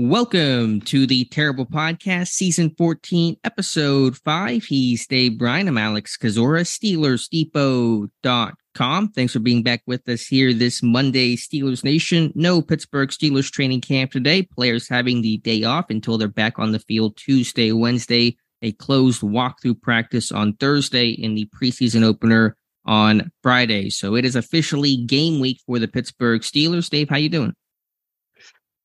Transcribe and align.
Welcome 0.00 0.80
to 0.82 1.08
the 1.08 1.24
Terrible 1.24 1.66
Podcast, 1.66 2.28
Season 2.28 2.72
14, 2.78 3.34
Episode 3.42 4.16
5. 4.18 4.62
He's 4.62 5.04
Dave 5.08 5.36
Bryan. 5.36 5.66
I'm 5.66 5.76
Alex 5.76 6.16
Kozora, 6.16 6.62
SteelersDepot.com. 6.62 9.08
Thanks 9.08 9.32
for 9.32 9.40
being 9.40 9.64
back 9.64 9.82
with 9.86 10.08
us 10.08 10.24
here 10.24 10.54
this 10.54 10.84
Monday, 10.84 11.34
Steelers 11.34 11.82
Nation. 11.82 12.32
No 12.36 12.62
Pittsburgh 12.62 13.08
Steelers 13.08 13.50
training 13.50 13.80
camp 13.80 14.12
today. 14.12 14.42
Players 14.42 14.88
having 14.88 15.20
the 15.20 15.38
day 15.38 15.64
off 15.64 15.90
until 15.90 16.16
they're 16.16 16.28
back 16.28 16.60
on 16.60 16.70
the 16.70 16.78
field 16.78 17.16
Tuesday, 17.16 17.72
Wednesday. 17.72 18.36
A 18.62 18.70
closed 18.70 19.22
walkthrough 19.22 19.82
practice 19.82 20.30
on 20.30 20.52
Thursday 20.52 21.08
in 21.08 21.34
the 21.34 21.46
preseason 21.46 22.04
opener 22.04 22.56
on 22.84 23.32
Friday. 23.42 23.90
So 23.90 24.14
it 24.14 24.24
is 24.24 24.36
officially 24.36 24.96
game 24.96 25.40
week 25.40 25.60
for 25.66 25.80
the 25.80 25.88
Pittsburgh 25.88 26.42
Steelers. 26.42 26.88
Dave, 26.88 27.08
how 27.08 27.16
you 27.16 27.30
doing? 27.30 27.52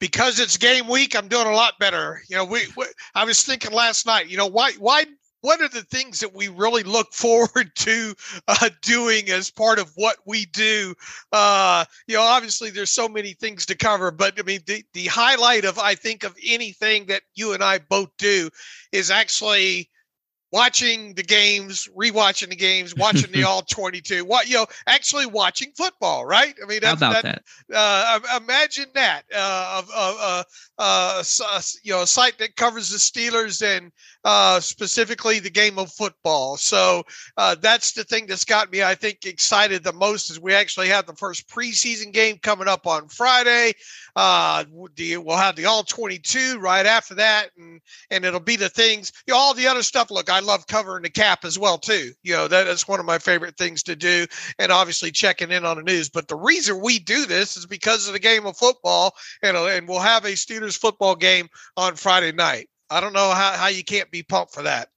Because 0.03 0.37
it's 0.37 0.57
game 0.57 0.89
week, 0.89 1.15
I'm 1.15 1.29
doing 1.29 1.47
a 1.47 1.53
lot 1.53 1.79
better. 1.79 2.21
You 2.27 2.35
know, 2.35 2.43
we, 2.43 2.63
we, 2.75 2.83
I 3.15 3.23
was 3.23 3.41
thinking 3.41 3.71
last 3.71 4.05
night, 4.05 4.27
you 4.27 4.35
know, 4.35 4.47
why 4.47 4.73
why 4.73 5.05
what 5.39 5.61
are 5.61 5.69
the 5.69 5.83
things 5.83 6.19
that 6.19 6.35
we 6.35 6.49
really 6.49 6.83
look 6.83 7.13
forward 7.13 7.73
to 7.73 8.13
uh, 8.49 8.69
doing 8.81 9.29
as 9.29 9.49
part 9.49 9.79
of 9.79 9.89
what 9.95 10.17
we 10.25 10.43
do? 10.47 10.93
Uh, 11.31 11.85
you 12.05 12.15
know, 12.15 12.21
obviously 12.21 12.69
there's 12.69 12.91
so 12.91 13.07
many 13.07 13.31
things 13.31 13.65
to 13.67 13.77
cover, 13.77 14.11
but 14.11 14.37
I 14.37 14.43
mean, 14.43 14.59
the, 14.67 14.83
the 14.91 15.05
highlight 15.05 15.63
of, 15.63 15.79
I 15.79 15.95
think, 15.95 16.25
of 16.25 16.35
anything 16.45 17.05
that 17.05 17.21
you 17.33 17.53
and 17.53 17.63
I 17.63 17.77
both 17.77 18.09
do 18.17 18.49
is 18.91 19.09
actually 19.09 19.89
watching 20.53 21.15
the 21.15 21.23
games, 21.23 21.89
rewatching 21.97 22.49
the 22.49 22.55
games, 22.55 22.95
watching 22.95 23.31
the 23.31 23.43
all 23.47 23.63
22, 23.63 24.23
what, 24.23 24.47
you 24.47 24.53
know, 24.53 24.67
actually 24.85 25.25
watching 25.25 25.71
football, 25.75 26.25
right? 26.25 26.53
I 26.61 26.67
mean, 26.67 26.79
that's, 26.79 27.01
How 27.01 27.09
about 27.09 27.23
that? 27.23 27.43
that? 27.67 27.75
Uh, 27.75 28.37
imagine 28.37 28.85
that, 28.93 29.23
uh, 29.35 29.81
of, 29.81 29.89
uh, 29.93 30.43
uh, 30.77 31.23
you 31.83 31.93
know, 31.93 32.03
a 32.03 32.07
site 32.07 32.37
that 32.37 32.55
covers 32.55 32.89
the 32.89 32.97
Steelers 32.97 33.63
and 33.65 33.91
uh, 34.23 34.59
specifically 34.59 35.39
the 35.39 35.49
game 35.49 35.77
of 35.77 35.91
football. 35.91 36.57
So 36.57 37.03
uh, 37.37 37.55
that's 37.59 37.91
the 37.93 38.03
thing 38.03 38.25
that's 38.25 38.45
got 38.45 38.71
me, 38.71 38.83
I 38.83 38.95
think, 38.95 39.25
excited 39.25 39.83
the 39.83 39.93
most 39.93 40.29
is 40.29 40.39
we 40.39 40.53
actually 40.53 40.87
have 40.89 41.05
the 41.05 41.15
first 41.15 41.49
preseason 41.49 42.11
game 42.13 42.37
coming 42.37 42.67
up 42.67 42.87
on 42.87 43.07
Friday. 43.07 43.73
Uh, 44.15 44.63
we'll 44.69 45.37
have 45.37 45.55
the 45.55 45.65
all 45.65 45.83
22 45.83 46.59
right 46.59 46.85
after 46.85 47.15
that, 47.15 47.49
and 47.57 47.81
and 48.11 48.25
it'll 48.25 48.39
be 48.39 48.55
the 48.55 48.69
things, 48.69 49.11
you 49.27 49.33
know, 49.33 49.39
all 49.39 49.53
the 49.53 49.67
other 49.67 49.83
stuff. 49.83 50.11
Look, 50.11 50.29
I 50.29 50.39
love 50.39 50.67
covering 50.67 51.03
the 51.03 51.09
cap 51.09 51.43
as 51.45 51.57
well 51.57 51.77
too. 51.77 52.11
You 52.23 52.33
know, 52.33 52.47
that 52.47 52.67
is 52.67 52.87
one 52.87 52.99
of 52.99 53.05
my 53.05 53.17
favorite 53.17 53.57
things 53.57 53.83
to 53.83 53.95
do, 53.95 54.25
and 54.59 54.71
obviously 54.71 55.11
checking 55.11 55.51
in 55.51 55.65
on 55.65 55.77
the 55.77 55.83
news. 55.83 56.09
But 56.09 56.27
the 56.27 56.35
reason 56.35 56.81
we 56.81 56.99
do 56.99 57.25
this 57.25 57.57
is 57.57 57.65
because 57.65 58.07
of 58.07 58.13
the 58.13 58.19
game 58.19 58.45
of 58.45 58.55
football, 58.57 59.15
and 59.41 59.57
and 59.57 59.87
we'll 59.87 59.99
have 59.99 60.25
a 60.25 60.33
Steelers 60.33 60.77
football 60.77 61.15
game 61.15 61.47
on 61.75 61.95
Friday 61.95 62.31
night. 62.31 62.69
I 62.89 63.01
don't 63.01 63.13
know 63.13 63.31
how, 63.31 63.53
how 63.53 63.67
you 63.67 63.83
can't 63.83 64.11
be 64.11 64.23
pumped 64.23 64.53
for 64.53 64.63
that. 64.63 64.89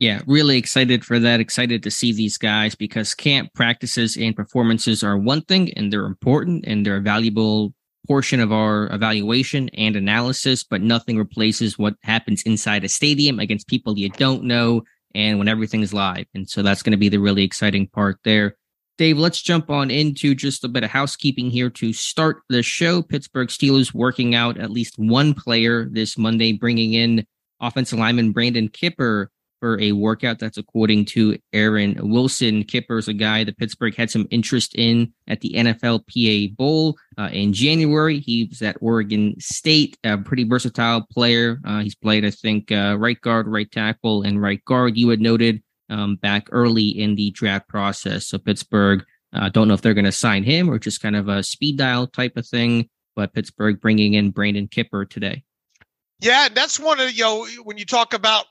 Yeah, 0.00 0.22
really 0.26 0.58
excited 0.58 1.04
for 1.04 1.18
that. 1.20 1.40
Excited 1.40 1.82
to 1.84 1.90
see 1.90 2.12
these 2.12 2.36
guys 2.36 2.74
because 2.74 3.14
camp 3.14 3.54
practices 3.54 4.16
and 4.16 4.34
performances 4.34 5.04
are 5.04 5.16
one 5.16 5.42
thing 5.42 5.72
and 5.74 5.92
they're 5.92 6.06
important 6.06 6.64
and 6.66 6.84
they're 6.84 6.96
a 6.96 7.00
valuable 7.00 7.72
portion 8.06 8.40
of 8.40 8.52
our 8.52 8.92
evaluation 8.92 9.68
and 9.70 9.96
analysis, 9.96 10.64
but 10.64 10.82
nothing 10.82 11.16
replaces 11.16 11.78
what 11.78 11.94
happens 12.02 12.42
inside 12.42 12.84
a 12.84 12.88
stadium 12.88 13.38
against 13.38 13.68
people 13.68 13.98
you 13.98 14.10
don't 14.10 14.44
know 14.44 14.82
and 15.14 15.38
when 15.38 15.48
everything 15.48 15.80
is 15.80 15.94
live. 15.94 16.26
And 16.34 16.48
so 16.48 16.62
that's 16.62 16.82
going 16.82 16.92
to 16.92 16.98
be 16.98 17.08
the 17.08 17.18
really 17.18 17.44
exciting 17.44 17.86
part 17.86 18.18
there. 18.24 18.56
Dave, 18.98 19.18
let's 19.18 19.42
jump 19.42 19.70
on 19.70 19.90
into 19.90 20.34
just 20.34 20.64
a 20.64 20.68
bit 20.68 20.84
of 20.84 20.90
housekeeping 20.90 21.50
here 21.50 21.70
to 21.70 21.92
start 21.92 22.42
the 22.48 22.62
show. 22.62 23.02
Pittsburgh 23.02 23.48
Steelers 23.48 23.92
working 23.92 24.34
out 24.34 24.58
at 24.58 24.70
least 24.70 24.98
one 24.98 25.34
player 25.34 25.88
this 25.90 26.16
Monday, 26.16 26.52
bringing 26.52 26.92
in 26.92 27.26
offensive 27.66 27.98
lineman 27.98 28.32
Brandon 28.32 28.68
Kipper 28.68 29.30
for 29.64 29.80
a 29.80 29.92
workout. 29.92 30.38
That's 30.38 30.58
according 30.58 31.06
to 31.06 31.38
Aaron 31.54 31.96
Wilson. 32.10 32.64
Kipper 32.64 32.98
is 32.98 33.08
a 33.08 33.14
guy 33.14 33.44
that 33.44 33.56
Pittsburgh 33.56 33.94
had 33.94 34.10
some 34.10 34.28
interest 34.30 34.74
in 34.74 35.12
at 35.26 35.40
the 35.40 35.54
NFLPA 35.54 36.54
Bowl 36.54 36.96
uh, 37.16 37.30
in 37.32 37.54
January. 37.54 38.20
He 38.20 38.44
was 38.44 38.60
at 38.60 38.76
Oregon 38.82 39.34
State, 39.38 39.96
a 40.04 40.18
pretty 40.18 40.44
versatile 40.44 41.06
player. 41.10 41.60
Uh, 41.64 41.80
he's 41.80 41.94
played, 41.94 42.26
I 42.26 42.30
think, 42.30 42.70
uh, 42.70 42.96
right 42.98 43.18
guard, 43.18 43.48
right 43.48 43.70
tackle, 43.70 44.20
and 44.20 44.42
right 44.42 44.62
guard. 44.66 44.98
You 44.98 45.08
had 45.08 45.20
noted 45.20 45.62
um, 45.88 46.16
back 46.16 46.48
early 46.52 46.88
in 46.88 47.14
the 47.14 47.30
draft 47.30 47.66
process. 47.66 48.26
So 48.26 48.36
Pittsburgh, 48.36 49.02
uh, 49.32 49.48
don't 49.48 49.68
know 49.68 49.74
if 49.74 49.80
they're 49.80 49.94
going 49.94 50.04
to 50.04 50.12
sign 50.12 50.44
him 50.44 50.68
or 50.68 50.78
just 50.78 51.00
kind 51.00 51.16
of 51.16 51.28
a 51.28 51.42
speed 51.42 51.78
dial 51.78 52.06
type 52.06 52.36
of 52.36 52.46
thing. 52.46 52.90
But 53.16 53.32
Pittsburgh 53.32 53.80
bringing 53.80 54.12
in 54.12 54.30
Brandon 54.30 54.68
Kipper 54.68 55.06
today. 55.06 55.44
Yeah, 56.24 56.48
that's 56.48 56.80
one 56.80 57.00
of 57.00 57.12
you 57.12 57.22
know 57.22 57.46
when 57.64 57.76
you 57.76 57.84
talk 57.84 58.14
about 58.14 58.46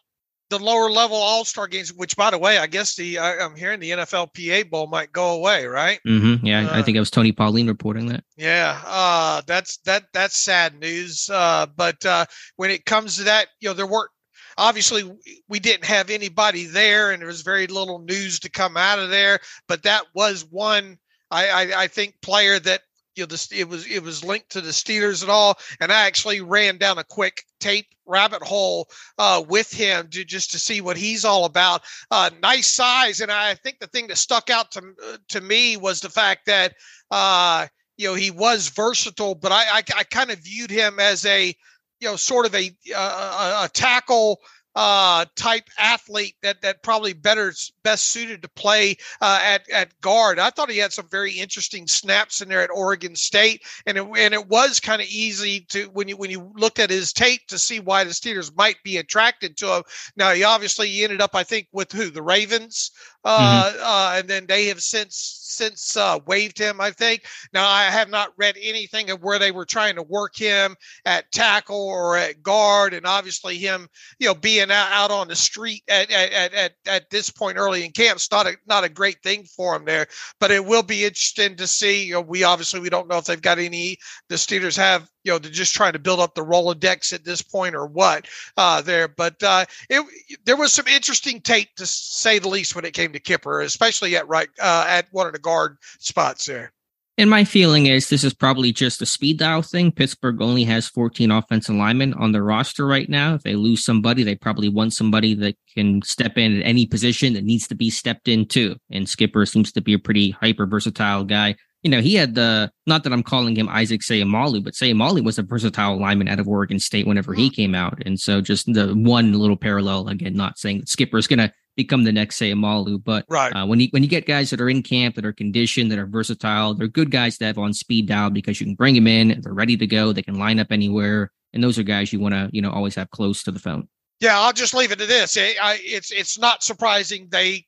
the 0.52 0.60
lower 0.60 0.92
level 0.92 1.18
All 1.18 1.44
Star 1.44 1.68
games, 1.68 1.92
which 1.92 2.16
by 2.16 2.30
the 2.30 2.38
way, 2.38 2.60
I 2.60 2.68
guess 2.68 2.96
the 2.96 3.18
I, 3.18 3.44
am 3.44 3.56
hearing 3.56 3.80
the 3.80 3.90
NFLPA 3.90 4.70
Bowl 4.70 4.86
might 4.86 5.12
go 5.12 5.32
away, 5.32 5.66
right? 5.66 6.00
Mm-hmm. 6.08 6.46
Yeah, 6.46 6.70
uh, 6.70 6.78
I 6.78 6.84
think 6.84 6.96
it 6.96 7.00
was 7.00 7.10
Tony 7.10 7.32
Pauline 7.32 7.68
reporting 7.68 8.06
that. 8.08 8.24
Yeah, 8.38 8.80
uh, 8.86 9.42
that's 9.48 9.78
that 9.86 10.04
that's 10.14 10.38
sad 10.38 10.80
news. 10.80 11.30
Uh, 11.32 11.66
but 11.76 12.06
uh, 12.06 12.26
when 12.58 12.70
it 12.70 12.86
comes 12.86 13.18
to 13.18 13.24
that, 13.24 13.48
you 13.60 13.70
know, 13.70 13.74
there 13.74 13.88
weren't 13.88 14.12
obviously 14.56 15.12
we 15.50 15.60
didn't 15.60 15.86
have 15.86 16.12
anybody 16.12 16.66
there, 16.66 17.12
and 17.12 17.22
there 17.22 17.28
was 17.28 17.42
very 17.42 17.66
little 17.66 18.00
news 18.00 18.40
to 18.42 18.52
come 18.52 18.78
out 18.78 19.00
of 19.00 19.10
there. 19.10 19.40
But 19.68 19.82
that 19.84 20.04
was 20.14 20.46
one 20.46 21.00
I, 21.32 21.48
I, 21.48 21.84
I 21.84 21.88
think 21.88 22.22
player 22.22 22.60
that 22.60 22.82
you 23.16 23.24
know, 23.24 23.28
this, 23.28 23.52
it 23.52 23.68
was 23.68 23.88
it 23.88 24.02
was 24.02 24.24
linked 24.24 24.52
to 24.52 24.62
the 24.62 24.72
Steelers 24.72 25.22
and 25.22 25.32
all. 25.32 25.58
And 25.80 25.92
I 25.92 26.06
actually 26.06 26.42
ran 26.42 26.78
down 26.78 26.98
a 26.98 27.04
quick 27.04 27.44
tape 27.64 27.88
rabbit 28.06 28.44
hole 28.44 28.90
uh, 29.18 29.42
with 29.48 29.72
him 29.72 30.10
to 30.10 30.26
just 30.26 30.52
to 30.52 30.60
see 30.60 30.82
what 30.82 30.98
he's 30.98 31.24
all 31.24 31.46
about. 31.46 31.82
Uh, 32.12 32.30
nice 32.42 32.68
size, 32.68 33.22
and 33.22 33.32
I 33.32 33.56
think 33.56 33.80
the 33.80 33.88
thing 33.88 34.08
that 34.08 34.18
stuck 34.18 34.50
out 34.50 34.72
to 34.72 35.20
to 35.30 35.42
me 35.42 35.78
was 35.78 36.02
the 36.02 36.10
fact 36.10 36.46
that 36.48 36.74
uh, 37.10 37.68
you 37.98 38.08
know 38.10 38.16
he 38.16 38.32
was 38.32 38.70
versatile, 38.70 39.36
but 39.36 39.52
I 39.52 39.78
I, 39.78 39.84
I 39.98 40.04
kind 40.04 40.30
of 40.30 40.40
viewed 40.40 40.72
him 40.72 41.00
as 41.00 41.26
a 41.26 41.56
you 42.00 42.08
know 42.10 42.18
sort 42.18 42.46
of 42.46 42.54
a 42.54 42.70
uh, 42.96 43.62
a, 43.62 43.66
a 43.66 43.70
tackle 43.70 44.40
uh, 44.76 45.26
type 45.36 45.70
athlete 45.78 46.36
that 46.42 46.62
that 46.62 46.82
probably 46.84 47.14
better 47.14 47.54
best 47.84 48.06
suited 48.06 48.42
to 48.42 48.50
play 48.50 48.96
uh, 49.22 49.40
at 49.44 49.70
at 49.70 50.00
guard. 50.02 50.40
I 50.40 50.50
thought 50.50 50.72
he 50.72 50.78
had 50.78 50.94
some 50.94 51.08
very 51.10 51.32
interesting 51.32 51.88
snaps 51.88 52.42
in 52.42 52.50
there 52.50 52.62
at 52.62 52.72
Oregon 52.72 53.16
State, 53.16 53.64
and 53.86 53.98
it, 53.98 54.08
and 54.18 54.34
it 54.34 54.48
was 54.48 54.80
kind 54.80 55.02
of 55.02 55.08
easy 55.08 55.62
to 55.70 55.86
when 55.94 56.08
you 56.08 56.18
when 56.18 56.32
you 56.32 56.52
looked 56.56 56.80
at 56.80 56.90
his 56.90 57.14
tape 57.14 57.42
to 57.48 57.60
see 57.60 57.80
why 57.80 58.04
the 58.04 58.12
Steelers 58.12 58.56
might 58.56 58.78
be 58.84 58.98
attracted 58.98 59.58
to 59.58 59.76
him. 59.76 59.84
Now 60.16 60.32
he 60.32 60.44
obviously 60.44 60.88
he 60.88 61.04
ended 61.04 61.22
up 61.22 61.36
I 61.36 61.44
think 61.44 61.68
with 61.72 61.92
who 61.92 62.10
the 62.10 62.24
Ravens, 62.24 62.92
uh, 63.24 63.72
mm-hmm. 63.72 63.80
uh, 63.82 64.20
and 64.20 64.28
then 64.28 64.46
they 64.48 64.68
have 64.68 64.82
since 64.82 65.40
since 65.44 65.96
uh, 65.96 66.20
waived 66.26 66.58
him. 66.58 66.82
I 66.82 66.92
think 66.92 67.26
now 67.54 67.68
I 67.68 67.84
have 67.84 68.10
not 68.10 68.34
read 68.38 68.56
anything 68.60 69.12
of 69.12 69.22
where 69.22 69.38
they 69.38 69.52
were 69.52 69.66
trying 69.66 69.96
to 69.96 70.04
work 70.04 70.36
him 70.36 70.76
at 71.06 71.32
tackle 71.32 71.88
or 71.88 72.18
at 72.18 72.42
guard, 72.42 72.94
and 72.94 73.06
obviously 73.06 73.58
him 73.58 73.88
you 74.20 74.28
know 74.28 74.36
being 74.36 74.72
out, 74.72 74.92
out 74.92 75.12
on 75.12 75.28
the 75.28 75.36
street 75.36 75.84
at, 75.88 76.12
at 76.12 76.54
at 76.54 76.74
at 76.88 77.10
this 77.10 77.30
point 77.30 77.58
early 77.58 77.86
in 77.86 77.92
camp 77.92 78.18
is 78.18 78.28
not 78.32 78.48
a 78.48 78.56
not 78.68 78.84
a 78.84 78.90
great 78.90 79.22
thing 79.24 79.44
for 79.44 79.76
him 79.76 79.86
there. 79.86 80.08
But 80.40 80.52
it 80.52 80.66
will 80.66 80.84
be 80.84 81.06
interesting 81.06 81.56
to 81.58 81.68
see. 81.68 82.06
You 82.06 82.14
know, 82.14 82.22
we 82.22 82.44
obviously 82.44 82.80
we 82.80 82.90
don't 82.90 83.08
know 83.08 83.18
if 83.18 83.26
they've 83.26 83.42
got 83.42 83.60
any. 83.60 83.98
The 84.30 84.36
Steelers 84.36 84.78
have 84.78 85.08
you 85.24 85.32
know 85.32 85.40
they're 85.40 85.52
just 85.52 85.74
trying 85.74 85.94
to 85.94 86.00
build 86.00 86.20
up 86.20 86.36
the 86.36 86.46
Rolodex 86.46 87.14
at 87.14 87.26
this 87.26 87.42
point 87.42 87.76
or 87.76 87.86
what 87.86 88.28
uh, 88.58 88.82
there. 88.82 89.08
But 89.08 89.42
uh, 89.42 89.66
it 89.90 90.06
there 90.46 90.58
was 90.58 90.74
some 90.74 90.88
interesting 90.88 91.42
tape 91.42 91.70
to 91.78 91.86
say 91.86 92.40
the 92.40 92.50
least 92.50 92.76
when 92.76 92.86
it 92.86 92.94
came 92.94 93.14
to 93.14 93.20
Kipper, 93.20 93.62
especially 93.62 94.16
at 94.16 94.28
right 94.28 94.50
uh, 94.62 94.86
at 94.88 95.08
one 95.12 95.28
of 95.28 95.34
the 95.34 95.40
guard 95.40 95.78
spots 96.00 96.46
there. 96.46 96.72
And 97.16 97.30
my 97.30 97.44
feeling 97.44 97.86
is 97.86 98.10
this 98.10 98.24
is 98.24 98.34
probably 98.34 98.72
just 98.72 99.02
a 99.02 99.06
speed 99.06 99.38
dial 99.38 99.62
thing. 99.62 99.92
Pittsburgh 99.92 100.42
only 100.42 100.64
has 100.64 100.88
14 100.88 101.30
offensive 101.30 101.76
linemen 101.76 102.16
on 102.16 102.32
their 102.32 102.44
roster 102.44 102.88
right 102.88 103.08
now. 103.08 103.36
If 103.36 103.44
they 103.44 103.56
lose 103.56 103.86
somebody, 103.86 104.24
they 104.24 104.34
probably 104.34 104.68
want 104.68 104.94
somebody 104.94 105.36
that 105.36 105.56
can 105.76 106.02
step 106.02 106.40
in 106.40 106.60
at 106.60 106.66
any 106.66 106.88
position 106.88 107.34
that 107.34 107.44
needs 107.44 107.68
to 107.68 107.76
be 107.76 107.92
stepped 107.92 108.28
into. 108.28 108.78
And 108.92 109.08
Kipper 109.08 109.46
seems 109.46 109.72
to 109.74 109.82
be 109.82 109.94
a 109.94 110.00
pretty 110.00 110.32
hyper 110.32 110.66
versatile 110.66 111.24
guy. 111.24 111.56
You 111.84 111.92
know, 111.92 112.02
he 112.02 112.16
had 112.16 112.36
the 112.36 112.72
not 112.88 113.04
that 113.04 113.14
I'm 113.14 113.24
calling 113.24 113.56
him 113.56 113.68
Isaac 113.70 114.02
Seumalo, 114.02 114.64
but 114.64 114.74
Seumalo 114.74 115.24
was 115.24 115.38
a 115.38 115.44
versatile 115.44 116.00
lineman 116.00 116.30
out 116.30 116.40
of 116.40 116.48
Oregon 116.48 116.80
State 116.80 117.06
whenever 117.06 117.34
he 117.34 117.50
came 117.50 117.76
out. 117.76 118.02
And 118.06 118.20
so 118.20 118.40
just 118.40 118.72
the 118.74 118.94
one 118.94 119.34
little 119.34 119.58
parallel 119.58 120.08
again, 120.08 120.34
not 120.34 120.58
saying 120.58 120.80
that 120.80 120.90
Kipper 120.96 121.18
is 121.18 121.28
gonna 121.28 121.52
become 121.76 122.04
the 122.04 122.12
next 122.12 122.40
Seumalo, 122.40 123.04
but 123.04 123.26
right. 123.30 123.52
uh, 123.52 123.66
when 123.66 123.80
you 123.80 123.88
when 123.92 124.04
you 124.04 124.10
get 124.10 124.26
guys 124.26 124.50
that 124.50 124.62
are 124.62 124.70
in 124.70 124.82
camp 124.82 125.16
that 125.16 125.26
are 125.26 125.34
conditioned, 125.34 125.92
that 125.92 126.00
are 126.00 126.06
versatile, 126.06 126.74
they're 126.74 126.88
good 126.88 127.12
guys 127.12 127.38
to 127.38 127.46
have 127.46 127.58
on 127.58 127.74
speed 127.74 128.08
dial 128.08 128.30
because 128.30 128.60
you 128.60 128.66
can 128.66 128.76
bring 128.76 128.96
them 128.96 129.08
in, 129.08 129.42
they're 129.42 129.54
ready 129.54 129.76
to 129.78 129.88
go, 129.88 130.14
they 130.14 130.22
can 130.22 130.40
line 130.40 130.60
up 130.60 130.72
anywhere, 130.72 131.32
and 131.54 131.64
those 131.64 131.78
are 131.78 131.84
guys 131.84 132.14
you 132.14 132.20
want 132.20 132.34
to 132.34 132.50
you 132.54 132.62
know 132.62 132.72
always 132.72 132.96
have 132.96 133.10
close 133.12 133.44
to 133.44 133.52
the 133.52 133.60
phone. 133.60 133.88
Yeah, 134.20 134.40
I'll 134.40 134.54
just 134.54 134.74
leave 134.74 134.92
it 134.92 135.00
to 135.00 135.06
this. 135.06 135.38
I 135.38 135.80
It's 135.82 136.12
it's 136.12 136.40
not 136.40 136.64
surprising 136.64 137.28
they 137.30 137.66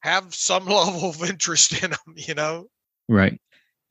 have 0.00 0.34
some 0.34 0.64
level 0.66 1.10
of 1.10 1.22
interest 1.22 1.82
in 1.82 1.90
them, 1.90 2.14
you 2.16 2.34
know. 2.34 2.66
Right. 3.08 3.40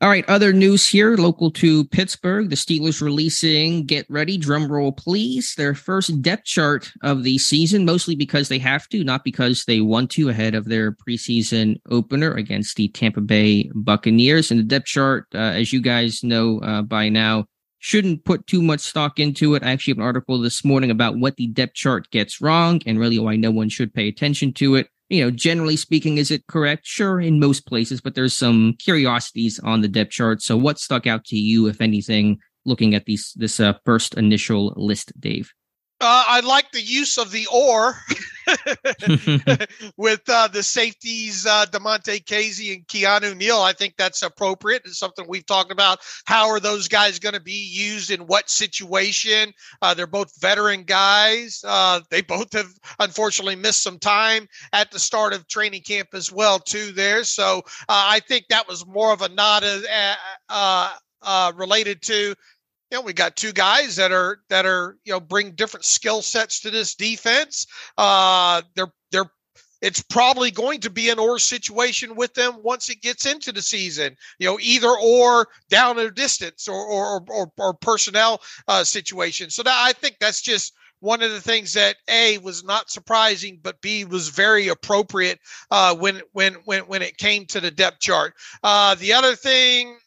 All 0.02 0.08
right, 0.08 0.24
other 0.30 0.54
news 0.54 0.88
here, 0.88 1.18
local 1.18 1.52
to 1.52 1.84
Pittsburgh. 1.84 2.50
The 2.50 2.56
Steelers 2.56 3.02
releasing, 3.02 3.86
get 3.86 4.10
ready, 4.10 4.38
drum 4.38 4.72
roll, 4.72 4.94
please, 4.94 5.56
their 5.56 5.76
first 5.76 6.22
depth 6.22 6.46
chart 6.46 6.90
of 7.04 7.24
the 7.24 7.38
season, 7.38 7.84
mostly 7.84 8.16
because 8.16 8.48
they 8.48 8.60
have 8.60 8.88
to, 8.90 9.04
not 9.04 9.26
because 9.26 9.66
they 9.66 9.82
want 9.82 10.10
to, 10.12 10.30
ahead 10.30 10.56
of 10.56 10.70
their 10.70 10.94
preseason 10.94 11.82
opener 11.90 12.32
against 12.32 12.78
the 12.78 12.88
Tampa 12.88 13.20
Bay 13.20 13.70
Buccaneers. 13.76 14.52
And 14.52 14.62
the 14.62 14.64
depth 14.64 14.86
chart, 14.86 15.26
uh, 15.36 15.38
as 15.38 15.74
you 15.74 15.82
guys 15.82 16.24
know 16.24 16.60
uh, 16.60 16.82
by 16.82 17.10
now, 17.10 17.44
shouldn't 17.80 18.24
put 18.24 18.48
too 18.48 18.62
much 18.62 18.80
stock 18.80 19.20
into 19.20 19.54
it. 19.56 19.64
I 19.64 19.72
actually 19.72 19.92
have 19.92 19.98
an 19.98 20.06
article 20.06 20.40
this 20.40 20.64
morning 20.64 20.92
about 20.92 21.18
what 21.18 21.36
the 21.36 21.48
depth 21.48 21.74
chart 21.74 22.10
gets 22.10 22.40
wrong 22.40 22.82
and 22.86 23.00
really 23.00 23.20
why 23.20 23.36
no 23.36 23.52
one 23.52 23.68
should 23.68 23.94
pay 23.94 24.08
attention 24.08 24.54
to 24.54 24.76
it 24.76 24.88
you 25.10 25.24
know, 25.24 25.32
generally 25.32 25.76
speaking, 25.76 26.18
is 26.18 26.32
it 26.32 26.48
correct? 26.48 26.86
Sure, 26.86 27.20
in 27.20 27.40
most 27.40 27.66
places, 27.66 28.00
but 28.00 28.16
there's 28.16 28.34
some 28.34 28.76
curiosities 28.80 29.60
on 29.60 29.82
the 29.82 29.88
depth 29.88 30.12
chart. 30.12 30.42
So, 30.42 30.56
what 30.56 30.80
stuck 30.80 31.08
out 31.08 31.26
to 31.26 31.38
you, 31.38 31.68
if 31.68 31.82
anything, 31.82 32.38
looking 32.66 32.94
at 32.94 33.06
these 33.06 33.34
this 33.36 33.60
uh, 33.60 33.74
first 33.86 34.14
initial 34.16 34.74
list, 34.78 35.12
Dave? 35.20 35.52
Uh, 36.02 36.24
I 36.28 36.40
like 36.40 36.72
the 36.72 36.82
use 36.82 37.18
of 37.18 37.32
the 37.32 37.46
or 37.52 37.96
with 39.98 40.22
uh, 40.30 40.48
the 40.48 40.64
safeties, 40.64 41.46
uh, 41.46 41.66
Damontae 41.66 42.24
Kazee 42.24 42.74
and 42.74 42.88
Keanu 42.88 43.36
Neal. 43.36 43.60
I 43.60 43.74
think 43.74 43.96
that's 43.98 44.22
appropriate. 44.22 44.84
It's 44.86 44.98
something 44.98 45.26
we've 45.28 45.46
talked 45.46 45.72
about. 45.72 46.00
How 46.26 46.50
are 46.50 46.62
those 46.62 46.88
guys 46.88 47.20
going 47.20 47.34
to 47.34 47.42
be 47.42 47.68
used 47.70 48.12
in 48.12 48.28
what 48.28 48.50
situation? 48.50 49.54
Uh, 49.82 49.94
they're 49.94 50.08
both 50.08 50.40
veteran 50.40 50.84
guys. 50.84 51.64
Uh, 51.68 52.00
they 52.10 52.22
both 52.22 52.54
have 52.54 52.72
unfortunately 53.00 53.58
missed 53.58 53.84
some 53.84 54.00
time 54.00 54.48
at 54.72 54.92
the 54.92 55.00
start 55.00 55.34
of 55.34 55.48
training 55.48 55.82
camp 55.82 56.10
as 56.14 56.32
well, 56.32 56.60
too. 56.60 56.94
There, 56.94 57.26
so 57.26 57.60
uh, 57.60 57.62
I 57.90 58.22
think 58.22 58.46
that 58.50 58.68
was 58.68 58.88
more 58.88 59.12
of 59.12 59.22
a 59.22 59.30
nod 59.30 59.64
uh, 61.22 61.52
related 61.56 62.02
to 62.04 62.36
you 62.92 62.98
know, 62.98 63.02
we 63.02 63.14
got 63.14 63.36
two 63.36 63.52
guys 63.52 63.96
that 63.98 64.12
are 64.12 64.40
that 64.50 64.66
are 64.66 64.98
you 65.06 65.14
know 65.14 65.20
bring 65.20 65.52
different 65.52 65.86
skill 65.86 66.22
sets 66.22 66.60
to 66.62 66.72
this 66.72 66.96
defense. 66.96 67.68
Uh, 67.98 68.62
they're 68.76 68.92
they're 69.12 69.30
it's 69.82 70.02
probably 70.02 70.52
going 70.52 70.82
to 70.82 70.90
be 70.90 71.10
an 71.10 71.20
or 71.20 71.40
situation 71.40 72.16
with 72.16 72.34
them 72.34 72.56
once 72.62 72.90
it 72.90 73.02
gets 73.02 73.26
into 73.26 73.52
the 73.52 73.62
season. 73.62 74.16
You 74.40 74.48
know, 74.48 74.60
either 74.62 74.90
or 74.90 75.48
down 75.70 76.00
a 76.00 76.10
distance 76.10 76.68
or 76.68 76.86
or 76.86 77.24
or, 77.30 77.52
or 77.58 77.74
personnel 77.76 78.42
uh, 78.68 78.84
situation. 78.84 79.50
So 79.50 79.64
that 79.64 79.86
I 79.86 79.94
think 79.94 80.18
that's 80.20 80.42
just 80.42 80.74
one 81.02 81.22
of 81.22 81.32
the 81.32 81.42
things 81.42 81.74
that 81.74 81.96
a 82.10 82.40
was 82.40 82.64
not 82.64 82.90
surprising, 82.90 83.60
but 83.62 83.80
b 83.82 84.04
was 84.04 84.30
very 84.30 84.68
appropriate 84.68 85.40
uh, 85.72 85.96
when 85.96 86.22
when 86.34 86.56
when 86.66 86.82
when 86.82 87.02
it 87.02 87.18
came 87.18 87.46
to 87.48 87.62
the 87.62 87.72
depth 87.72 88.00
chart. 88.00 88.34
Uh, 88.64 88.96
the 88.96 89.14
other 89.14 89.36
thing 89.36 89.98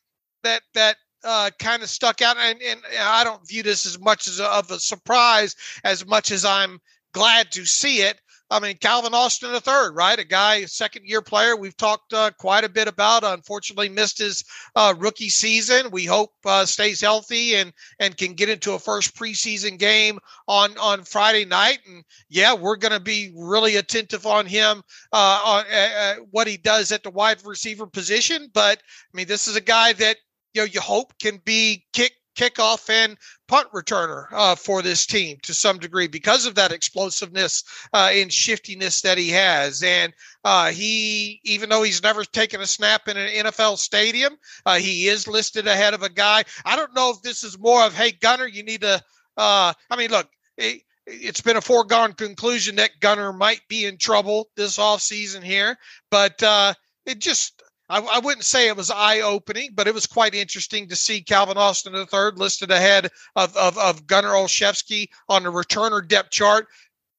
that 0.43 0.63
that 0.75 0.97
uh, 1.25 1.51
kind 1.59 1.83
of 1.83 1.89
stuck 1.89 2.23
out, 2.23 2.37
and, 2.37 2.61
and 2.63 2.81
I 3.01 3.25
don't 3.25 3.47
view 3.47 3.63
this 3.63 3.87
as 3.87 3.99
much 4.01 4.29
as 4.29 4.41
a, 4.41 4.47
of 4.47 4.71
a 4.71 4.79
surprise 4.79 5.57
as 5.85 6.07
much 6.07 6.31
as 6.31 6.45
I'm 6.45 6.81
glad 7.13 7.53
to 7.53 7.65
see 7.65 8.03
it. 8.03 8.19
I 8.53 8.61
mean, 8.61 8.77
Calvin 8.77 9.15
Austin 9.15 9.51
III, 9.55 9.95
right? 9.95 10.19
A 10.19 10.25
guy, 10.25 10.67
second 10.67 11.07
year 11.07 11.23
player 11.23 11.57
we've 11.57 11.77
talked 11.77 12.13
uh, 12.13 12.33
quite 12.39 12.65
a 12.65 12.69
bit 12.69 12.87
about. 12.87 13.25
Unfortunately, 13.25 13.89
missed 13.89 14.19
his 14.19 14.45
uh, 14.77 14.93
rookie 14.99 15.31
season. 15.31 15.91
We 15.91 16.05
hope 16.05 16.33
uh, 16.45 16.67
stays 16.67 17.01
healthy 17.01 17.55
and 17.55 17.73
and 17.99 18.15
can 18.15 18.35
get 18.35 18.51
into 18.51 18.75
a 18.75 18.79
first 18.79 19.17
preseason 19.17 19.79
game 19.79 20.19
on 20.49 20.77
on 20.77 21.05
Friday 21.05 21.47
night. 21.47 21.79
And 21.87 22.05
yeah, 22.29 22.53
we're 22.53 22.77
going 22.77 22.93
to 22.93 23.01
be 23.01 23.33
really 23.35 23.77
attentive 23.77 24.27
on 24.27 24.45
him 24.45 24.83
uh, 25.15 25.43
on 25.45 26.27
what 26.31 26.47
he 26.47 26.59
does 26.59 26.93
at 26.93 27.03
the 27.03 27.11
wide 27.11 27.39
receiver 27.47 27.87
position. 27.87 28.51
But 28.53 28.83
I 28.83 29.17
mean, 29.17 29.29
this 29.29 29.49
is 29.49 29.57
a 29.57 29.63
guy 29.63 29.95
that 29.95 30.19
you 30.55 30.63
know 30.63 30.67
you 30.67 30.81
hope 30.81 31.19
can 31.19 31.41
be 31.45 31.85
kick 31.93 32.13
kickoff 32.37 32.89
and 32.89 33.17
punt 33.49 33.69
returner 33.73 34.27
uh, 34.33 34.55
for 34.55 34.83
this 34.83 35.07
team 35.07 35.37
to 35.43 35.53
some 35.53 35.79
degree 35.79 36.07
because 36.07 36.47
of 36.47 36.55
that 36.55 36.73
explosiveness 36.73 37.65
uh, 37.93 38.11
and 38.13 38.33
shiftiness 38.33 39.03
that 39.03 39.19
he 39.19 39.29
has. 39.29 39.83
And 39.83 40.13
uh, 40.45 40.71
he, 40.71 41.41
even 41.45 41.69
though 41.69 41.83
he's 41.83 42.03
never 42.03 42.25
taken 42.25 42.61
a 42.61 42.67
snap 42.67 43.09
in 43.09 43.17
an 43.17 43.47
NFL 43.47 43.79
stadium, 43.79 44.37
uh, 44.67 44.77
he 44.77 45.09
is 45.09 45.29
listed 45.29 45.67
ahead 45.67 45.95
of 45.95 46.03
a 46.03 46.09
guy. 46.09 46.45
I 46.65 46.77
don't 46.77 46.95
know 46.95 47.11
if 47.11 47.23
this 47.23 47.45
is 47.45 47.59
more 47.59 47.85
of, 47.85 47.95
hey, 47.95 48.13
Gunner, 48.13 48.47
you 48.47 48.63
need 48.63 48.83
to. 48.83 49.03
Uh, 49.37 49.73
I 49.91 49.97
mean, 49.97 50.11
look. 50.11 50.29
It, 50.57 50.83
it's 51.05 51.41
been 51.41 51.57
a 51.57 51.61
foregone 51.61 52.13
conclusion 52.13 52.77
that 52.77 53.01
Gunner 53.01 53.33
might 53.33 53.63
be 53.69 53.87
in 53.87 53.99
trouble 53.99 54.51
this 54.55 54.79
offseason 54.79 55.43
here, 55.43 55.77
but 56.13 56.41
uh, 56.45 56.75
it 57.07 57.19
just 57.19 57.62
I, 57.89 58.01
I 58.01 58.19
wouldn't 58.21 58.45
say 58.45 58.69
it 58.69 58.77
was 58.77 58.91
eye 58.91 59.21
opening, 59.21 59.71
but 59.75 59.87
it 59.87 59.95
was 59.95 60.07
quite 60.07 60.35
interesting 60.35 60.89
to 60.89 60.97
see 60.97 61.21
Calvin 61.21 61.59
Austin 61.59 61.95
III 61.95 62.33
listed 62.37 62.71
ahead 62.71 63.11
of, 63.37 63.57
of, 63.57 63.77
of 63.79 64.07
Gunner 64.07 64.31
Olszewski 64.31 65.09
on 65.29 65.43
the 65.43 65.53
returner 65.53 66.07
depth 66.07 66.31
chart 66.31 66.69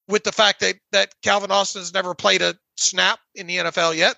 with 0.07 0.23
the 0.23 0.31
fact 0.31 0.59
that, 0.61 0.75
that 0.91 1.13
Calvin 1.21 1.51
Austin 1.51 1.81
has 1.81 1.93
never 1.93 2.13
played 2.13 2.41
a 2.41 2.55
snap 2.77 3.19
in 3.35 3.47
the 3.47 3.57
NFL 3.57 3.95
yet. 3.95 4.15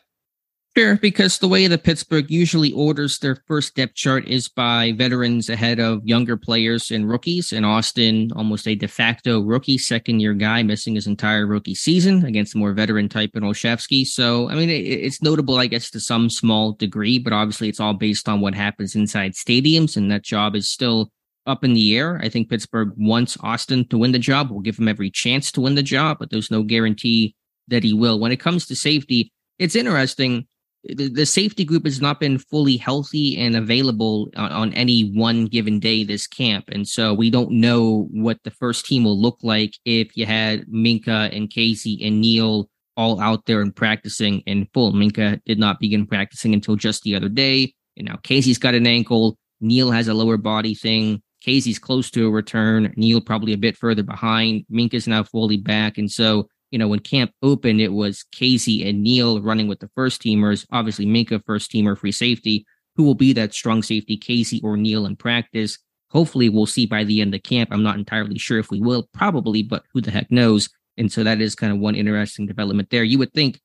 Sure, 0.77 0.97
because 0.97 1.37
the 1.37 1.47
way 1.47 1.67
that 1.67 1.83
Pittsburgh 1.83 2.29
usually 2.29 2.73
orders 2.73 3.17
their 3.19 3.37
first 3.47 3.75
depth 3.75 3.95
chart 3.95 4.27
is 4.27 4.49
by 4.49 4.91
veterans 4.91 5.49
ahead 5.49 5.79
of 5.79 6.05
younger 6.05 6.35
players 6.35 6.91
and 6.91 7.07
rookies. 7.07 7.53
And 7.53 7.65
Austin, 7.65 8.29
almost 8.35 8.67
a 8.67 8.75
de 8.75 8.89
facto 8.89 9.39
rookie, 9.39 9.77
second 9.77 10.19
year 10.19 10.33
guy, 10.33 10.63
missing 10.63 10.95
his 10.95 11.07
entire 11.07 11.47
rookie 11.47 11.75
season 11.75 12.25
against 12.25 12.57
more 12.57 12.73
veteran 12.73 13.07
type 13.07 13.31
in 13.35 13.43
Olszewski. 13.43 14.05
So, 14.05 14.49
I 14.49 14.55
mean, 14.55 14.69
it, 14.69 14.81
it's 14.83 15.21
notable, 15.21 15.55
I 15.59 15.67
guess, 15.67 15.89
to 15.91 16.01
some 16.01 16.29
small 16.29 16.73
degree, 16.73 17.19
but 17.19 17.31
obviously 17.31 17.69
it's 17.69 17.79
all 17.79 17.93
based 17.93 18.27
on 18.27 18.41
what 18.41 18.53
happens 18.53 18.95
inside 18.95 19.31
stadiums. 19.31 19.95
And 19.95 20.11
that 20.11 20.23
job 20.23 20.57
is 20.57 20.69
still 20.69 21.09
up 21.47 21.63
in 21.63 21.73
the 21.73 21.95
air. 21.95 22.19
I 22.21 22.27
think 22.27 22.49
Pittsburgh 22.49 22.91
wants 22.97 23.37
Austin 23.39 23.87
to 23.87 23.97
win 23.97 24.11
the 24.11 24.19
job. 24.19 24.51
We'll 24.51 24.59
give 24.59 24.77
him 24.77 24.89
every 24.89 25.09
chance 25.09 25.53
to 25.53 25.61
win 25.61 25.75
the 25.75 25.83
job, 25.83 26.17
but 26.19 26.31
there's 26.31 26.51
no 26.51 26.63
guarantee 26.63 27.33
that 27.69 27.85
he 27.85 27.93
will. 27.93 28.19
When 28.19 28.33
it 28.33 28.41
comes 28.41 28.65
to 28.65 28.75
safety, 28.75 29.31
it's 29.57 29.77
interesting 29.77 30.47
the, 30.87 31.09
the 31.09 31.25
safety 31.25 31.65
group 31.65 31.85
has 31.85 32.01
not 32.01 32.19
been 32.19 32.37
fully 32.37 32.77
healthy 32.77 33.37
and 33.37 33.55
available 33.55 34.29
on, 34.35 34.51
on, 34.51 34.73
any 34.73 35.11
one 35.11 35.45
given 35.45 35.79
day 35.79 36.03
this 36.03 36.27
camp. 36.27 36.65
And 36.69 36.87
so 36.87 37.13
we 37.13 37.29
don't 37.29 37.51
know 37.51 38.07
what 38.11 38.43
the 38.43 38.51
first 38.51 38.85
team 38.85 39.03
will 39.03 39.19
look 39.19 39.37
like 39.41 39.73
if 39.85 40.15
you 40.15 40.25
had 40.25 40.65
Minkah 40.67 41.35
and 41.35 41.49
Kazee 41.49 42.05
and 42.05 42.21
Neal 42.21 42.69
all 42.97 43.19
out 43.19 43.45
there 43.45 43.61
and 43.61 43.75
practicing 43.75 44.39
in 44.41 44.67
full. 44.73 44.93
Minkah 44.93 45.41
did 45.45 45.59
not 45.59 45.79
begin 45.79 46.05
practicing 46.05 46.53
until 46.53 46.75
just 46.75 47.03
the 47.03 47.15
other 47.15 47.29
day. 47.29 47.73
And 47.97 48.07
now 48.07 48.15
Kazee's 48.17 48.57
got 48.57 48.75
an 48.75 48.87
ankle. 48.87 49.37
Neal 49.61 49.91
has 49.91 50.07
a 50.07 50.13
lower 50.13 50.37
body 50.37 50.75
thing. 50.75 51.21
Kazee's 51.45 51.79
close 51.79 52.09
to 52.11 52.27
a 52.27 52.31
return. 52.31 52.93
Neal 52.95 53.21
probably 53.21 53.53
a 53.53 53.57
bit 53.57 53.77
further 53.77 54.03
behind. 54.03 54.65
Minkah's 54.71 55.07
now 55.07 55.23
fully 55.23 55.57
back. 55.57 55.97
And 55.97 56.11
so 56.11 56.47
you 56.75 56.79
know, 56.79 56.89
when 56.89 56.99
camp 56.99 57.31
opened, 57.41 57.79
it 57.79 57.93
was 57.93 58.25
Kazee 58.35 58.85
and 58.85 59.01
Neal 59.01 59.41
running 59.41 59.69
with 59.69 59.79
the 59.79 59.89
first 59.95 60.21
teamers. 60.21 60.65
Obviously, 60.73 61.05
Minkah, 61.05 61.41
first 61.45 61.71
teamer, 61.71 61.97
free 61.97 62.11
safety. 62.11 62.65
Who 62.97 63.03
will 63.03 63.15
be 63.15 63.31
that 63.31 63.53
strong 63.53 63.81
safety, 63.81 64.17
Kazee 64.17 64.61
or 64.61 64.75
Neal 64.75 65.05
in 65.05 65.15
practice? 65.15 65.79
Hopefully, 66.09 66.49
we'll 66.49 66.65
see 66.65 66.85
by 66.85 67.05
the 67.05 67.21
end 67.21 67.33
of 67.33 67.43
camp. 67.43 67.69
I'm 67.71 67.81
not 67.81 67.95
entirely 67.95 68.37
sure 68.37 68.59
if 68.59 68.71
we 68.71 68.81
will, 68.81 69.07
probably, 69.13 69.63
but 69.63 69.85
who 69.93 70.01
the 70.01 70.11
heck 70.11 70.29
knows? 70.29 70.67
And 70.97 71.09
so 71.09 71.23
that 71.23 71.39
is 71.39 71.55
kind 71.55 71.71
of 71.71 71.79
one 71.79 71.95
interesting 71.95 72.45
development 72.45 72.89
there. 72.89 73.05
You 73.05 73.19
would 73.19 73.31
think 73.31 73.61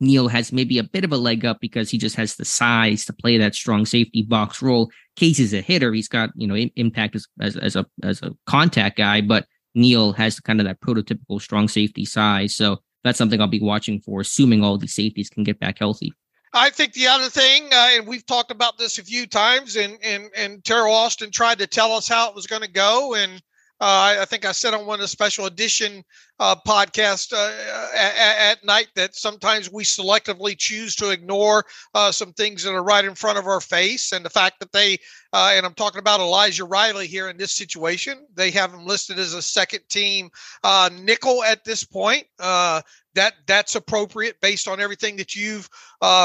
Neal 0.00 0.28
has 0.28 0.52
maybe 0.52 0.76
a 0.76 0.84
bit 0.84 1.04
of 1.04 1.12
a 1.12 1.16
leg 1.16 1.46
up 1.46 1.56
because 1.62 1.88
he 1.88 1.96
just 1.96 2.16
has 2.16 2.36
the 2.36 2.44
size 2.44 3.06
to 3.06 3.14
play 3.14 3.38
that 3.38 3.54
strong 3.54 3.86
safety 3.86 4.20
box 4.20 4.60
role. 4.60 4.90
Kazee's 5.18 5.54
a 5.54 5.62
hitter. 5.62 5.94
He's 5.94 6.08
got, 6.08 6.32
you 6.34 6.46
know, 6.46 6.54
impact 6.76 7.16
as, 7.16 7.26
as, 7.40 7.56
as 7.56 7.76
a 7.76 7.86
as 8.02 8.20
a 8.20 8.32
contact 8.46 8.98
guy, 8.98 9.22
but 9.22 9.46
Neal 9.76 10.12
has 10.14 10.40
kind 10.40 10.60
of 10.60 10.66
that 10.66 10.80
prototypical 10.80 11.40
strong 11.40 11.68
safety 11.68 12.04
size. 12.04 12.56
So 12.56 12.78
that's 13.04 13.18
something 13.18 13.40
I'll 13.40 13.46
be 13.46 13.60
watching 13.60 14.00
for, 14.00 14.20
assuming 14.20 14.64
all 14.64 14.78
these 14.78 14.94
safeties 14.94 15.28
can 15.28 15.44
get 15.44 15.60
back 15.60 15.78
healthy. 15.78 16.12
I 16.52 16.70
think 16.70 16.94
the 16.94 17.06
other 17.06 17.28
thing, 17.28 17.68
uh, 17.72 17.90
and 17.92 18.06
we've 18.06 18.24
talked 18.24 18.50
about 18.50 18.78
this 18.78 18.98
a 18.98 19.04
few 19.04 19.26
times, 19.26 19.76
and 19.76 19.98
and 20.02 20.30
and 20.34 20.62
Teryl 20.64 20.90
Austin 20.90 21.30
tried 21.30 21.58
to 21.58 21.66
tell 21.66 21.92
us 21.92 22.08
how 22.08 22.28
it 22.28 22.34
was 22.34 22.46
going 22.46 22.62
to 22.62 22.70
go, 22.70 23.14
and 23.14 23.42
Uh, 23.78 23.84
I, 23.84 24.22
I, 24.22 24.24
think 24.24 24.46
I 24.46 24.52
said 24.52 24.72
on 24.72 24.86
one 24.86 24.94
of 24.94 25.02
the 25.02 25.08
special 25.08 25.44
edition 25.44 26.02
uh, 26.40 26.56
podcasts 26.66 27.30
uh, 27.30 27.94
at, 27.94 28.38
at, 28.38 28.64
night 28.64 28.88
that 28.94 29.14
sometimes 29.14 29.70
we 29.70 29.84
selectively 29.84 30.56
choose 30.56 30.96
to 30.96 31.10
ignore 31.10 31.62
uh, 31.94 32.10
some 32.10 32.32
things 32.32 32.62
that 32.62 32.72
are 32.72 32.82
right 32.82 33.04
in 33.04 33.14
front 33.14 33.36
of 33.36 33.46
our 33.46 33.60
face. 33.60 34.12
And 34.12 34.24
the 34.24 34.30
fact 34.30 34.60
that 34.60 34.72
they, 34.72 34.96
uh, 35.34 35.52
and 35.52 35.66
I'm 35.66 35.74
talking 35.74 35.98
about 35.98 36.20
Elijah 36.20 36.64
Riley 36.64 37.06
here 37.06 37.28
in 37.28 37.36
this 37.36 37.52
situation, 37.52 38.26
they 38.34 38.50
have 38.52 38.72
him 38.72 38.86
listed 38.86 39.18
as 39.18 39.34
a 39.34 39.42
second 39.42 39.80
team 39.90 40.30
uh, 40.64 40.88
nickel 41.02 41.44
at 41.44 41.62
this 41.64 41.84
point. 41.84 42.26
that 42.38 43.32
that's 43.46 43.76
appropriate 43.76 44.38
based 44.42 44.68
on 44.68 44.80
everything 44.80 45.16
that 45.16 45.34
you've 45.34 45.68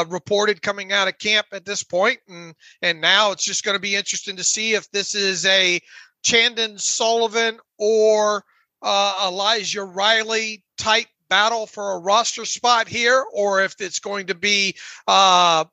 reported 0.10 0.62
coming 0.62 0.93
out 0.93 1.10
of 1.10 1.17
camp 1.17 1.48
at 1.51 1.65
this 1.65 1.84
point, 1.84 2.20
and 2.27 2.53
and 2.81 3.00
now 3.00 3.31
it's 3.31 3.46
just 3.46 3.63
going 3.63 3.75
to 3.75 3.81
be 3.81 3.96
interesting 3.96 4.36
to 4.36 4.43
see 4.43 4.74
if 4.74 4.91
this 4.91 5.15
is 5.15 5.46
a 5.46 5.79
Chandon 6.24 6.78
Sullivan 6.78 7.60
or 7.78 8.44
uh, 8.82 9.28
Elijah 9.28 9.84
Riley 9.84 10.63
type 10.78 11.08
battle 11.30 11.66
for 11.66 11.94
a 11.94 12.00
roster 12.00 12.46
spot 12.46 12.88
here, 12.88 13.24
or 13.34 13.63
if 13.63 13.75
it's 13.80 14.00
going 14.00 14.28
to 14.28 14.36
be 14.36 14.75
uh, 15.08 15.63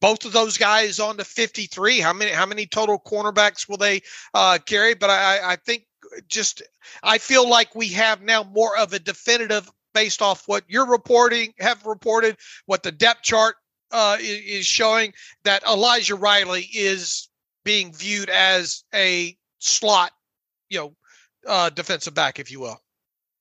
both 0.00 0.24
of 0.24 0.32
those 0.32 0.58
guys 0.58 1.00
on 1.00 1.16
the 1.16 1.24
53. 1.24 2.00
How 2.00 2.12
many 2.12 2.30
how 2.30 2.46
many 2.46 2.66
total 2.66 2.98
cornerbacks 2.98 3.68
will 3.68 3.78
they 3.78 4.02
uh, 4.34 4.58
carry? 4.64 4.94
But 4.94 5.10
I, 5.10 5.52
I 5.52 5.56
think 5.56 5.84
just 6.28 6.62
I 7.02 7.18
feel 7.18 7.48
like 7.48 7.74
we 7.74 7.88
have 7.88 8.22
now 8.22 8.44
more 8.44 8.76
of 8.78 8.92
a 8.92 8.98
definitive 8.98 9.70
based 9.94 10.20
off 10.20 10.46
what 10.46 10.62
you're 10.68 10.86
reporting, 10.86 11.54
have 11.58 11.86
reported, 11.86 12.36
what 12.66 12.82
the 12.82 12.92
depth 12.92 13.22
chart 13.22 13.56
uh, 13.90 14.18
is 14.20 14.66
showing 14.66 15.14
that 15.44 15.64
Elijah 15.64 16.14
Riley 16.14 16.68
is 16.74 17.28
being 17.64 17.94
viewed 17.94 18.28
as 18.28 18.84
a 18.94 19.36
slot, 19.58 20.12
you 20.68 20.78
know, 20.78 20.96
uh, 21.46 21.70
defensive 21.70 22.14
back, 22.14 22.38
if 22.38 22.50
you 22.50 22.60
will. 22.60 22.80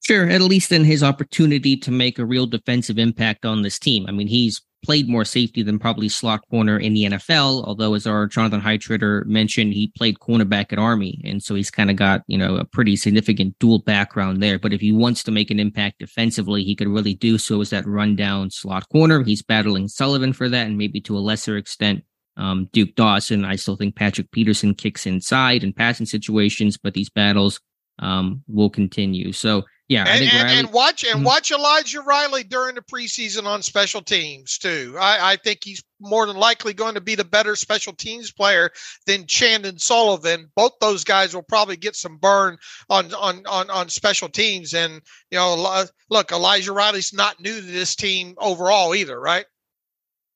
Sure, 0.06 0.30
at 0.30 0.42
least 0.42 0.72
in 0.72 0.84
his 0.84 1.02
opportunity 1.02 1.76
to 1.78 1.90
make 1.90 2.20
a 2.20 2.26
real 2.26 2.46
defensive 2.46 3.00
impact 3.00 3.44
on 3.44 3.64
this 3.64 3.80
team. 3.80 4.06
I 4.08 4.12
mean, 4.12 4.28
he's 4.28 4.62
played 4.86 5.10
more 5.10 5.26
safety 5.26 5.64
than 5.64 5.80
probably 5.80 6.08
slot 6.08 6.42
corner 6.52 6.78
in 6.78 6.94
the 6.94 7.06
NFL. 7.06 7.66
Although, 7.66 7.96
as 7.96 8.06
our 8.06 8.28
Jonathan 8.28 8.62
Heitritter 8.62 9.26
mentioned, 9.26 9.74
he 9.74 9.92
played 9.98 10.20
cornerback 10.20 10.72
at 10.72 10.78
Army, 10.78 11.20
and 11.26 11.42
so 11.42 11.56
he's 11.56 11.72
kind 11.72 11.90
of 11.90 11.96
got 11.96 12.22
you 12.28 12.38
know 12.38 12.56
a 12.56 12.66
pretty 12.66 12.96
significant 12.96 13.58
dual 13.60 13.80
background 13.80 14.44
there. 14.44 14.60
But 14.60 14.74
if 14.74 14.82
he 14.82 14.92
wants 14.92 15.24
to 15.24 15.32
make 15.32 15.50
an 15.50 15.60
impact 15.60 16.00
defensively, 16.00 16.64
he 16.64 16.76
could 16.76 16.88
really 16.88 17.16
do 17.16 17.40
so 17.40 17.62
as 17.62 17.72
that 17.72 17.88
rundown 17.88 18.52
slot 18.52 18.88
corner. 18.90 19.24
He's 19.24 19.42
battling 19.42 19.88
Sullivan 19.88 20.34
for 20.34 20.48
that, 20.50 20.68
and 20.68 20.78
maybe 20.78 21.02
to 21.02 21.18
a 21.18 21.20
lesser 21.20 21.58
extent 21.58 22.04
um, 22.38 22.70
Duke 22.74 22.96
Dawson. 22.96 23.46
I 23.46 23.56
still 23.56 23.76
think 23.76 23.96
Patrick 23.96 24.32
Peterson 24.32 24.74
kicks 24.74 25.06
inside 25.06 25.64
in 25.64 25.74
passing 25.74 26.06
situations, 26.06 26.78
but 26.78 26.94
these 26.94 27.10
battles 27.10 27.60
um, 28.00 28.44
will 28.48 28.70
continue. 28.70 29.32
So 29.32 29.64
yeah, 29.88 30.06
and, 30.08 30.24
and, 30.24 30.34
Riley, 30.34 30.60
and, 30.60 30.74
watch 30.74 31.04
and 31.04 31.18
mm-hmm. 31.18 31.26
watch 31.26 31.52
Elijah 31.52 32.02
Riley 32.02 32.44
during 32.44 32.74
the 32.74 32.82
preseason 32.82 33.46
on 33.46 33.62
special 33.62 34.02
teams 34.02 34.58
too. 34.58 34.96
I, 35.00 35.34
I, 35.34 35.36
think 35.36 35.60
he's 35.64 35.84
more 36.00 36.26
than 36.26 36.38
likely 36.38 36.74
going 36.74 36.96
to 36.96 37.02
be 37.02 37.14
the 37.14 37.24
better 37.24 37.56
special 37.56 37.94
teams 37.94 38.32
player 38.32 38.72
than 39.06 39.28
Chandon 39.28 39.78
Sullivan. 39.78 40.52
Both 40.56 40.74
those 40.82 41.04
guys 41.04 41.36
will 41.36 41.44
probably 41.44 41.78
get 41.78 41.96
some 41.96 42.18
burn 42.18 42.58
on 42.90 43.14
on 43.14 43.46
on, 43.46 43.70
on 43.70 43.90
special 43.90 44.28
teams. 44.28 44.74
And 44.74 45.02
you 45.30 45.38
know, 45.38 45.86
look, 46.10 46.32
Elijah 46.32 46.74
Riley's 46.74 47.14
not 47.14 47.40
new 47.40 47.62
to 47.62 47.62
this 47.62 47.96
team 47.96 48.34
overall 48.40 48.96
either, 48.96 49.20
right? 49.20 49.46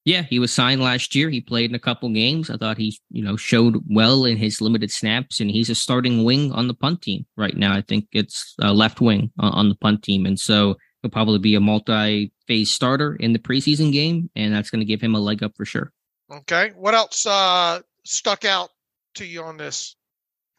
Yeah, 0.06 0.24
he 0.24 0.40
was 0.40 0.54
signed 0.54 0.82
last 0.82 1.14
year. 1.14 1.30
He 1.30 1.42
played 1.42 1.70
in 1.70 1.76
a 1.76 1.80
couple 1.80 2.10
games. 2.10 2.50
I 2.50 2.58
thought 2.58 2.78
he, 2.78 2.98
you 3.12 3.24
know, 3.24 3.36
showed 3.36 3.84
well 3.90 4.26
in 4.26 4.38
his 4.38 4.62
limited 4.62 4.92
snaps, 4.92 5.40
and 5.40 5.52
he's 5.52 5.70
a 5.70 5.76
starting 5.76 6.24
wing 6.24 6.52
on 6.52 6.68
the 6.68 6.74
punt 6.74 7.02
team 7.02 7.26
right 7.36 7.56
now. 7.56 7.76
I 7.76 7.82
think 7.82 8.08
it's 8.12 8.56
uh, 8.62 8.74
left 8.74 9.02
wing 9.02 9.32
on 9.40 9.70
the 9.70 9.76
punt 9.76 10.04
team, 10.04 10.26
and 10.26 10.40
so 10.40 10.78
he'll 11.02 11.12
probably 11.12 11.40
be 11.40 11.56
a 11.56 11.60
multi-phase 11.60 12.72
starter 12.72 13.16
in 13.16 13.34
the 13.34 13.40
preseason 13.40 13.92
game, 13.92 14.30
and 14.36 14.54
that's 14.54 14.70
going 14.70 14.80
to 14.80 14.86
give 14.86 15.02
him 15.02 15.16
a 15.16 15.20
leg 15.20 15.44
up 15.44 15.52
for 15.56 15.66
sure. 15.66 15.92
Okay, 16.32 16.72
what 16.76 16.94
else 16.94 17.26
uh, 17.26 17.82
stuck 18.06 18.46
out 18.46 18.70
to 19.16 19.26
you 19.26 19.44
on 19.44 19.58
this? 19.58 19.96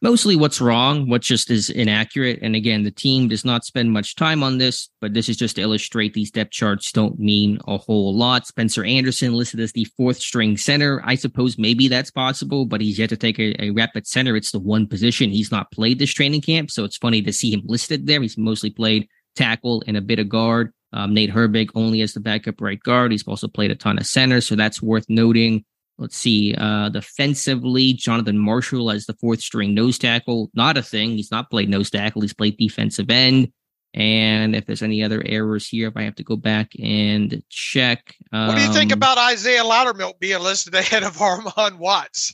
Mostly 0.01 0.35
what's 0.35 0.59
wrong, 0.59 1.07
what 1.07 1.21
just 1.21 1.51
is 1.51 1.69
inaccurate. 1.69 2.39
And 2.41 2.55
again, 2.55 2.83
the 2.83 2.91
team 2.91 3.27
does 3.27 3.45
not 3.45 3.63
spend 3.63 3.91
much 3.91 4.15
time 4.15 4.43
on 4.43 4.57
this, 4.57 4.89
but 4.99 5.13
this 5.13 5.29
is 5.29 5.37
just 5.37 5.55
to 5.55 5.61
illustrate 5.61 6.13
these 6.13 6.31
depth 6.31 6.51
charts 6.51 6.91
don't 6.91 7.19
mean 7.19 7.59
a 7.67 7.77
whole 7.77 8.15
lot. 8.15 8.47
Spencer 8.47 8.83
Anderson 8.83 9.33
listed 9.33 9.59
as 9.59 9.71
the 9.73 9.85
fourth 9.97 10.17
string 10.17 10.57
center. 10.57 11.01
I 11.05 11.15
suppose 11.15 11.57
maybe 11.57 11.87
that's 11.87 12.11
possible, 12.11 12.65
but 12.65 12.81
he's 12.81 12.97
yet 12.97 13.09
to 13.09 13.17
take 13.17 13.39
a, 13.39 13.63
a 13.63 13.69
rep 13.71 13.91
at 13.95 14.07
center. 14.07 14.35
It's 14.35 14.51
the 14.51 14.59
one 14.59 14.87
position 14.87 15.29
he's 15.29 15.51
not 15.51 15.71
played 15.71 15.99
this 15.99 16.13
training 16.13 16.41
camp. 16.41 16.71
So 16.71 16.83
it's 16.83 16.97
funny 16.97 17.21
to 17.21 17.33
see 17.33 17.53
him 17.53 17.61
listed 17.65 18.07
there. 18.07 18.21
He's 18.21 18.37
mostly 18.37 18.71
played 18.71 19.07
tackle 19.35 19.83
and 19.87 19.97
a 19.97 20.01
bit 20.01 20.19
of 20.19 20.29
guard. 20.29 20.73
Um, 20.93 21.13
Nate 21.13 21.31
Herbig 21.31 21.69
only 21.73 22.01
as 22.01 22.13
the 22.13 22.19
backup 22.19 22.59
right 22.59 22.81
guard. 22.81 23.11
He's 23.11 23.25
also 23.25 23.47
played 23.47 23.71
a 23.71 23.75
ton 23.75 23.97
of 23.97 24.05
center. 24.05 24.41
So 24.41 24.55
that's 24.55 24.81
worth 24.81 25.05
noting. 25.07 25.63
Let's 26.01 26.17
see. 26.17 26.55
Uh, 26.55 26.89
defensively, 26.89 27.93
Jonathan 27.93 28.39
Marshall 28.39 28.89
as 28.89 29.05
the 29.05 29.13
fourth 29.13 29.39
string 29.39 29.75
nose 29.75 29.99
tackle. 29.99 30.49
Not 30.55 30.75
a 30.75 30.81
thing. 30.81 31.11
He's 31.11 31.29
not 31.29 31.51
played 31.51 31.69
nose 31.69 31.91
tackle. 31.91 32.23
He's 32.23 32.33
played 32.33 32.57
defensive 32.57 33.11
end. 33.11 33.53
And 33.93 34.55
if 34.55 34.65
there's 34.65 34.81
any 34.81 35.03
other 35.03 35.21
errors 35.23 35.67
here, 35.67 35.89
if 35.89 35.97
I 35.97 36.01
have 36.01 36.15
to 36.15 36.23
go 36.23 36.37
back 36.37 36.71
and 36.81 37.43
check. 37.49 38.15
Um, 38.31 38.47
what 38.47 38.55
do 38.57 38.63
you 38.63 38.73
think 38.73 38.91
um, 38.91 38.97
about 38.97 39.19
Isaiah 39.19 39.63
Loudermilk 39.63 40.17
being 40.19 40.39
listed 40.39 40.73
ahead 40.73 41.03
of 41.03 41.17
Armon 41.17 41.77
Watts? 41.77 42.33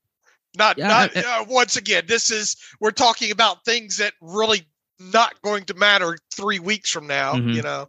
not, 0.56 0.78
yeah, 0.78 0.88
not 0.88 1.14
uh, 1.14 1.44
once 1.46 1.76
again, 1.76 2.04
this 2.06 2.30
is, 2.30 2.56
we're 2.80 2.92
talking 2.92 3.30
about 3.30 3.62
things 3.66 3.98
that 3.98 4.14
really 4.22 4.62
not 4.98 5.34
going 5.42 5.64
to 5.64 5.74
matter 5.74 6.16
three 6.34 6.60
weeks 6.60 6.88
from 6.88 7.06
now, 7.06 7.34
mm-hmm. 7.34 7.50
you 7.50 7.60
know? 7.60 7.88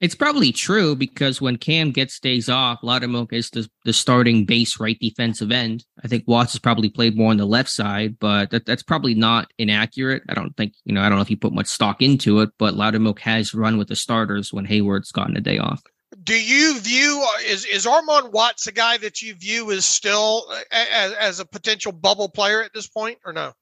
It's 0.00 0.14
probably 0.14 0.50
true 0.50 0.96
because 0.96 1.42
when 1.42 1.56
Cam 1.56 1.90
gets 1.90 2.18
days 2.18 2.48
off, 2.48 2.80
Loudermilk 2.80 3.34
is 3.34 3.50
the, 3.50 3.68
the 3.84 3.92
starting 3.92 4.46
base 4.46 4.80
right 4.80 4.98
defensive 4.98 5.52
end. 5.52 5.84
I 6.02 6.08
think 6.08 6.24
Watts 6.26 6.52
has 6.52 6.58
probably 6.58 6.88
played 6.88 7.18
more 7.18 7.30
on 7.30 7.36
the 7.36 7.44
left 7.44 7.68
side, 7.68 8.18
but 8.18 8.50
that, 8.50 8.64
that's 8.64 8.82
probably 8.82 9.14
not 9.14 9.52
inaccurate. 9.58 10.22
I 10.30 10.34
don't 10.34 10.56
think, 10.56 10.72
you 10.86 10.94
know, 10.94 11.02
I 11.02 11.10
don't 11.10 11.18
know 11.18 11.22
if 11.22 11.30
you 11.30 11.36
put 11.36 11.52
much 11.52 11.66
stock 11.66 12.00
into 12.00 12.40
it, 12.40 12.48
but 12.58 12.74
Loudermilk 12.74 13.18
has 13.18 13.52
run 13.52 13.76
with 13.76 13.88
the 13.88 13.96
starters 13.96 14.54
when 14.54 14.66
Heyward's 14.66 15.12
gotten 15.12 15.36
a 15.36 15.40
day 15.40 15.58
off. 15.58 15.82
Do 16.22 16.34
you 16.34 16.80
view 16.80 17.24
is 17.46 17.64
is 17.66 17.86
Armon 17.86 18.32
Watts 18.32 18.66
a 18.66 18.72
guy 18.72 18.96
that 18.96 19.22
you 19.22 19.34
view 19.34 19.70
as 19.70 19.84
still 19.84 20.52
as, 20.72 21.12
as 21.12 21.40
a 21.40 21.44
potential 21.44 21.92
bubble 21.92 22.28
player 22.28 22.62
at 22.62 22.72
this 22.74 22.88
point 22.88 23.18
or 23.24 23.32
no? 23.32 23.52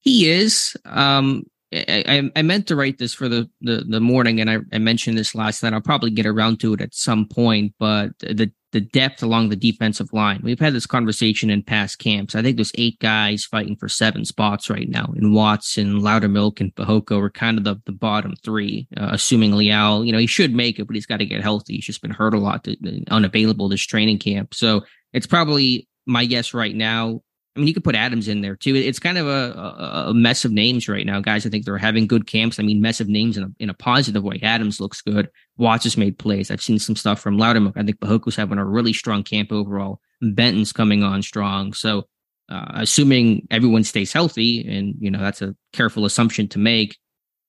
He 0.00 0.28
is. 0.28 0.76
Um, 0.84 1.44
I, 1.72 2.30
I 2.34 2.42
meant 2.42 2.66
to 2.68 2.76
write 2.76 2.98
this 2.98 3.12
for 3.12 3.28
the, 3.28 3.48
the, 3.60 3.84
the 3.86 4.00
morning, 4.00 4.40
and 4.40 4.50
I, 4.50 4.58
I 4.72 4.78
mentioned 4.78 5.18
this 5.18 5.34
last 5.34 5.62
night. 5.62 5.74
I'll 5.74 5.80
probably 5.82 6.10
get 6.10 6.24
around 6.24 6.60
to 6.60 6.72
it 6.72 6.80
at 6.80 6.94
some 6.94 7.26
point, 7.26 7.74
but 7.78 8.10
the 8.20 8.50
the 8.72 8.80
depth 8.80 9.22
along 9.22 9.48
the 9.48 9.56
defensive 9.56 10.12
line. 10.12 10.40
We've 10.42 10.60
had 10.60 10.74
this 10.74 10.86
conversation 10.86 11.48
in 11.48 11.62
past 11.62 11.98
camps. 11.98 12.34
I 12.34 12.42
think 12.42 12.56
there's 12.56 12.72
eight 12.74 12.98
guys 12.98 13.44
fighting 13.44 13.76
for 13.76 13.88
seven 13.88 14.24
spots 14.24 14.68
right 14.68 14.88
now. 14.88 15.12
And 15.16 15.34
Watson, 15.34 16.00
Loudermilk, 16.00 16.60
and 16.60 16.74
Fehoko 16.74 17.22
are 17.22 17.30
kind 17.30 17.56
of 17.56 17.64
the, 17.64 17.76
the 17.86 17.92
bottom 17.92 18.34
three, 18.44 18.86
uh, 18.96 19.08
assuming 19.12 19.52
Leal, 19.52 20.04
you 20.04 20.12
know, 20.12 20.18
he 20.18 20.26
should 20.26 20.54
make 20.54 20.78
it, 20.78 20.86
but 20.86 20.94
he's 20.94 21.06
got 21.06 21.16
to 21.16 21.24
get 21.26 21.42
healthy. 21.42 21.76
He's 21.76 21.86
just 21.86 22.02
been 22.02 22.10
hurt 22.10 22.34
a 22.34 22.38
lot, 22.38 22.64
to, 22.64 22.76
unavailable 23.10 23.70
this 23.70 23.80
training 23.86 24.18
camp. 24.18 24.52
So 24.52 24.84
it's 25.14 25.26
probably 25.26 25.88
my 26.06 26.26
guess 26.26 26.52
right 26.52 26.74
now. 26.74 27.22
I 27.58 27.60
mean, 27.60 27.66
you 27.66 27.74
could 27.74 27.82
put 27.82 27.96
Adams 27.96 28.28
in 28.28 28.40
there 28.40 28.54
too. 28.54 28.76
It's 28.76 29.00
kind 29.00 29.18
of 29.18 29.26
a, 29.26 30.06
a, 30.08 30.14
mess 30.14 30.44
of 30.44 30.52
names 30.52 30.88
right 30.88 31.04
now, 31.04 31.20
guys. 31.20 31.44
I 31.44 31.50
think 31.50 31.64
they're 31.64 31.76
having 31.76 32.06
good 32.06 32.28
camps. 32.28 32.60
I 32.60 32.62
mean, 32.62 32.80
mess 32.80 33.00
of 33.00 33.08
names 33.08 33.36
in 33.36 33.42
a, 33.42 33.48
in 33.58 33.68
a 33.68 33.74
positive 33.74 34.22
way. 34.22 34.38
Adams 34.44 34.80
looks 34.80 35.02
good. 35.02 35.28
Watts 35.56 35.82
has 35.82 35.96
made 35.96 36.18
plays. 36.18 36.52
I've 36.52 36.62
seen 36.62 36.78
some 36.78 36.94
stuff 36.94 37.18
from 37.18 37.36
Loudermilk. 37.36 37.72
I 37.74 37.82
think 37.82 37.98
Fehoko's 37.98 38.36
having 38.36 38.58
a 38.58 38.64
really 38.64 38.92
strong 38.92 39.24
camp 39.24 39.50
overall. 39.50 40.00
Benton's 40.22 40.72
coming 40.72 41.02
on 41.02 41.20
strong. 41.22 41.72
So, 41.72 42.04
uh, 42.48 42.66
assuming 42.74 43.48
everyone 43.50 43.82
stays 43.82 44.12
healthy, 44.12 44.66
and 44.66 44.94
you 45.00 45.10
know 45.10 45.18
that's 45.18 45.42
a 45.42 45.56
careful 45.72 46.04
assumption 46.04 46.46
to 46.48 46.60
make, 46.60 46.96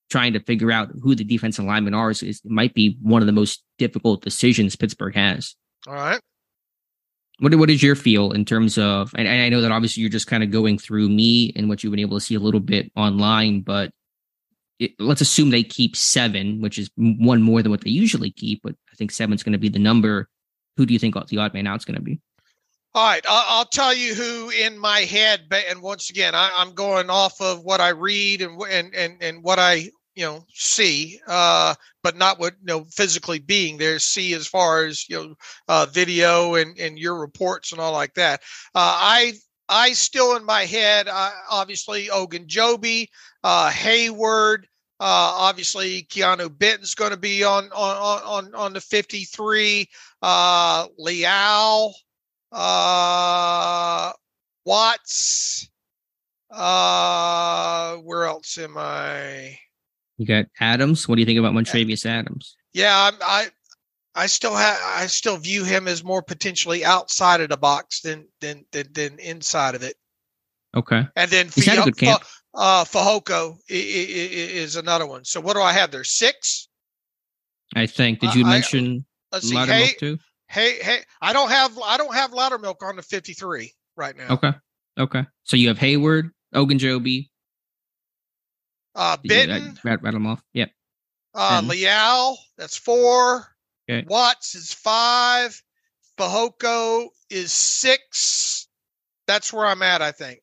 trying 0.09 0.33
to 0.33 0.39
figure 0.39 0.71
out 0.71 0.89
who 1.03 1.13
the 1.13 1.23
defensive 1.23 1.65
linemen 1.65 1.93
are 1.93 2.09
is, 2.09 2.23
is 2.23 2.41
might 2.43 2.73
be 2.73 2.97
one 3.01 3.21
of 3.21 3.27
the 3.27 3.31
most 3.31 3.63
difficult 3.77 4.23
decisions 4.23 4.75
Pittsburgh 4.75 5.15
has. 5.15 5.55
All 5.87 5.93
right. 5.93 6.19
What 7.39 7.55
what 7.55 7.69
is 7.69 7.81
your 7.81 7.95
feel 7.95 8.31
in 8.31 8.45
terms 8.45 8.77
of? 8.77 9.11
And, 9.15 9.27
and 9.27 9.41
I 9.41 9.49
know 9.49 9.61
that 9.61 9.71
obviously 9.71 10.01
you're 10.01 10.09
just 10.09 10.27
kind 10.27 10.43
of 10.43 10.51
going 10.51 10.77
through 10.77 11.09
me 11.09 11.53
and 11.55 11.69
what 11.69 11.83
you've 11.83 11.91
been 11.91 11.99
able 11.99 12.17
to 12.17 12.25
see 12.25 12.35
a 12.35 12.39
little 12.39 12.59
bit 12.59 12.91
online, 12.95 13.61
but 13.61 13.91
it, 14.79 14.91
let's 14.99 15.21
assume 15.21 15.49
they 15.49 15.63
keep 15.63 15.95
seven, 15.95 16.61
which 16.61 16.77
is 16.77 16.89
one 16.95 17.41
more 17.41 17.61
than 17.61 17.71
what 17.71 17.81
they 17.81 17.89
usually 17.89 18.31
keep. 18.31 18.61
But 18.63 18.75
I 18.91 18.95
think 18.95 19.11
seven's 19.11 19.43
going 19.43 19.53
to 19.53 19.59
be 19.59 19.69
the 19.69 19.79
number. 19.79 20.29
Who 20.77 20.85
do 20.85 20.93
you 20.93 20.99
think 20.99 21.15
the 21.27 21.37
odd 21.37 21.53
man 21.53 21.67
out's 21.67 21.85
going 21.85 21.97
to 21.97 22.01
be? 22.01 22.19
All 22.95 23.05
right, 23.05 23.23
I'll, 23.29 23.65
tell 23.65 23.93
you 23.93 24.15
who 24.15 24.49
in 24.49 24.79
my 24.79 25.01
head, 25.01 25.41
and 25.51 25.81
once 25.81 26.09
again, 26.09 26.33
I, 26.33 26.49
am 26.57 26.73
going 26.73 27.11
off 27.11 27.39
of 27.39 27.63
what 27.63 27.79
I 27.79 27.89
read 27.89 28.41
and 28.41 28.59
and 28.63 28.95
and 28.95 29.21
and 29.21 29.43
what 29.43 29.59
I 29.59 29.91
you 30.19 30.25
know 30.25 30.45
see 30.53 31.17
uh 31.27 31.73
but 32.03 32.17
not 32.17 32.39
what 32.39 32.53
you 32.59 32.65
know 32.65 32.83
physically 32.91 33.39
being 33.39 33.77
there 33.77 33.99
see 33.99 34.33
as 34.33 34.45
far 34.45 34.83
as 34.83 35.07
you 35.07 35.15
know 35.15 35.35
uh 35.69 35.85
video 35.89 36.55
and 36.55 36.77
and 36.77 36.99
your 36.99 37.17
reports 37.17 37.71
and 37.71 37.79
all 37.79 37.93
like 37.93 38.13
that 38.13 38.41
uh 38.75 38.97
i 38.99 39.33
I 39.71 39.93
still 39.93 40.35
in 40.35 40.43
my 40.43 40.65
head, 40.65 41.07
uh, 41.07 41.29
obviously 41.47 42.07
Ogunjobi, 42.07 43.05
uh, 43.43 43.69
Heyward, 43.69 44.63
uh, 44.99 45.31
obviously 45.37 46.07
Keanu 46.09 46.49
Benton's 46.57 46.95
going 46.95 47.11
to 47.11 47.17
be 47.17 47.43
on 47.43 47.65
on 47.65 48.21
on 48.47 48.55
on 48.55 48.73
the 48.73 48.81
53. 48.81 49.87
Uh, 50.23 50.87
Leal, 50.97 51.93
uh, 52.51 54.11
Watts. 54.65 55.69
Uh, 56.51 57.97
where 57.97 58.25
else 58.25 58.57
am 58.57 58.75
I? 58.75 59.59
You 60.19 60.25
got 60.25 60.45
Adams. 60.59 61.07
What 61.07 61.15
do 61.15 61.21
you 61.21 61.25
think 61.25 61.39
about 61.39 61.53
Montravius 61.53 62.05
Adams? 62.05 62.57
Yeah, 62.73 62.93
I, 62.93 63.11
I 63.21 63.47
I 64.15 64.25
still 64.27 64.53
have 64.53 64.77
I 64.83 65.07
still 65.07 65.37
view 65.37 65.63
him 65.63 65.87
as 65.87 66.03
more 66.03 66.21
potentially 66.21 66.83
outside 66.83 67.39
of 67.39 67.47
the 67.47 67.55
box 67.55 68.01
than 68.01 68.27
than 68.41 68.65
than, 68.73 68.87
than 68.91 69.19
inside 69.19 69.75
of 69.75 69.83
it. 69.83 69.95
Okay. 70.75 71.07
And 71.15 71.31
then 71.31 71.47
He's 71.47 71.67
a 71.69 72.17
uh 72.53 72.85
is 73.69 74.75
another 74.75 75.07
one. 75.07 75.23
So 75.23 75.39
what 75.39 75.53
do 75.53 75.61
I 75.61 75.71
have 75.71 75.91
there? 75.91 76.03
Six? 76.03 76.67
I 77.75 77.85
think. 77.85 78.19
Did 78.19 78.35
you 78.35 78.45
I- 78.45 78.49
mention 78.49 79.05
Let's 79.31 79.47
see. 79.47 79.55
Loudermilk 79.55 79.67
Hey, 79.69 79.93
too? 79.97 80.17
hey, 80.47 80.79
hey! 80.81 80.99
I 81.21 81.31
don't 81.31 81.49
have 81.49 81.79
I 81.79 81.95
don't 81.95 82.13
have 82.13 82.31
Loudermilk 82.31 82.83
on 82.83 82.97
the 82.97 83.03
fifty 83.03 83.31
three 83.31 83.71
right 83.95 84.17
now. 84.17 84.33
Okay. 84.33 84.51
Okay. 84.97 85.25
So 85.43 85.55
you 85.55 85.69
have 85.69 85.77
Heyward, 85.79 86.31
Ogunjobi. 86.53 87.28
Uh, 88.99 89.17
you- 89.23 89.29
Benton, 89.29 89.77
I- 89.85 89.95
rattle 89.95 90.11
them 90.11 90.27
off. 90.27 90.41
Yep. 90.53 90.71
uh. 91.35 91.61
Leal, 91.65 92.37
that's 92.57 92.77
four. 92.77 93.47
Okay. 93.89 94.05
Watts 94.07 94.55
is 94.55 94.73
five. 94.73 95.61
Fehoko 96.17 97.07
is 97.29 97.51
six. 97.51 98.67
That's 99.25 99.53
where 99.53 99.65
I'm 99.65 99.81
at. 99.81 100.01
I 100.01 100.11
think. 100.11 100.41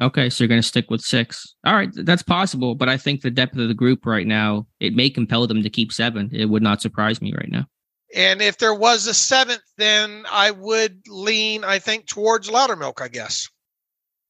Okay, 0.00 0.30
so 0.30 0.42
you're 0.42 0.48
going 0.48 0.60
to 0.60 0.66
stick 0.66 0.90
with 0.90 1.00
six. 1.00 1.54
All 1.64 1.74
right, 1.74 1.90
that's 1.94 2.22
possible, 2.24 2.74
but 2.74 2.88
I 2.88 2.96
think 2.96 3.20
the 3.20 3.30
depth 3.30 3.56
of 3.56 3.68
the 3.68 3.74
group 3.74 4.04
right 4.04 4.26
now 4.26 4.66
it 4.80 4.94
may 4.94 5.08
compel 5.10 5.46
them 5.46 5.62
to 5.62 5.70
keep 5.70 5.92
seven. 5.92 6.28
It 6.32 6.46
would 6.46 6.62
not 6.62 6.82
surprise 6.82 7.22
me 7.22 7.32
right 7.36 7.50
now. 7.50 7.66
And 8.14 8.42
if 8.42 8.58
there 8.58 8.74
was 8.74 9.06
a 9.06 9.14
seventh, 9.14 9.62
then 9.78 10.24
I 10.30 10.50
would 10.50 11.02
lean, 11.08 11.62
I 11.62 11.78
think, 11.78 12.06
towards 12.06 12.50
Loudermilk, 12.50 13.00
I 13.00 13.08
guess. 13.08 13.48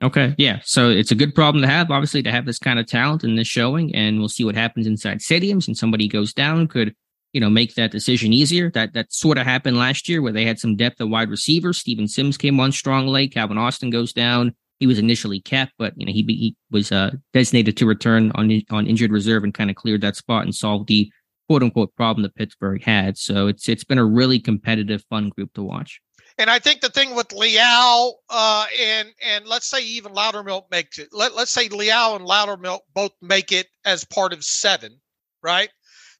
Okay, 0.02 0.34
yeah. 0.36 0.60
So 0.64 0.90
it's 0.90 1.12
a 1.12 1.14
good 1.14 1.34
problem 1.34 1.62
to 1.62 1.68
have, 1.68 1.90
obviously, 1.90 2.22
to 2.24 2.32
have 2.32 2.44
this 2.44 2.58
kind 2.58 2.80
of 2.80 2.86
talent 2.86 3.22
in 3.22 3.36
this 3.36 3.46
showing, 3.46 3.94
and 3.94 4.18
we'll 4.18 4.28
see 4.28 4.44
what 4.44 4.56
happens 4.56 4.86
inside 4.86 5.18
stadiums. 5.18 5.68
And 5.68 5.76
somebody 5.76 6.08
goes 6.08 6.32
down 6.32 6.66
could, 6.66 6.94
you 7.32 7.40
know, 7.40 7.48
make 7.48 7.76
that 7.76 7.92
decision 7.92 8.32
easier. 8.32 8.68
That 8.70 8.94
that 8.94 9.12
sort 9.12 9.38
of 9.38 9.46
happened 9.46 9.76
last 9.76 10.08
year 10.08 10.20
where 10.20 10.32
they 10.32 10.44
had 10.44 10.58
some 10.58 10.74
depth 10.74 11.00
at 11.00 11.08
wide 11.08 11.30
receiver. 11.30 11.72
Steven 11.72 12.08
Sims 12.08 12.36
came 12.36 12.58
on 12.58 12.72
strong 12.72 13.06
late. 13.06 13.32
Calvin 13.32 13.58
Austin 13.58 13.90
goes 13.90 14.12
down. 14.12 14.54
He 14.80 14.88
was 14.88 14.98
initially 14.98 15.40
kept, 15.40 15.74
but 15.78 15.92
you 15.96 16.04
know 16.04 16.12
he, 16.12 16.22
he 16.22 16.56
was 16.72 16.90
uh, 16.90 17.12
designated 17.32 17.76
to 17.76 17.86
return 17.86 18.32
on 18.34 18.50
on 18.70 18.88
injured 18.88 19.12
reserve 19.12 19.44
and 19.44 19.54
kind 19.54 19.70
of 19.70 19.76
cleared 19.76 20.00
that 20.00 20.16
spot 20.16 20.42
and 20.42 20.52
solved 20.52 20.88
the 20.88 21.12
quote 21.48 21.62
unquote 21.62 21.94
problem 21.94 22.24
that 22.24 22.34
Pittsburgh 22.34 22.82
had. 22.82 23.16
So 23.16 23.46
it's 23.46 23.68
it's 23.68 23.84
been 23.84 23.98
a 23.98 24.04
really 24.04 24.40
competitive, 24.40 25.04
fun 25.08 25.28
group 25.28 25.52
to 25.52 25.62
watch. 25.62 26.00
And 26.42 26.50
I 26.50 26.58
think 26.58 26.80
the 26.80 26.88
thing 26.88 27.14
with 27.14 27.30
Leal 27.32 28.16
uh, 28.28 28.66
and 28.80 29.14
and 29.24 29.46
let's 29.46 29.64
say 29.64 29.80
even 29.84 30.12
Loudermilk 30.12 30.64
makes 30.72 30.98
it. 30.98 31.10
Let, 31.12 31.36
let's 31.36 31.52
say 31.52 31.68
Leal 31.68 32.16
and 32.16 32.26
Loudermilk 32.26 32.80
both 32.92 33.12
make 33.22 33.52
it 33.52 33.68
as 33.84 34.02
part 34.02 34.32
of 34.32 34.42
seven, 34.44 35.00
right? 35.40 35.70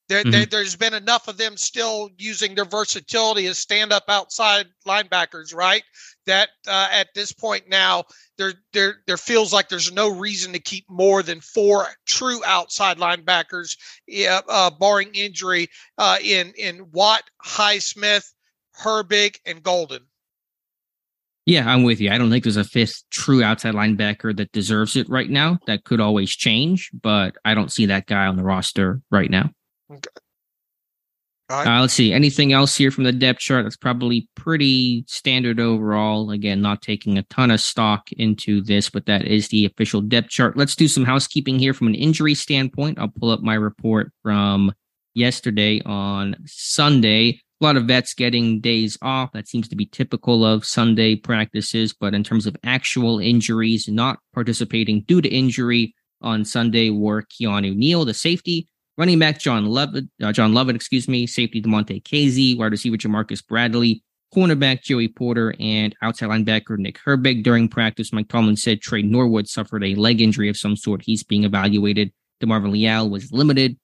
There, 0.09 0.23
there, 0.23 0.47
there's 0.47 0.77
been 0.77 0.95
enough 0.95 1.27
of 1.27 1.39
them 1.39 1.57
still 1.57 2.11
using 2.19 2.55
their 2.55 2.65
versatility 2.65 3.47
as 3.47 3.59
stand 3.59 3.93
up 3.93 4.05
outside 4.07 4.67
linebackers, 4.87 5.53
right? 5.53 5.83
That 6.27 6.51
uh, 6.69 6.87
at 6.93 7.09
this 7.17 7.33
point 7.33 7.69
now, 7.69 8.05
there, 8.39 8.53
there, 8.73 8.99
there 9.09 9.17
feels 9.17 9.53
like 9.53 9.69
there's 9.69 9.91
no 9.91 10.09
reason 10.09 10.53
to 10.53 10.61
keep 10.61 10.89
more 10.89 11.25
than 11.25 11.41
four 11.41 11.89
true 12.07 12.43
outside 12.47 12.99
linebackers, 12.99 13.77
yeah, 14.07 14.41
uh, 14.49 14.71
barring 14.71 15.11
injury, 15.15 15.67
uh, 15.99 16.19
in 16.23 16.53
in 16.57 16.93
Watt, 16.93 17.25
Highsmith, 17.45 18.33
Herbig, 18.79 19.39
and 19.45 19.65
Golden. 19.65 20.07
Yeah, 21.45 21.69
I'm 21.69 21.83
with 21.83 22.01
you. 22.01 22.11
I 22.11 22.19
don't 22.19 22.31
think 22.31 22.45
there's 22.45 22.57
a 22.57 22.65
fifth 22.65 23.03
true 23.11 23.43
outside 23.43 23.75
linebacker 23.75 24.37
that 24.37 24.53
deserves 24.53 24.95
it 24.95 25.09
right 25.09 25.29
now. 25.29 25.59
That 25.67 25.85
could 25.85 26.01
always 26.01 26.31
change, 26.31 26.91
but 27.03 27.37
I 27.45 27.55
don't 27.55 27.73
see 27.73 27.87
that 27.87 28.07
guy 28.07 28.27
on 28.27 28.37
the 28.37 28.45
roster 28.45 29.01
right 29.11 29.29
now. 29.29 29.51
All 29.91 31.59
right. 31.59 31.67
Uh, 31.67 31.81
let's 31.83 31.93
see. 31.93 32.13
Anything 32.13 32.53
else 32.53 32.77
here 32.77 32.91
from 32.91 33.05
the 33.05 33.13
depth 33.13 33.41
chart? 33.41 33.65
That's 33.65 33.77
probably 33.77 34.29
pretty 34.37 35.05
standard 35.07 35.61
overall. 35.61 36.31
Again, 36.31 36.63
not 36.63 36.81
taking 36.81 37.19
a 37.19 37.25
ton 37.25 37.51
of 37.51 37.61
stock 37.61 38.11
into 38.13 38.63
this, 38.63 38.89
but 38.89 39.05
that 39.07 39.27
is 39.27 39.49
the 39.49 39.67
official 39.67 40.01
depth 40.01 40.31
chart. 40.31 40.57
Let's 40.57 40.77
do 40.77 40.89
some 40.89 41.05
housekeeping 41.05 41.59
here 41.59 41.75
from 41.75 41.89
an 41.89 41.95
injury 41.95 42.35
standpoint. 42.35 42.99
I'll 42.99 43.09
pull 43.09 43.31
up 43.31 43.41
my 43.41 43.55
report 43.55 44.13
from 44.23 44.73
yesterday 45.13 45.83
on 45.85 46.37
Sunday. 46.47 47.41
A 47.63 47.65
lot 47.65 47.77
of 47.77 47.85
vets 47.85 48.13
getting 48.13 48.59
days 48.59 48.99
off. 49.03 49.31
That 49.31 49.47
seems 49.47 49.69
to 49.69 49.77
be 49.77 49.87
typical 49.87 50.45
of 50.45 50.65
Sunday 50.65 51.15
practices. 51.15 51.95
But 51.95 52.13
in 52.13 52.25
terms 52.25 52.45
of 52.45 52.57
actual 52.65 53.21
injuries, 53.21 53.87
not 53.87 54.19
participating 54.35 55.03
due 55.03 55.21
to 55.21 55.29
injury 55.29 55.95
on 56.21 56.45
Sunday 56.45 56.91
were 56.91 57.23
Keanu 57.23 57.77
Neal, 57.77 58.05
the 58.05 58.15
safety, 58.15 58.67
running 58.99 59.21
back 59.21 59.39
John 59.39 59.67
Lovett, 59.67 60.07
uh, 60.21 60.33
John 60.33 60.55
Lovett, 60.55 60.75
excuse 60.75 61.07
me, 61.07 61.25
safety 61.25 61.63
Damontae 61.63 62.03
Kazee, 62.03 62.59
wide 62.59 62.73
receiver 62.73 62.97
Jamarcus 62.97 63.47
Bradley, 63.47 64.03
cornerback 64.35 64.83
Joey 64.83 65.07
Porter, 65.07 65.55
and 65.61 65.95
outside 66.03 66.31
linebacker 66.31 66.77
Nick 66.79 66.99
Herbig. 67.07 67.45
During 67.45 67.69
practice, 67.69 68.13
Mike 68.13 68.27
Tomlin 68.27 68.57
said 68.57 68.81
Tre 68.81 69.03
Norwood 69.03 69.47
suffered 69.47 69.85
a 69.85 69.95
leg 69.95 70.21
injury 70.21 70.49
of 70.49 70.57
some 70.57 70.75
sort. 70.75 71.03
He's 71.03 71.23
being 71.23 71.45
evaluated. 71.45 72.13
DeMarvin 72.43 72.73
Leal 72.73 73.09
was 73.09 73.31
limited, 73.31 73.79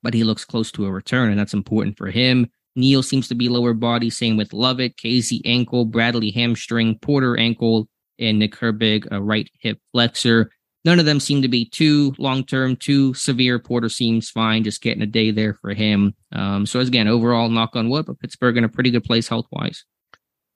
but 0.00 0.14
he 0.14 0.22
looks 0.22 0.44
close 0.44 0.70
to 0.70 0.86
a 0.86 0.92
return, 0.92 1.30
and 1.30 1.40
that's 1.40 1.54
important 1.54 1.98
for 1.98 2.08
him. 2.08 2.48
Neal 2.76 3.02
seems 3.02 3.28
to 3.28 3.34
be 3.34 3.48
lower 3.48 3.74
body. 3.74 4.10
Same 4.10 4.36
with 4.36 4.52
Lovett, 4.52 4.96
Kazee 4.96 5.42
ankle, 5.44 5.84
Bradley 5.84 6.30
hamstring, 6.30 6.98
Porter 6.98 7.38
ankle, 7.38 7.88
and 8.18 8.38
Nick 8.38 8.52
Herbig 8.52 9.06
a 9.10 9.20
right 9.20 9.50
hip 9.60 9.78
flexor. 9.92 10.50
None 10.84 10.98
of 10.98 11.04
them 11.04 11.20
seem 11.20 11.42
to 11.42 11.48
be 11.48 11.66
too 11.66 12.14
long 12.18 12.44
term, 12.44 12.74
too 12.74 13.12
severe. 13.12 13.58
Porter 13.58 13.90
seems 13.90 14.30
fine, 14.30 14.64
just 14.64 14.80
getting 14.80 15.02
a 15.02 15.06
day 15.06 15.30
there 15.30 15.54
for 15.54 15.74
him. 15.74 16.14
Um, 16.32 16.64
so, 16.64 16.80
again, 16.80 17.06
overall, 17.06 17.50
knock 17.50 17.76
on 17.76 17.90
wood, 17.90 18.06
but 18.06 18.18
Pittsburgh 18.18 18.56
in 18.56 18.64
a 18.64 18.68
pretty 18.68 18.90
good 18.90 19.04
place 19.04 19.28
health 19.28 19.46
wise. 19.50 19.84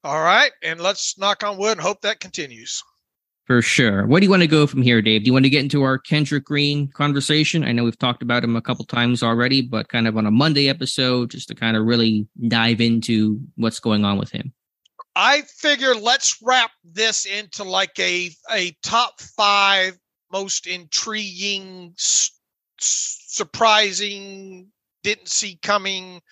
All 0.02 0.22
right, 0.22 0.52
and 0.62 0.80
let's 0.80 1.18
knock 1.18 1.44
on 1.44 1.58
wood 1.58 1.72
and 1.72 1.80
hope 1.80 2.00
that 2.02 2.20
continues. 2.20 2.82
For 3.46 3.60
sure. 3.60 4.06
Where 4.06 4.20
do 4.20 4.24
you 4.24 4.30
want 4.30 4.42
to 4.42 4.46
go 4.46 4.66
from 4.66 4.80
here, 4.80 5.02
Dave? 5.02 5.22
Do 5.22 5.26
you 5.26 5.32
want 5.34 5.44
to 5.44 5.50
get 5.50 5.62
into 5.62 5.82
our 5.82 5.98
Kendrick 5.98 6.44
Green 6.44 6.88
conversation? 6.88 7.62
I 7.62 7.72
know 7.72 7.84
we've 7.84 7.98
talked 7.98 8.22
about 8.22 8.42
him 8.42 8.56
a 8.56 8.62
couple 8.62 8.86
times 8.86 9.22
already, 9.22 9.60
but 9.60 9.88
kind 9.88 10.08
of 10.08 10.16
on 10.16 10.24
a 10.24 10.30
Monday 10.30 10.70
episode, 10.70 11.30
just 11.30 11.48
to 11.48 11.54
kind 11.54 11.76
of 11.76 11.84
really 11.84 12.26
dive 12.48 12.80
into 12.80 13.38
what's 13.56 13.80
going 13.80 14.04
on 14.04 14.16
with 14.18 14.30
him. 14.30 14.54
I 15.14 15.42
figure 15.42 15.94
let's 15.94 16.38
wrap 16.42 16.70
this 16.84 17.26
into 17.26 17.64
like 17.64 17.98
a 17.98 18.30
a 18.50 18.74
top 18.82 19.20
five 19.20 19.98
most 20.32 20.66
intriguing, 20.66 21.94
s- 21.98 22.32
surprising, 22.80 24.68
didn't 25.02 25.28
see 25.28 25.58
coming 25.62 26.22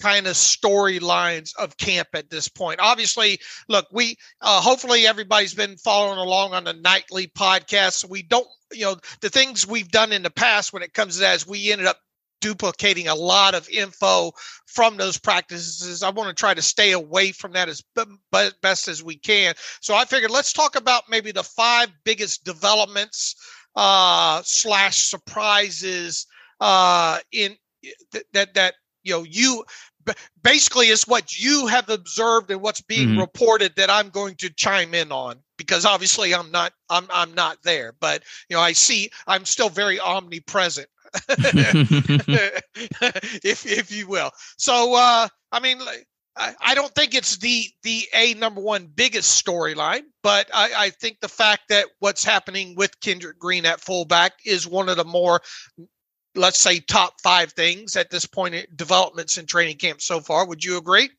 kind 0.00 0.26
of 0.26 0.34
storylines 0.34 1.56
of 1.56 1.76
camp 1.76 2.08
at 2.14 2.30
this 2.30 2.48
point. 2.48 2.80
Obviously, 2.80 3.38
look, 3.68 3.86
we 3.92 4.16
uh, 4.40 4.60
hopefully 4.60 5.06
everybody's 5.06 5.54
been 5.54 5.76
following 5.76 6.18
along 6.18 6.54
on 6.54 6.64
the 6.64 6.72
nightly 6.72 7.26
podcast. 7.26 7.92
So 7.94 8.08
we 8.08 8.22
don't, 8.22 8.46
you 8.72 8.84
know, 8.84 8.96
the 9.20 9.30
things 9.30 9.66
we've 9.66 9.90
done 9.90 10.12
in 10.12 10.22
the 10.22 10.30
past 10.30 10.72
when 10.72 10.82
it 10.82 10.94
comes 10.94 11.14
to 11.14 11.20
that 11.20 11.36
is 11.36 11.46
we 11.46 11.72
ended 11.72 11.86
up 11.86 11.98
duplicating 12.40 13.08
a 13.08 13.14
lot 13.14 13.54
of 13.54 13.68
info 13.68 14.32
from 14.66 14.96
those 14.96 15.18
practices. 15.18 16.02
I 16.02 16.10
want 16.10 16.28
to 16.28 16.40
try 16.40 16.54
to 16.54 16.62
stay 16.62 16.92
away 16.92 17.32
from 17.32 17.52
that 17.52 17.68
as 17.68 17.82
b- 17.94 18.50
best 18.62 18.88
as 18.88 19.02
we 19.02 19.16
can. 19.16 19.54
So 19.80 19.94
I 19.94 20.04
figured 20.04 20.30
let's 20.30 20.52
talk 20.52 20.76
about 20.76 21.04
maybe 21.08 21.32
the 21.32 21.42
five 21.42 21.88
biggest 22.04 22.44
developments 22.44 23.34
uh, 23.74 24.42
slash 24.44 25.04
surprises 25.04 26.26
uh, 26.60 27.18
in 27.32 27.56
th- 28.12 28.24
that 28.32 28.54
that 28.54 28.74
you 29.08 29.14
know 29.14 29.24
you 29.24 29.64
basically 30.42 30.88
is 30.88 31.04
what 31.06 31.38
you 31.38 31.66
have 31.66 31.88
observed 31.90 32.50
and 32.50 32.62
what's 32.62 32.82
being 32.82 33.08
Mhm. 33.08 33.18
reported 33.18 33.74
that 33.76 33.90
I'm 33.90 34.10
going 34.10 34.36
to 34.36 34.50
chime 34.50 34.94
in 34.94 35.12
on 35.12 35.40
because 35.56 35.84
obviously 35.84 36.34
I'm 36.34 36.50
not 36.52 36.72
I'm 36.90 37.06
I'm 37.10 37.34
not 37.34 37.58
there 37.64 37.94
but 38.00 38.22
you 38.48 38.56
know 38.56 38.62
I 38.62 38.72
see 38.72 39.10
I'm 39.26 39.44
still 39.44 39.70
very 39.70 40.00
omnipresent 40.00 40.88
if 43.44 43.66
if 43.66 43.90
you 43.92 44.08
will. 44.08 44.30
So 44.58 44.94
uh, 44.96 45.28
I 45.52 45.60
mean, 45.60 45.78
I, 46.36 46.54
I 46.60 46.74
don't 46.74 46.94
think 46.94 47.14
it's 47.14 47.38
the 47.38 47.66
the 47.82 48.06
a 48.14 48.34
number 48.34 48.60
one 48.60 48.90
biggest 48.94 49.44
storyline, 49.44 50.02
but 50.22 50.48
I, 50.54 50.70
I 50.76 50.90
think 50.90 51.20
the 51.20 51.28
fact 51.28 51.62
that 51.70 51.86
what's 52.00 52.24
happening 52.24 52.74
with 52.76 53.00
Kendrick 53.00 53.38
Green 53.38 53.66
at 53.66 53.80
fullback 53.80 54.32
is 54.44 54.66
one 54.66 54.88
of 54.88 54.96
the 54.96 55.04
more 55.04 55.40
let's 56.38 56.60
say 56.60 56.80
top 56.80 57.20
five 57.20 57.52
things 57.52 57.96
at 57.96 58.10
this 58.10 58.24
point 58.24 58.54
in 58.54 58.64
developments 58.76 59.36
in 59.36 59.46
training 59.46 59.76
camp 59.76 60.00
so 60.00 60.20
far. 60.20 60.46
Would 60.46 60.64
you 60.64 60.78
agree? 60.78 61.10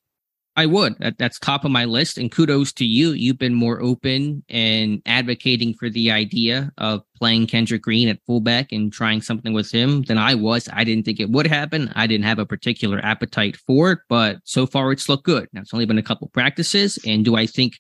I 0.55 0.65
would. 0.65 0.97
That, 0.99 1.17
that's 1.17 1.39
top 1.39 1.63
of 1.63 1.71
my 1.71 1.85
list. 1.85 2.17
And 2.17 2.31
kudos 2.31 2.73
to 2.73 2.85
you. 2.85 3.11
You've 3.11 3.37
been 3.37 3.53
more 3.53 3.81
open 3.81 4.43
and 4.49 5.01
advocating 5.05 5.73
for 5.73 5.89
the 5.89 6.11
idea 6.11 6.71
of 6.77 7.01
playing 7.17 7.47
Kendrick 7.47 7.81
Green 7.81 8.09
at 8.09 8.19
fullback 8.25 8.71
and 8.71 8.91
trying 8.91 9.21
something 9.21 9.53
with 9.53 9.71
him 9.71 10.01
than 10.03 10.17
I 10.17 10.35
was. 10.35 10.67
I 10.73 10.83
didn't 10.83 11.05
think 11.05 11.19
it 11.19 11.29
would 11.29 11.47
happen. 11.47 11.91
I 11.95 12.07
didn't 12.07 12.25
have 12.25 12.39
a 12.39 12.45
particular 12.45 12.99
appetite 13.03 13.55
for 13.55 13.91
it, 13.93 13.99
but 14.09 14.39
so 14.43 14.65
far 14.65 14.91
it's 14.91 15.07
looked 15.07 15.23
good. 15.23 15.47
Now 15.53 15.61
it's 15.61 15.73
only 15.73 15.85
been 15.85 15.97
a 15.97 16.03
couple 16.03 16.27
practices. 16.29 16.99
And 17.05 17.23
do 17.23 17.35
I 17.35 17.45
think 17.45 17.79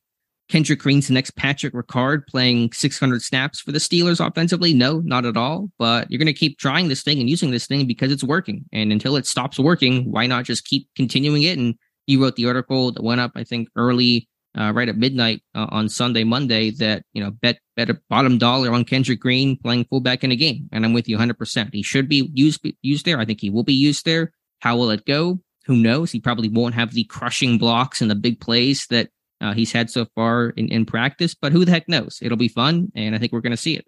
Kendrick 0.49 0.79
Green's 0.79 1.07
the 1.07 1.13
next 1.13 1.35
Patrick 1.35 1.73
Ricard 1.73 2.27
playing 2.27 2.71
600 2.73 3.21
snaps 3.21 3.61
for 3.61 3.71
the 3.71 3.77
Steelers 3.77 4.25
offensively? 4.25 4.73
No, 4.73 4.99
not 5.01 5.25
at 5.25 5.37
all. 5.37 5.69
But 5.77 6.09
you're 6.09 6.17
going 6.17 6.25
to 6.25 6.33
keep 6.33 6.57
trying 6.57 6.87
this 6.87 7.03
thing 7.03 7.19
and 7.19 7.29
using 7.29 7.51
this 7.51 7.67
thing 7.67 7.85
because 7.85 8.11
it's 8.11 8.23
working. 8.23 8.65
And 8.73 8.91
until 8.91 9.15
it 9.15 9.27
stops 9.27 9.59
working, 9.59 10.11
why 10.11 10.25
not 10.25 10.45
just 10.45 10.65
keep 10.65 10.89
continuing 10.95 11.43
it? 11.43 11.57
And 11.57 11.75
you 12.07 12.21
wrote 12.21 12.35
the 12.35 12.47
article 12.47 12.91
that 12.91 13.03
went 13.03 13.21
up, 13.21 13.31
I 13.35 13.43
think, 13.43 13.69
early, 13.75 14.27
uh, 14.57 14.73
right 14.73 14.89
at 14.89 14.97
midnight 14.97 15.43
uh, 15.53 15.67
on 15.69 15.87
Sunday, 15.87 16.23
Monday, 16.23 16.71
that 16.71 17.03
you 17.13 17.23
know 17.23 17.29
bet 17.29 17.59
bet 17.75 17.91
a 17.91 18.01
bottom 18.09 18.39
dollar 18.39 18.73
on 18.73 18.83
Kendrick 18.83 19.19
Green 19.19 19.55
playing 19.55 19.85
fullback 19.85 20.23
in 20.23 20.31
a 20.31 20.35
game. 20.35 20.67
And 20.71 20.83
I'm 20.83 20.93
with 20.93 21.07
you 21.07 21.15
100. 21.15 21.37
percent 21.37 21.73
He 21.73 21.83
should 21.83 22.09
be 22.09 22.29
used 22.33 22.65
used 22.81 23.05
there. 23.05 23.19
I 23.19 23.25
think 23.25 23.41
he 23.41 23.51
will 23.51 23.63
be 23.63 23.73
used 23.73 24.05
there. 24.05 24.33
How 24.61 24.75
will 24.75 24.89
it 24.89 25.05
go? 25.05 25.39
Who 25.65 25.75
knows? 25.75 26.11
He 26.11 26.19
probably 26.19 26.49
won't 26.49 26.73
have 26.73 26.93
the 26.93 27.03
crushing 27.03 27.59
blocks 27.59 28.01
and 28.01 28.09
the 28.09 28.15
big 28.15 28.41
plays 28.41 28.87
that 28.87 29.11
uh, 29.41 29.53
he's 29.53 29.71
had 29.71 29.89
so 29.89 30.05
far 30.15 30.49
in, 30.49 30.69
in 30.69 30.85
practice, 30.85 31.33
but 31.33 31.51
who 31.51 31.65
the 31.65 31.71
heck 31.71 31.87
knows? 31.87 32.19
It'll 32.21 32.37
be 32.37 32.47
fun, 32.47 32.91
and 32.95 33.15
I 33.15 33.17
think 33.17 33.31
we're 33.31 33.41
going 33.41 33.51
to 33.51 33.57
see 33.57 33.75
it. 33.75 33.85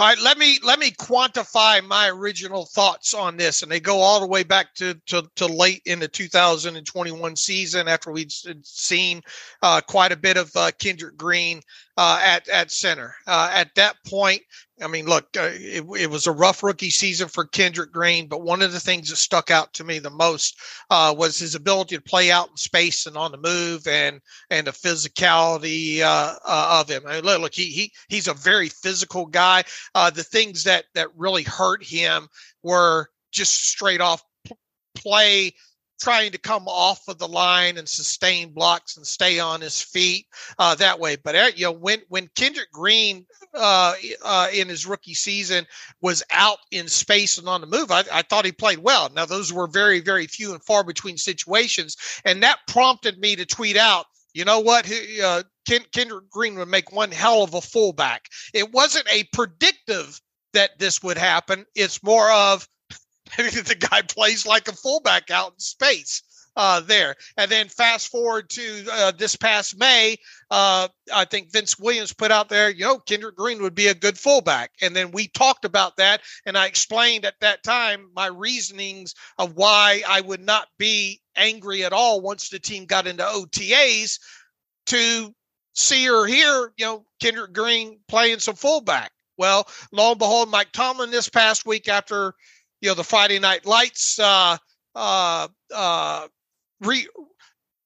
All 0.00 0.06
right, 0.06 0.18
let 0.20 0.38
me 0.38 0.58
let 0.62 0.78
me 0.78 0.92
quantify 0.92 1.84
my 1.84 2.08
original 2.08 2.66
thoughts 2.66 3.14
on 3.14 3.36
this, 3.36 3.64
and 3.64 3.72
they 3.72 3.80
go 3.80 3.98
all 3.98 4.20
the 4.20 4.28
way 4.28 4.44
back 4.44 4.72
to 4.76 4.94
to, 5.06 5.28
to 5.34 5.46
late 5.46 5.82
in 5.86 5.98
the 5.98 6.06
2021 6.06 7.34
season 7.34 7.88
after 7.88 8.12
we'd 8.12 8.30
seen 8.62 9.22
uh, 9.60 9.80
quite 9.80 10.12
a 10.12 10.16
bit 10.16 10.36
of 10.36 10.52
uh, 10.54 10.70
Kendrick 10.78 11.16
Green 11.16 11.62
uh, 11.96 12.20
at 12.24 12.48
at 12.48 12.70
center. 12.70 13.12
Uh, 13.26 13.50
at 13.52 13.74
that 13.74 13.96
point, 14.06 14.42
I 14.82 14.86
mean, 14.86 15.06
look, 15.06 15.26
uh, 15.36 15.50
it, 15.52 15.84
it, 15.98 16.10
was 16.10 16.26
a 16.26 16.32
rough 16.32 16.62
rookie 16.62 16.90
season 16.90 17.28
for 17.28 17.44
Kendrick 17.44 17.92
Green, 17.92 18.28
but 18.28 18.42
one 18.42 18.62
of 18.62 18.72
the 18.72 18.80
things 18.80 19.10
that 19.10 19.16
stuck 19.16 19.50
out 19.50 19.72
to 19.74 19.84
me 19.84 19.98
the 19.98 20.10
most 20.10 20.58
uh, 20.90 21.14
was 21.16 21.38
his 21.38 21.54
ability 21.54 21.96
to 21.96 22.02
play 22.02 22.30
out 22.30 22.50
in 22.50 22.56
space 22.56 23.06
and 23.06 23.16
on 23.16 23.32
the 23.32 23.38
move, 23.38 23.86
and 23.86 24.20
and 24.50 24.66
the 24.66 24.72
physicality 24.72 26.00
uh, 26.00 26.34
uh 26.44 26.80
of 26.80 26.88
him. 26.88 27.02
I 27.06 27.16
mean, 27.16 27.24
look, 27.24 27.40
look, 27.40 27.54
he 27.54 27.66
he 27.66 27.92
he's 28.08 28.28
a 28.28 28.34
very 28.34 28.68
physical 28.68 29.26
guy. 29.26 29.64
Uh, 29.94 30.10
the 30.10 30.24
things 30.24 30.64
that 30.64 30.84
that 30.94 31.08
really 31.16 31.42
hurt 31.42 31.84
him 31.84 32.28
were 32.62 33.08
just 33.32 33.68
straight 33.68 34.00
off 34.00 34.22
play 34.94 35.52
trying 36.00 36.32
to 36.32 36.38
come 36.38 36.68
off 36.68 37.06
of 37.08 37.18
the 37.18 37.28
line 37.28 37.76
and 37.76 37.88
sustain 37.88 38.52
blocks 38.52 38.96
and 38.96 39.06
stay 39.06 39.38
on 39.38 39.60
his 39.60 39.80
feet 39.82 40.26
uh, 40.58 40.74
that 40.76 41.00
way. 41.00 41.16
But 41.16 41.34
uh, 41.34 41.50
you 41.54 41.64
know, 41.64 41.72
when 41.72 42.00
when 42.08 42.28
Kendrick 42.34 42.72
Green 42.72 43.26
uh, 43.54 43.94
uh, 44.24 44.48
in 44.52 44.68
his 44.68 44.86
rookie 44.86 45.14
season 45.14 45.66
was 46.00 46.22
out 46.30 46.58
in 46.70 46.88
space 46.88 47.38
and 47.38 47.48
on 47.48 47.60
the 47.60 47.66
move, 47.66 47.90
I, 47.90 48.04
I, 48.12 48.22
thought 48.22 48.44
he 48.44 48.52
played 48.52 48.78
well. 48.78 49.10
Now 49.14 49.26
those 49.26 49.52
were 49.52 49.66
very 49.66 50.00
very 50.00 50.26
few 50.26 50.52
and 50.52 50.62
far 50.64 50.84
between 50.84 51.16
situations, 51.16 51.96
and 52.24 52.42
that 52.42 52.58
prompted 52.68 53.18
me 53.18 53.36
to 53.36 53.46
tweet 53.46 53.76
out. 53.76 54.06
You 54.34 54.44
know 54.44 54.60
what? 54.60 54.90
Uh, 55.22 55.42
Kendrick 55.92 56.30
Green 56.30 56.56
would 56.58 56.68
make 56.68 56.92
one 56.92 57.10
hell 57.10 57.42
of 57.42 57.54
a 57.54 57.60
fullback. 57.60 58.28
It 58.54 58.72
wasn't 58.72 59.06
a 59.12 59.24
predictive 59.32 60.20
that 60.54 60.78
this 60.78 61.02
would 61.02 61.18
happen. 61.18 61.66
It's 61.74 62.02
more 62.02 62.30
of 62.30 62.66
the 63.36 63.76
guy 63.90 64.02
plays 64.02 64.46
like 64.46 64.68
a 64.68 64.72
fullback 64.72 65.30
out 65.30 65.52
in 65.52 65.60
space. 65.60 66.22
Uh, 66.56 66.80
there. 66.80 67.14
And 67.36 67.48
then 67.48 67.68
fast 67.68 68.08
forward 68.08 68.50
to 68.50 68.84
uh, 68.90 69.12
this 69.12 69.36
past 69.36 69.78
May, 69.78 70.16
uh, 70.50 70.88
I 71.14 71.24
think 71.24 71.52
Vince 71.52 71.78
Williams 71.78 72.12
put 72.12 72.32
out 72.32 72.48
there, 72.48 72.68
you 72.68 72.84
know, 72.84 72.98
Kendrick 72.98 73.36
Green 73.36 73.62
would 73.62 73.76
be 73.76 73.86
a 73.86 73.94
good 73.94 74.18
fullback. 74.18 74.72
And 74.82 74.96
then 74.96 75.12
we 75.12 75.28
talked 75.28 75.64
about 75.64 75.98
that. 75.98 76.22
And 76.46 76.58
I 76.58 76.66
explained 76.66 77.24
at 77.24 77.38
that 77.42 77.62
time 77.62 78.10
my 78.12 78.26
reasonings 78.26 79.14
of 79.38 79.54
why 79.54 80.02
I 80.08 80.20
would 80.20 80.40
not 80.40 80.66
be 80.78 81.20
angry 81.36 81.84
at 81.84 81.92
all 81.92 82.20
once 82.20 82.48
the 82.48 82.58
team 82.58 82.86
got 82.86 83.06
into 83.06 83.22
OTAs 83.22 84.18
to 84.86 85.32
see 85.74 86.10
or 86.10 86.26
hear, 86.26 86.72
you 86.76 86.84
know, 86.84 87.04
Kendrick 87.20 87.52
Green 87.52 88.00
playing 88.08 88.40
some 88.40 88.56
fullback. 88.56 89.12
Well, 89.36 89.68
lo 89.92 90.10
and 90.10 90.18
behold, 90.18 90.50
Mike 90.50 90.72
Tomlin 90.72 91.12
this 91.12 91.28
past 91.28 91.64
week 91.64 91.88
after 91.88 92.34
you 92.80 92.88
know 92.88 92.94
the 92.94 93.04
Friday 93.04 93.38
Night 93.38 93.66
Lights, 93.66 94.18
uh, 94.18 94.56
uh, 94.94 95.48
uh, 95.74 96.28
re- 96.80 97.08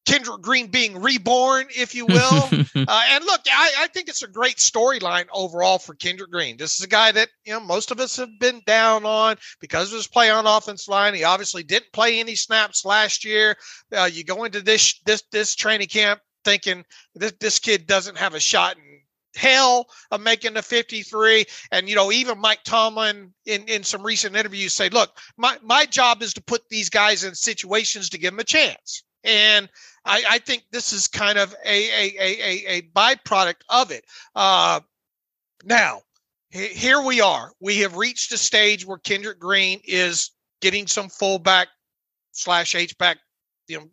Kendrick 0.04 0.42
Green 0.42 0.66
being 0.66 1.00
reborn, 1.00 1.66
if 1.70 1.94
you 1.94 2.06
will. 2.06 2.16
uh, 2.52 3.02
and 3.10 3.24
look, 3.24 3.40
I, 3.50 3.72
I, 3.78 3.86
think 3.92 4.08
it's 4.08 4.22
a 4.22 4.28
great 4.28 4.56
storyline 4.56 5.26
overall 5.32 5.78
for 5.78 5.94
Kendrick 5.94 6.30
Green. 6.30 6.56
This 6.56 6.74
is 6.74 6.84
a 6.84 6.88
guy 6.88 7.12
that 7.12 7.28
you 7.44 7.52
know 7.52 7.60
most 7.60 7.90
of 7.90 8.00
us 8.00 8.16
have 8.16 8.38
been 8.40 8.60
down 8.66 9.04
on 9.04 9.36
because 9.60 9.92
of 9.92 9.96
his 9.96 10.08
play 10.08 10.30
on 10.30 10.46
offense 10.46 10.88
line. 10.88 11.14
He 11.14 11.24
obviously 11.24 11.62
didn't 11.62 11.92
play 11.92 12.18
any 12.18 12.34
snaps 12.34 12.84
last 12.84 13.24
year. 13.24 13.56
Uh, 13.96 14.08
you 14.12 14.24
go 14.24 14.44
into 14.44 14.60
this 14.60 15.00
this 15.06 15.22
this 15.30 15.54
training 15.54 15.88
camp 15.88 16.20
thinking 16.44 16.84
this 17.14 17.32
this 17.40 17.58
kid 17.58 17.86
doesn't 17.86 18.18
have 18.18 18.34
a 18.34 18.40
shot 18.40 18.76
in 18.76 18.91
hell 19.34 19.88
of 20.10 20.20
making 20.20 20.54
the 20.54 20.62
53. 20.62 21.44
And, 21.70 21.88
you 21.88 21.96
know, 21.96 22.12
even 22.12 22.38
Mike 22.38 22.62
Tomlin 22.64 23.32
in, 23.46 23.62
in 23.64 23.82
some 23.82 24.02
recent 24.02 24.36
interviews 24.36 24.74
say, 24.74 24.88
look, 24.88 25.18
my, 25.36 25.56
my 25.62 25.86
job 25.86 26.22
is 26.22 26.34
to 26.34 26.42
put 26.42 26.68
these 26.68 26.88
guys 26.88 27.24
in 27.24 27.34
situations 27.34 28.08
to 28.10 28.18
give 28.18 28.32
them 28.32 28.40
a 28.40 28.44
chance. 28.44 29.02
And 29.24 29.68
I, 30.04 30.24
I 30.28 30.38
think 30.38 30.64
this 30.72 30.92
is 30.92 31.06
kind 31.06 31.38
of 31.38 31.54
a, 31.64 31.90
a, 31.90 32.16
a, 32.18 32.64
a 32.78 32.82
byproduct 32.94 33.62
of 33.68 33.90
it. 33.90 34.04
Uh, 34.34 34.80
now, 35.64 36.00
here 36.50 37.00
we 37.00 37.20
are. 37.20 37.52
We 37.60 37.78
have 37.78 37.96
reached 37.96 38.32
a 38.32 38.38
stage 38.38 38.84
where 38.84 38.98
Kendrick 38.98 39.38
Green 39.38 39.80
is 39.84 40.32
getting 40.60 40.86
some 40.86 41.08
fullback 41.08 41.68
slash 42.32 42.74
H 42.74 42.96
back, 42.98 43.18
you 43.68 43.78
know, 43.78 43.86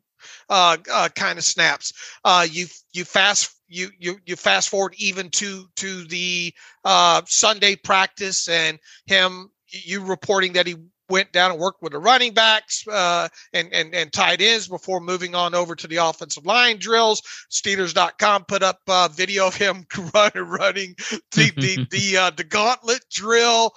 uh, 0.49 0.77
uh, 0.91 1.09
kind 1.15 1.37
of 1.37 1.45
snaps. 1.45 1.93
Uh, 2.25 2.45
you 2.49 2.67
you 2.91 3.05
fast 3.05 3.55
you 3.69 3.89
you 3.97 4.19
you 4.25 4.35
fast 4.35 4.69
forward 4.69 4.93
even 4.97 5.29
to 5.29 5.65
to 5.75 6.03
the 6.05 6.53
uh, 6.83 7.21
Sunday 7.27 7.75
practice 7.75 8.49
and 8.49 8.79
him 9.05 9.49
you 9.67 10.03
reporting 10.03 10.53
that 10.53 10.67
he 10.67 10.75
went 11.09 11.31
down 11.31 11.51
and 11.51 11.59
worked 11.59 11.81
with 11.81 11.91
the 11.91 11.99
running 11.99 12.33
backs 12.33 12.87
uh, 12.87 13.27
and, 13.53 13.73
and 13.73 13.93
and 13.93 14.13
tight 14.13 14.41
ends 14.41 14.67
before 14.67 14.99
moving 14.99 15.35
on 15.35 15.55
over 15.55 15.75
to 15.75 15.87
the 15.87 15.97
offensive 15.97 16.45
line 16.45 16.77
drills. 16.77 17.21
Steelers.com 17.51 18.45
put 18.45 18.63
up 18.63 18.79
uh, 18.87 19.07
video 19.09 19.47
of 19.47 19.55
him 19.55 19.85
running 20.13 20.43
running 20.43 20.95
the 21.31 21.51
the 21.55 21.87
the, 21.91 22.17
uh, 22.17 22.29
the 22.31 22.43
gauntlet 22.43 23.03
drill. 23.09 23.73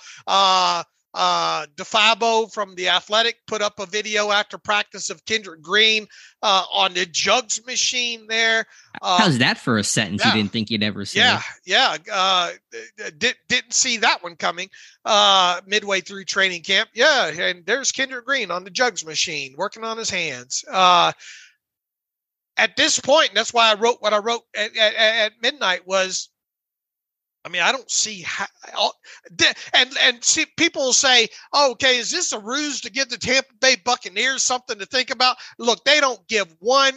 Uh, 1.15 1.67
DeFabo 1.77 2.51
from 2.53 2.75
the 2.75 2.89
Athletic 2.89 3.37
put 3.47 3.61
up 3.61 3.79
a 3.79 3.87
video 3.87 4.31
after 4.31 4.57
practice 4.57 5.11
of 5.11 5.25
Kendrick 5.27 5.61
Green 5.61 6.07
uh, 6.43 6.65
on 6.73 6.95
the 6.95 7.05
jugs 7.05 7.65
machine 7.67 8.27
there. 8.29 8.67
Uh, 9.03 9.19
How's 9.19 9.39
that 9.39 9.59
for 9.59 9.77
a 9.77 9.85
sentence 9.85 10.23
yeah, 10.25 10.33
you 10.33 10.43
didn't 10.43 10.53
think 10.53 10.71
you'd 10.71 10.83
ever 10.83 11.05
see? 11.05 11.19
Yeah, 11.19 11.43
yeah. 11.67 11.97
Uh, 12.11 12.53
did, 13.19 13.35
didn't 13.49 13.75
see 13.75 13.99
that 13.99 14.23
one 14.23 14.37
coming 14.37 14.71
uh, 15.05 15.61
midway 15.67 16.01
through 16.01 16.25
training 16.25 16.63
camp. 16.63 16.89
Yeah, 16.95 17.27
and 17.29 17.67
there's 17.67 17.93
Kendrick 17.93 18.25
Green 18.25 18.51
on 18.51 18.65
the 18.65 18.71
jugs 18.71 19.05
machine 19.05 19.55
working 19.59 19.85
on 19.85 19.99
his 19.99 20.09
hands. 20.09 20.65
Uh, 20.71 21.13
at 22.57 22.77
this 22.77 22.99
point, 22.99 23.31
that's 23.35 23.53
why 23.53 23.71
I 23.71 23.75
wrote 23.75 23.97
what 24.01 24.15
I 24.15 24.19
wrote 24.19 24.43
at, 24.57 24.77
at, 24.77 24.95
at 24.95 25.33
midnight 25.43 25.87
was 25.87 26.29
I 27.45 27.49
mean, 27.49 27.63
I 27.63 27.73
don't 27.73 27.91
see 27.91 28.23
how. 28.23 28.47
And 29.75 29.97
and 30.01 30.23
see, 30.23 30.47
people 30.57 30.93
say, 30.93 31.29
oh, 31.53 31.73
"Okay, 31.73 31.99
is 31.99 32.11
this 32.11 32.33
a 32.33 32.39
ruse 32.39 32.81
to 32.83 32.91
give 32.91 33.09
the 33.09 33.19
Tampa 33.19 33.53
Bay 33.61 33.77
Buccaneers 33.85 34.43
something 34.43 34.79
to 34.79 34.87
think 34.87 35.11
about?" 35.11 35.37
Look, 35.59 35.85
they 35.85 36.01
don't 36.01 36.27
give 36.29 36.55
one 36.61 36.95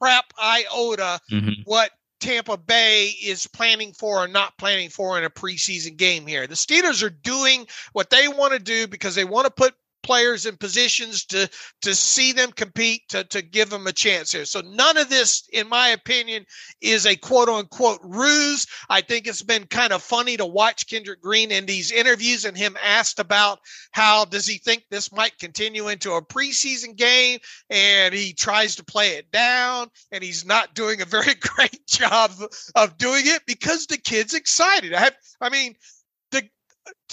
crap 0.00 0.26
iota 0.42 1.20
mm-hmm. 1.30 1.62
what 1.64 1.90
Tampa 2.20 2.56
Bay 2.56 3.08
is 3.22 3.46
planning 3.46 3.92
for 3.92 4.24
or 4.24 4.28
not 4.28 4.56
planning 4.58 4.90
for 4.90 5.18
in 5.18 5.24
a 5.24 5.30
preseason 5.30 5.96
game 5.96 6.26
here. 6.26 6.46
The 6.46 6.54
Steelers 6.54 7.02
are 7.02 7.10
doing 7.10 7.66
what 7.92 8.10
they 8.10 8.28
want 8.28 8.52
to 8.52 8.58
do 8.58 8.86
because 8.86 9.14
they 9.14 9.24
want 9.24 9.46
to 9.46 9.50
put 9.50 9.74
players 10.04 10.46
in 10.46 10.56
positions 10.56 11.24
to 11.24 11.50
to 11.82 11.94
see 11.94 12.32
them 12.32 12.52
compete 12.52 13.02
to 13.08 13.24
to 13.24 13.42
give 13.42 13.70
them 13.70 13.86
a 13.88 13.92
chance 13.92 14.30
here. 14.30 14.44
So 14.44 14.60
none 14.60 14.96
of 14.96 15.08
this, 15.08 15.48
in 15.52 15.68
my 15.68 15.88
opinion, 15.88 16.44
is 16.80 17.06
a 17.06 17.16
quote 17.16 17.48
unquote 17.48 18.00
ruse. 18.04 18.66
I 18.88 19.00
think 19.00 19.26
it's 19.26 19.42
been 19.42 19.66
kind 19.66 19.92
of 19.92 20.02
funny 20.02 20.36
to 20.36 20.46
watch 20.46 20.88
Kendrick 20.88 21.20
Green 21.20 21.50
in 21.50 21.66
these 21.66 21.90
interviews 21.90 22.44
and 22.44 22.56
him 22.56 22.76
asked 22.84 23.18
about 23.18 23.58
how 23.90 24.24
does 24.26 24.46
he 24.46 24.58
think 24.58 24.84
this 24.90 25.10
might 25.10 25.38
continue 25.38 25.88
into 25.88 26.12
a 26.12 26.24
preseason 26.24 26.94
game, 26.94 27.40
and 27.70 28.14
he 28.14 28.32
tries 28.32 28.76
to 28.76 28.84
play 28.84 29.16
it 29.16 29.30
down, 29.30 29.88
and 30.12 30.22
he's 30.22 30.44
not 30.44 30.74
doing 30.74 31.00
a 31.00 31.06
very 31.06 31.34
great 31.40 31.86
job 31.86 32.30
of 32.74 32.98
doing 32.98 33.22
it 33.24 33.42
because 33.46 33.86
the 33.86 33.98
kid's 33.98 34.34
excited. 34.34 34.92
I 34.92 35.00
have, 35.00 35.16
I 35.40 35.48
mean, 35.48 35.74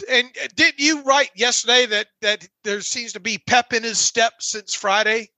and 0.10 0.28
uh, 0.44 0.48
didn't 0.56 0.80
you 0.80 1.02
write 1.04 1.32
yesterday 1.36 1.86
that 1.86 2.08
that 2.22 2.48
there 2.64 2.82
seems 2.82 3.14
to 3.14 3.20
be 3.20 3.38
pep 3.48 3.74
in 3.74 3.84
his 3.84 4.00
step 4.00 4.34
since 4.40 4.74
Friday? 4.74 5.30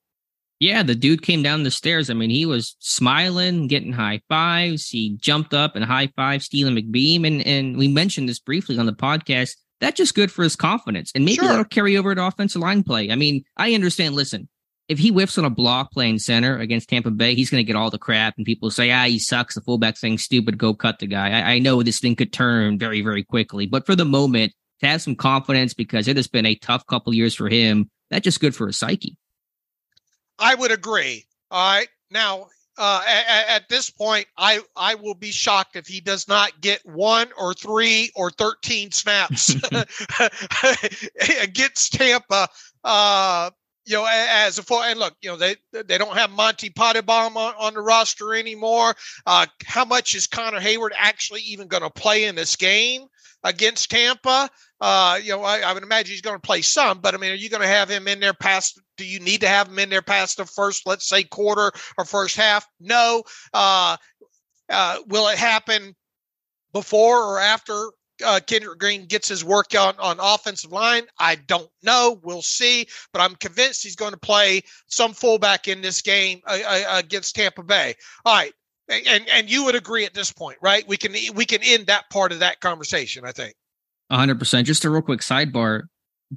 Yeah, 0.59 0.81
the 0.81 0.95
dude 0.95 1.23
came 1.23 1.43
down 1.43 1.63
the 1.63 1.71
stairs. 1.71 2.09
I 2.09 2.13
mean, 2.13 2.29
he 2.29 2.45
was 2.45 2.77
smiling, 2.79 3.67
getting 3.67 3.91
high 3.91 4.21
fives. 4.29 4.87
He 4.87 5.17
jumped 5.19 5.53
up 5.53 5.75
and 5.75 5.83
high 5.83 6.07
five 6.15 6.41
Steven 6.41 6.75
McBeam. 6.75 7.27
And 7.27 7.45
and 7.45 7.77
we 7.77 7.87
mentioned 7.87 8.29
this 8.29 8.39
briefly 8.39 8.77
on 8.77 8.85
the 8.85 8.93
podcast. 8.93 9.57
That's 9.81 9.97
just 9.97 10.15
good 10.15 10.31
for 10.31 10.43
his 10.43 10.55
confidence. 10.55 11.11
And 11.13 11.25
maybe 11.25 11.35
sure. 11.35 11.49
that'll 11.49 11.65
carry 11.65 11.97
over 11.97 12.15
to 12.15 12.25
offensive 12.25 12.61
line 12.61 12.83
play. 12.83 13.11
I 13.11 13.15
mean, 13.15 13.43
I 13.57 13.73
understand, 13.73 14.15
listen, 14.15 14.47
if 14.87 14.99
he 14.99 15.09
whiffs 15.09 15.37
on 15.37 15.45
a 15.45 15.49
block 15.49 15.91
playing 15.91 16.19
center 16.19 16.57
against 16.57 16.89
Tampa 16.89 17.11
Bay, 17.11 17.35
he's 17.35 17.49
going 17.49 17.63
to 17.63 17.67
get 17.67 17.75
all 17.75 17.89
the 17.89 17.97
crap, 17.97 18.35
and 18.37 18.45
people 18.45 18.69
say, 18.69 18.91
"Ah, 18.91 19.05
he 19.05 19.19
sucks. 19.19 19.55
The 19.55 19.61
fullback 19.61 19.97
thing's 19.97 20.23
stupid. 20.23 20.57
Go 20.57 20.73
cut 20.73 20.99
the 20.99 21.07
guy." 21.07 21.29
I, 21.29 21.53
I, 21.53 21.59
know 21.59 21.81
this 21.81 21.99
thing 21.99 22.15
could 22.15 22.33
turn 22.33 22.77
very, 22.77 23.01
very 23.01 23.23
quickly, 23.23 23.65
but 23.65 23.85
for 23.85 23.95
the 23.95 24.05
moment, 24.05 24.53
to 24.81 24.87
have 24.87 25.01
some 25.01 25.15
confidence 25.15 25.73
because 25.73 26.07
it 26.07 26.17
has 26.17 26.27
been 26.27 26.45
a 26.45 26.55
tough 26.55 26.85
couple 26.87 27.13
years 27.13 27.33
for 27.33 27.47
him, 27.47 27.89
that's 28.09 28.23
just 28.23 28.41
good 28.41 28.55
for 28.55 28.67
his 28.67 28.77
psyche. 28.77 29.15
I 30.37 30.55
would 30.55 30.71
agree. 30.71 31.25
All 31.49 31.77
right, 31.77 31.87
now 32.11 32.47
uh, 32.77 33.03
at, 33.07 33.47
at, 33.47 33.69
this 33.69 33.89
point, 33.89 34.27
I 34.37 34.59
I 34.75 34.95
will 34.95 35.15
be 35.15 35.31
shocked 35.31 35.75
if 35.75 35.87
he 35.87 36.01
does 36.01 36.27
not 36.27 36.59
get 36.59 36.85
one 36.85 37.29
or 37.37 37.53
three 37.53 38.11
or 38.15 38.31
thirteen 38.31 38.91
snaps 38.91 39.55
against 41.41 41.93
Tampa. 41.93 42.49
Uh, 42.83 43.51
you 43.85 43.95
know, 43.95 44.07
as 44.09 44.57
a 44.57 44.63
full 44.63 44.81
and 44.81 44.99
look, 44.99 45.15
you 45.21 45.29
know, 45.29 45.37
they 45.37 45.55
they 45.71 45.97
don't 45.97 46.17
have 46.17 46.31
Monte 46.31 46.69
Pottebaum 46.69 47.35
on, 47.35 47.53
on 47.57 47.73
the 47.73 47.81
roster 47.81 48.33
anymore. 48.33 48.95
Uh, 49.25 49.45
how 49.65 49.85
much 49.85 50.15
is 50.15 50.27
Connor 50.27 50.59
Heyward 50.59 50.91
actually 50.95 51.41
even 51.41 51.67
going 51.67 51.83
to 51.83 51.89
play 51.89 52.25
in 52.25 52.35
this 52.35 52.55
game 52.55 53.05
against 53.43 53.91
Tampa? 53.91 54.49
Uh, 54.79 55.19
you 55.21 55.31
know, 55.31 55.43
I, 55.43 55.59
I 55.59 55.73
would 55.73 55.83
imagine 55.83 56.11
he's 56.11 56.21
going 56.21 56.35
to 56.35 56.41
play 56.41 56.61
some, 56.61 56.99
but 56.99 57.13
I 57.13 57.17
mean, 57.17 57.31
are 57.31 57.35
you 57.35 57.49
going 57.49 57.61
to 57.61 57.67
have 57.67 57.89
him 57.89 58.07
in 58.07 58.19
there 58.19 58.33
past? 58.33 58.79
Do 58.97 59.05
you 59.05 59.19
need 59.19 59.41
to 59.41 59.47
have 59.47 59.67
him 59.67 59.79
in 59.79 59.89
there 59.89 60.01
past 60.01 60.37
the 60.37 60.45
first, 60.45 60.85
let's 60.85 61.07
say, 61.07 61.23
quarter 61.23 61.71
or 61.97 62.05
first 62.05 62.35
half? 62.35 62.65
No. 62.79 63.23
Uh, 63.53 63.97
uh, 64.69 64.99
will 65.07 65.27
it 65.27 65.37
happen 65.37 65.95
before 66.73 67.21
or 67.23 67.39
after 67.39 67.91
uh, 68.23 68.39
Kendrick 68.45 68.79
Green 68.79 69.05
gets 69.05 69.27
his 69.27 69.43
work 69.43 69.75
on 69.77 69.95
on 69.99 70.17
offensive 70.19 70.71
line. 70.71 71.03
I 71.19 71.35
don't 71.35 71.69
know. 71.81 72.19
We'll 72.23 72.41
see. 72.41 72.87
But 73.11 73.21
I'm 73.21 73.35
convinced 73.35 73.83
he's 73.83 73.95
going 73.95 74.11
to 74.11 74.19
play 74.19 74.61
some 74.87 75.13
fullback 75.13 75.67
in 75.67 75.81
this 75.81 76.01
game 76.01 76.41
uh, 76.47 76.59
uh, 76.65 76.99
against 76.99 77.35
Tampa 77.35 77.63
Bay. 77.63 77.95
All 78.25 78.35
right. 78.35 78.53
And 78.89 79.27
and 79.29 79.49
you 79.49 79.63
would 79.65 79.75
agree 79.75 80.05
at 80.05 80.13
this 80.13 80.31
point, 80.31 80.57
right? 80.61 80.85
We 80.87 80.97
can 80.97 81.13
we 81.33 81.45
can 81.45 81.61
end 81.63 81.87
that 81.87 82.09
part 82.09 82.31
of 82.31 82.39
that 82.39 82.59
conversation. 82.59 83.25
I 83.25 83.31
think. 83.31 83.55
100. 84.09 84.37
percent 84.37 84.67
Just 84.67 84.85
a 84.85 84.89
real 84.89 85.01
quick 85.01 85.21
sidebar. 85.21 85.83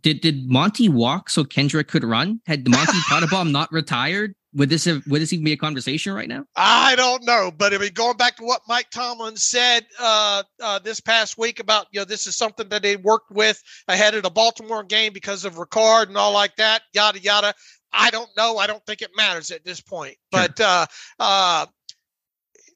Did 0.00 0.20
did 0.20 0.48
Monte 0.48 0.88
walk 0.88 1.28
so 1.28 1.44
Kendrick 1.44 1.88
could 1.88 2.04
run? 2.04 2.40
Had 2.46 2.68
Monte 2.68 2.92
Pottebaum 3.10 3.50
not 3.50 3.70
retired? 3.72 4.34
Would 4.56 4.70
this 4.70 4.86
have 4.86 5.06
would 5.06 5.20
this 5.20 5.32
even 5.34 5.44
be 5.44 5.52
a 5.52 5.56
conversation 5.56 6.14
right 6.14 6.28
now? 6.28 6.44
I 6.56 6.96
don't 6.96 7.24
know, 7.24 7.52
but 7.56 7.74
I 7.74 7.78
mean, 7.78 7.92
going 7.92 8.16
back 8.16 8.36
to 8.36 8.44
what 8.44 8.62
Mike 8.66 8.90
Tomlin 8.90 9.36
said 9.36 9.84
uh, 10.00 10.42
uh, 10.62 10.78
this 10.78 10.98
past 10.98 11.36
week 11.36 11.60
about 11.60 11.86
you 11.92 12.00
know 12.00 12.04
this 12.04 12.26
is 12.26 12.36
something 12.36 12.68
that 12.70 12.82
they 12.82 12.96
worked 12.96 13.30
with 13.30 13.62
ahead 13.86 14.14
of 14.14 14.22
the 14.22 14.30
Baltimore 14.30 14.82
game 14.82 15.12
because 15.12 15.44
of 15.44 15.56
Ricard 15.56 16.08
and 16.08 16.16
all 16.16 16.32
like 16.32 16.56
that, 16.56 16.82
yada 16.94 17.20
yada. 17.20 17.54
I 17.92 18.10
don't 18.10 18.30
know. 18.36 18.56
I 18.56 18.66
don't 18.66 18.84
think 18.86 19.02
it 19.02 19.10
matters 19.14 19.50
at 19.50 19.64
this 19.64 19.80
point. 19.80 20.16
Sure. 20.34 20.48
But 20.48 20.60
uh, 20.60 20.86
uh, 21.20 21.66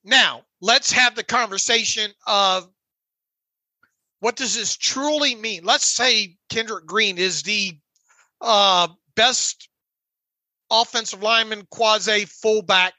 now 0.04 0.42
let's 0.60 0.92
have 0.92 1.14
the 1.14 1.24
conversation 1.24 2.10
of 2.26 2.68
what 4.20 4.36
does 4.36 4.54
this 4.54 4.76
truly 4.76 5.34
mean. 5.34 5.64
Let's 5.64 5.86
say 5.86 6.36
Kendrick 6.50 6.84
Green 6.84 7.16
is 7.16 7.42
the 7.42 7.72
uh, 8.42 8.88
best 9.16 9.69
offensive 10.70 11.22
lineman, 11.22 11.66
quasi 11.70 12.24
fullback 12.24 12.94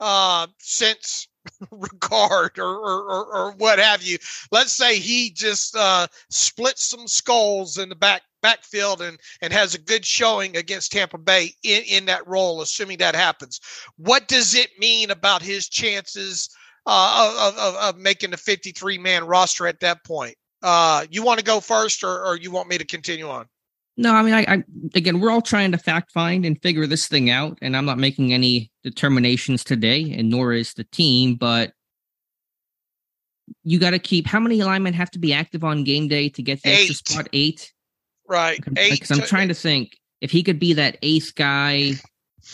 uh, 0.00 0.46
since 0.58 1.28
Ricard 1.72 2.58
or, 2.58 2.64
or, 2.64 3.34
or, 3.34 3.52
what 3.52 3.78
have 3.78 4.02
you. 4.02 4.18
Let's 4.50 4.72
say 4.72 4.98
he 4.98 5.30
just 5.30 5.76
uh, 5.76 6.06
splits 6.30 6.84
some 6.84 7.06
skulls 7.06 7.78
in 7.78 7.88
the 7.88 7.94
back 7.94 8.22
backfield 8.42 9.00
and 9.00 9.18
and 9.40 9.52
has 9.52 9.74
a 9.74 9.80
good 9.80 10.04
showing 10.04 10.56
against 10.56 10.92
Tampa 10.92 11.18
Bay 11.18 11.52
in, 11.62 11.82
in 11.82 12.04
that 12.06 12.26
role, 12.26 12.60
assuming 12.60 12.98
that 12.98 13.14
happens. 13.14 13.60
What 13.96 14.28
does 14.28 14.54
it 14.54 14.70
mean 14.78 15.10
about 15.10 15.42
his 15.42 15.68
chances 15.68 16.48
uh, 16.86 17.36
of, 17.40 17.58
of, 17.58 17.74
of 17.76 17.98
making 17.98 18.30
the 18.30 18.36
53 18.36 18.98
man 18.98 19.26
roster 19.26 19.66
at 19.66 19.80
that 19.80 20.04
point? 20.04 20.36
Uh, 20.62 21.06
you 21.10 21.22
want 21.22 21.38
to 21.38 21.44
go 21.44 21.60
first, 21.60 22.02
or, 22.02 22.24
or 22.24 22.36
you 22.36 22.50
want 22.50 22.68
me 22.68 22.78
to 22.78 22.86
continue 22.86 23.28
on? 23.28 23.46
No, 23.96 24.12
I 24.12 24.22
mean, 24.22 24.34
I, 24.34 24.40
I, 24.42 24.64
again, 24.94 25.20
we're 25.20 25.30
all 25.30 25.42
trying 25.42 25.70
to 25.72 25.78
fact 25.78 26.10
find 26.10 26.44
and 26.44 26.60
figure 26.60 26.86
this 26.86 27.06
thing 27.06 27.30
out, 27.30 27.58
and 27.62 27.76
I'm 27.76 27.84
not 27.84 27.98
making 27.98 28.32
any 28.32 28.72
determinations 28.82 29.62
today, 29.62 30.12
and 30.18 30.30
nor 30.30 30.52
is 30.52 30.74
the 30.74 30.84
team. 30.84 31.36
But 31.36 31.72
you 33.62 33.78
got 33.78 33.90
to 33.90 33.98
keep 34.00 34.26
how 34.26 34.40
many 34.40 34.62
linemen 34.62 34.94
have 34.94 35.10
to 35.12 35.18
be 35.18 35.32
active 35.32 35.62
on 35.62 35.84
game 35.84 36.08
day 36.08 36.28
to 36.30 36.42
get 36.42 36.62
the 36.62 36.70
eight. 36.70 36.90
extra 36.90 36.94
spot? 36.94 37.28
Eight, 37.32 37.72
right? 38.28 38.60
Because 38.64 39.10
I'm 39.12 39.26
trying 39.26 39.48
to 39.48 39.54
think 39.54 39.92
if 40.20 40.30
he 40.30 40.42
could 40.42 40.58
be 40.58 40.72
that 40.72 40.98
eighth 41.02 41.34
guy, 41.36 41.92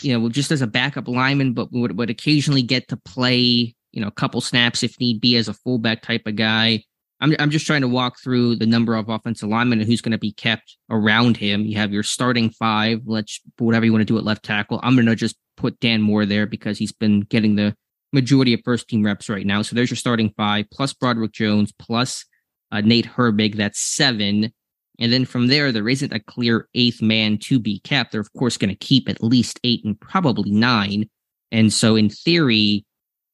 you 0.01 0.17
know, 0.17 0.29
just 0.29 0.51
as 0.51 0.61
a 0.61 0.67
backup 0.67 1.07
lineman, 1.07 1.53
but 1.53 1.71
would 1.71 1.97
would 1.97 2.09
occasionally 2.09 2.61
get 2.61 2.87
to 2.89 2.97
play, 2.97 3.75
you 3.91 4.01
know, 4.01 4.07
a 4.07 4.11
couple 4.11 4.41
snaps 4.41 4.83
if 4.83 4.99
need 4.99 5.19
be 5.19 5.35
as 5.37 5.47
a 5.47 5.53
fullback 5.53 6.03
type 6.03 6.27
of 6.27 6.35
guy. 6.35 6.83
I'm 7.21 7.35
I'm 7.39 7.51
just 7.51 7.67
trying 7.67 7.81
to 7.81 7.87
walk 7.87 8.19
through 8.19 8.57
the 8.57 8.65
number 8.65 8.95
of 8.95 9.07
offensive 9.07 9.47
linemen 9.47 9.79
and 9.79 9.87
who's 9.87 10.01
going 10.01 10.11
to 10.11 10.17
be 10.17 10.33
kept 10.33 10.77
around 10.89 11.37
him. 11.37 11.65
You 11.65 11.77
have 11.77 11.93
your 11.93 12.03
starting 12.03 12.49
five. 12.49 13.01
Let's 13.05 13.39
whatever 13.59 13.85
you 13.85 13.91
want 13.93 14.01
to 14.01 14.05
do 14.05 14.17
at 14.17 14.25
left 14.25 14.43
tackle. 14.43 14.79
I'm 14.83 14.95
going 14.95 15.05
to 15.05 15.15
just 15.15 15.37
put 15.55 15.79
Dan 15.79 16.01
Moore 16.01 16.25
there 16.25 16.47
because 16.47 16.77
he's 16.79 16.91
been 16.91 17.21
getting 17.21 17.55
the 17.55 17.75
majority 18.11 18.53
of 18.53 18.61
first 18.65 18.87
team 18.87 19.03
reps 19.03 19.29
right 19.29 19.45
now. 19.45 19.61
So 19.61 19.75
there's 19.75 19.91
your 19.91 19.97
starting 19.97 20.33
five 20.35 20.65
plus 20.73 20.93
Broderick 20.93 21.31
Jones 21.31 21.71
plus 21.77 22.25
uh, 22.71 22.81
Nate 22.81 23.07
Herbig. 23.07 23.55
That's 23.55 23.79
seven. 23.79 24.51
And 24.99 25.13
then 25.13 25.25
from 25.25 25.47
there, 25.47 25.71
there 25.71 25.89
isn't 25.89 26.13
a 26.13 26.19
clear 26.19 26.67
eighth 26.75 27.01
man 27.01 27.37
to 27.39 27.59
be 27.59 27.79
kept. 27.79 28.11
They're 28.11 28.21
of 28.21 28.33
course 28.33 28.57
going 28.57 28.69
to 28.69 28.75
keep 28.75 29.07
at 29.07 29.23
least 29.23 29.59
eight 29.63 29.85
and 29.85 29.99
probably 29.99 30.51
nine. 30.51 31.09
And 31.51 31.71
so 31.71 31.95
in 31.95 32.09
theory, 32.09 32.85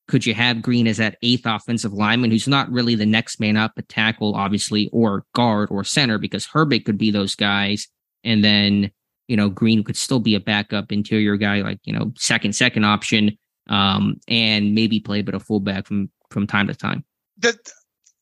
could 0.07 0.25
you 0.25 0.33
have 0.33 0.61
Green 0.61 0.87
as 0.87 0.97
that 0.97 1.17
eighth 1.21 1.45
offensive 1.45 1.93
lineman 1.93 2.31
who's 2.31 2.47
not 2.47 2.71
really 2.71 2.95
the 2.95 3.05
next 3.05 3.39
man 3.39 3.57
up, 3.57 3.73
a 3.77 3.81
tackle, 3.81 4.35
obviously, 4.35 4.89
or 4.93 5.25
guard 5.35 5.69
or 5.69 5.83
center, 5.83 6.17
because 6.17 6.47
Herbig 6.47 6.85
could 6.85 6.97
be 6.97 7.11
those 7.11 7.35
guys. 7.35 7.87
And 8.23 8.43
then, 8.43 8.91
you 9.27 9.35
know, 9.35 9.49
Green 9.49 9.83
could 9.83 9.97
still 9.97 10.19
be 10.19 10.35
a 10.35 10.39
backup 10.39 10.91
interior 10.91 11.35
guy, 11.37 11.61
like, 11.61 11.79
you 11.83 11.93
know, 11.93 12.13
second, 12.17 12.53
second 12.53 12.85
option, 12.85 13.37
um, 13.69 14.19
and 14.27 14.73
maybe 14.73 14.99
play 14.99 15.19
a 15.19 15.23
bit 15.23 15.35
of 15.35 15.43
fullback 15.43 15.85
from 15.85 16.09
from 16.29 16.47
time 16.47 16.67
to 16.67 16.75
time. 16.75 17.03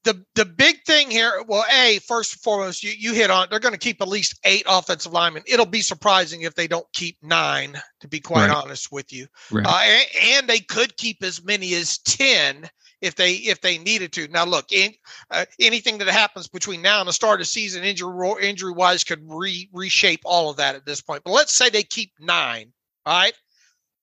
The 0.06 0.24
the 0.36 0.46
big 0.46 0.84
thing 0.86 1.12
here, 1.12 1.44
well, 1.48 1.66
a 1.70 2.00
first 2.00 2.34
and 2.34 2.42
foremost, 2.42 2.84
you 2.84 2.92
you 2.98 3.14
hit 3.14 3.30
on. 3.30 3.48
They're 3.50 3.60
going 3.60 3.74
to 3.74 3.80
keep 3.80 4.02
at 4.02 4.08
least 4.08 4.40
eight 4.46 4.64
offensive 4.68 5.12
linemen. 5.12 5.44
It'll 5.46 5.66
be 5.66 5.82
surprising 5.82 6.42
if 6.42 6.56
they 6.56 6.68
don't 6.68 6.86
keep 6.94 7.18
nine. 7.22 7.82
To 8.02 8.08
be 8.08 8.20
quite 8.20 8.50
right. 8.50 8.56
honest 8.56 8.92
with 8.92 9.12
you, 9.12 9.28
right. 9.52 9.66
uh, 9.66 9.82
and, 9.84 10.06
and, 10.22 10.48
they 10.48 10.60
could 10.60 10.96
keep 10.96 11.24
as 11.24 11.44
many 11.44 11.74
as 11.74 11.98
ten 12.00 12.70
if 13.02 13.16
they 13.16 13.34
if 13.34 13.62
they 13.62 13.80
needed 13.80 14.14
to. 14.14 14.28
Now, 14.28 14.46
look, 14.46 14.72
in, 14.72 14.94
uh, 15.32 15.46
anything 15.60 15.98
that 15.98 16.08
happens 16.08 16.48
between 16.48 16.84
now 16.84 17.00
and 17.00 17.10
the 17.10 17.14
start 17.14 17.42
of 17.42 17.48
season, 17.48 17.84
injury 17.84 18.48
injury 18.48 18.74
wise, 18.74 19.04
could 19.04 19.22
re, 19.24 19.70
reshape 19.74 20.22
all 20.24 20.50
of 20.52 20.58
that 20.58 20.76
at 20.76 20.86
this 20.86 21.02
point. 21.02 21.24
But 21.26 21.32
let's 21.32 21.54
say 21.54 21.70
they 21.70 21.84
keep 21.84 22.12
nine, 22.20 22.72
all 23.06 23.18
right, 23.18 23.34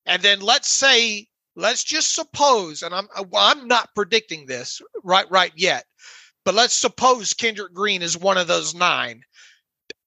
and 0.07 0.21
then 0.21 0.41
let's 0.41 0.69
say 0.69 1.29
let's 1.57 1.85
just 1.85 2.15
suppose, 2.15 2.83
and 2.83 2.95
I'm 2.95 3.09
I'm 3.35 3.69
not 3.69 3.95
predicting 3.95 4.47
this 4.47 4.81
right 5.05 5.31
right 5.31 5.53
yet, 5.57 5.85
but 6.45 6.55
let's 6.55 6.75
suppose 6.75 7.35
Kendrick 7.35 7.73
Green 7.73 8.03
is 8.03 8.17
one 8.17 8.39
of 8.39 8.47
those 8.47 8.75
nine. 8.75 9.23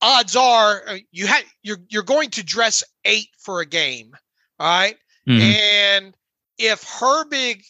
Odds 0.02 0.36
are 0.36 0.84
uh, 0.88 0.98
you 1.12 1.28
had 1.28 1.44
you're 1.64 1.80
you're 1.90 2.04
going 2.04 2.30
to 2.32 2.44
dress 2.44 2.84
eight 3.06 3.30
for 3.40 3.62
a 3.62 3.66
game, 3.66 4.16
all 4.60 4.68
right? 4.68 4.98
mm-hmm. 5.28 5.42
And 5.42 6.18
if 6.58 6.84
Herbig 6.84 7.64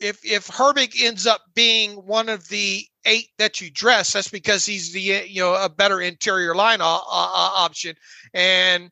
if 0.00 0.24
if 0.24 0.48
Herbig 0.48 1.00
ends 1.00 1.26
up 1.26 1.42
being 1.54 1.92
one 1.92 2.28
of 2.28 2.48
the 2.48 2.84
eight 3.04 3.28
that 3.38 3.60
you 3.60 3.70
dress, 3.70 4.12
that's 4.12 4.28
because 4.28 4.64
he's 4.64 4.92
the 4.92 5.00
you 5.00 5.40
know 5.40 5.54
a 5.54 5.68
better 5.68 6.00
interior 6.00 6.54
line 6.54 6.80
uh, 6.80 6.84
uh, 6.84 7.00
option. 7.10 7.94
And 8.34 8.90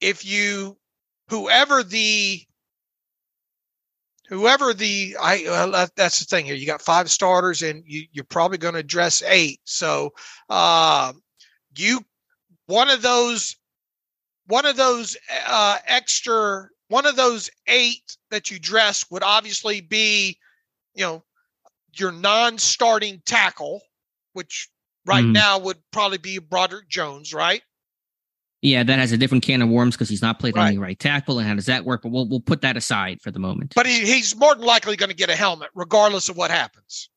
if 0.00 0.24
you 0.24 0.76
whoever 1.28 1.82
the 1.82 2.42
whoever 4.28 4.74
the 4.74 5.16
I 5.20 5.44
uh, 5.46 5.86
that's 5.96 6.20
the 6.20 6.24
thing 6.24 6.44
here. 6.44 6.54
You 6.54 6.66
got 6.66 6.82
five 6.82 7.10
starters, 7.10 7.62
and 7.62 7.82
you, 7.86 8.04
you're 8.12 8.24
probably 8.24 8.58
going 8.58 8.74
to 8.74 8.82
dress 8.82 9.22
eight. 9.26 9.60
So 9.64 10.12
uh, 10.48 11.12
you 11.76 12.00
one 12.66 12.90
of 12.90 13.02
those 13.02 13.56
one 14.46 14.66
of 14.66 14.76
those 14.76 15.16
uh, 15.46 15.78
extra 15.86 16.68
one 16.88 17.06
of 17.06 17.16
those 17.16 17.50
eight 17.66 18.16
that 18.30 18.50
you 18.50 18.58
dress 18.58 19.04
would 19.10 19.22
obviously 19.22 19.80
be 19.80 20.38
you 20.94 21.04
know 21.04 21.24
your 21.94 22.12
non-starting 22.12 23.22
tackle, 23.24 23.80
which 24.34 24.68
right 25.06 25.24
mm. 25.24 25.32
now 25.32 25.58
would 25.58 25.78
probably 25.90 26.18
be 26.18 26.38
Broderick 26.38 26.88
Jones, 26.88 27.32
right? 27.34 27.62
Yeah, 28.60 28.82
that 28.82 28.98
has 28.98 29.12
a 29.12 29.16
different 29.16 29.44
can 29.44 29.62
of 29.62 29.68
worms 29.68 29.94
because 29.94 30.08
he's 30.08 30.22
not 30.22 30.40
played 30.40 30.56
Right. 30.56 30.68
any 30.68 30.78
right 30.78 30.98
tackle. 30.98 31.38
And 31.38 31.46
how 31.46 31.54
does 31.54 31.66
that 31.66 31.84
work? 31.84 32.02
But 32.02 32.10
we'll 32.10 32.28
we'll 32.28 32.40
put 32.40 32.62
that 32.62 32.76
aside 32.76 33.20
for 33.22 33.30
the 33.30 33.38
moment. 33.38 33.72
But 33.76 33.86
he, 33.86 34.00
he's 34.04 34.34
more 34.36 34.54
than 34.54 34.64
likely 34.64 34.96
going 34.96 35.10
to 35.10 35.16
get 35.16 35.30
a 35.30 35.36
helmet, 35.36 35.70
regardless 35.74 36.28
of 36.28 36.36
what 36.36 36.50
happens. 36.50 37.08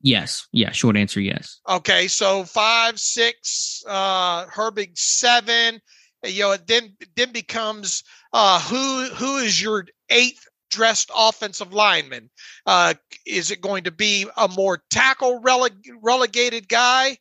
yes, 0.00 0.46
yeah. 0.52 0.70
Short 0.72 0.96
answer, 0.96 1.20
yes. 1.20 1.60
Okay, 1.68 2.08
so 2.08 2.44
five, 2.44 2.98
six, 2.98 3.82
uh, 3.88 4.46
Herbig 4.46 4.96
seven. 4.96 5.80
You 6.24 6.40
know, 6.44 6.52
it 6.52 6.66
then 6.66 6.96
then 7.14 7.30
becomes 7.32 8.02
uh, 8.32 8.60
who 8.60 9.04
who 9.14 9.36
is 9.38 9.60
your 9.62 9.86
eighth 10.10 10.46
dressed 10.70 11.10
offensive 11.16 11.72
lineman? 11.72 12.30
Uh, 12.66 12.94
is 13.26 13.50
it 13.50 13.60
going 13.60 13.84
to 13.84 13.90
be 13.90 14.26
a 14.36 14.48
more 14.48 14.82
tackle 14.90 15.40
releg- 15.40 15.84
relegated 16.02 16.68
guy, 16.68 17.18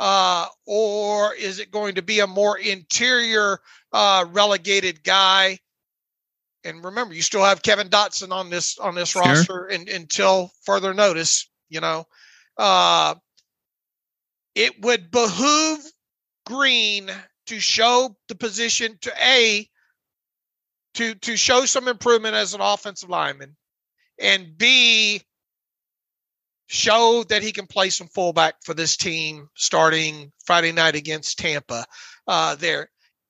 uh, 0.00 0.46
or 0.64 1.34
is 1.34 1.58
it 1.58 1.70
going 1.70 1.96
to 1.96 2.02
be 2.02 2.20
a 2.20 2.26
more 2.26 2.58
interior 2.58 3.60
uh, 3.92 4.24
relegated 4.32 5.04
guy? 5.04 5.58
And 6.64 6.82
remember, 6.82 7.12
you 7.12 7.20
still 7.20 7.44
have 7.44 7.62
Kevin 7.62 7.90
Dotson 7.90 8.32
on 8.32 8.48
this 8.48 8.78
on 8.78 8.94
this 8.94 9.10
Sure. 9.10 9.20
roster 9.20 9.68
in, 9.68 9.88
until 9.90 10.50
further 10.64 10.94
notice. 10.94 11.50
You 11.68 11.80
know, 11.80 12.06
uh, 12.56 13.14
it 14.54 14.80
would 14.80 15.10
behoove 15.10 15.80
Green 16.46 17.10
to 17.48 17.60
show 17.60 18.16
the 18.28 18.34
position 18.34 18.96
to 19.02 19.12
a 19.22 19.68
to 20.94 21.14
to 21.14 21.36
show 21.36 21.66
some 21.66 21.88
improvement 21.88 22.34
as 22.36 22.54
an 22.54 22.62
offensive 22.62 23.10
lineman, 23.10 23.54
and 24.18 24.56
b 24.56 25.22
show 26.72 27.24
that 27.28 27.42
he 27.42 27.50
can 27.50 27.66
play 27.66 27.90
some 27.90 28.06
fullback 28.06 28.54
for 28.62 28.74
this 28.74 28.96
team 28.96 29.48
starting 29.56 30.30
Friday 30.44 30.70
night 30.70 30.94
against 30.94 31.38
Tampa. 31.38 31.84
Uh, 32.28 32.54
there, 32.54 32.88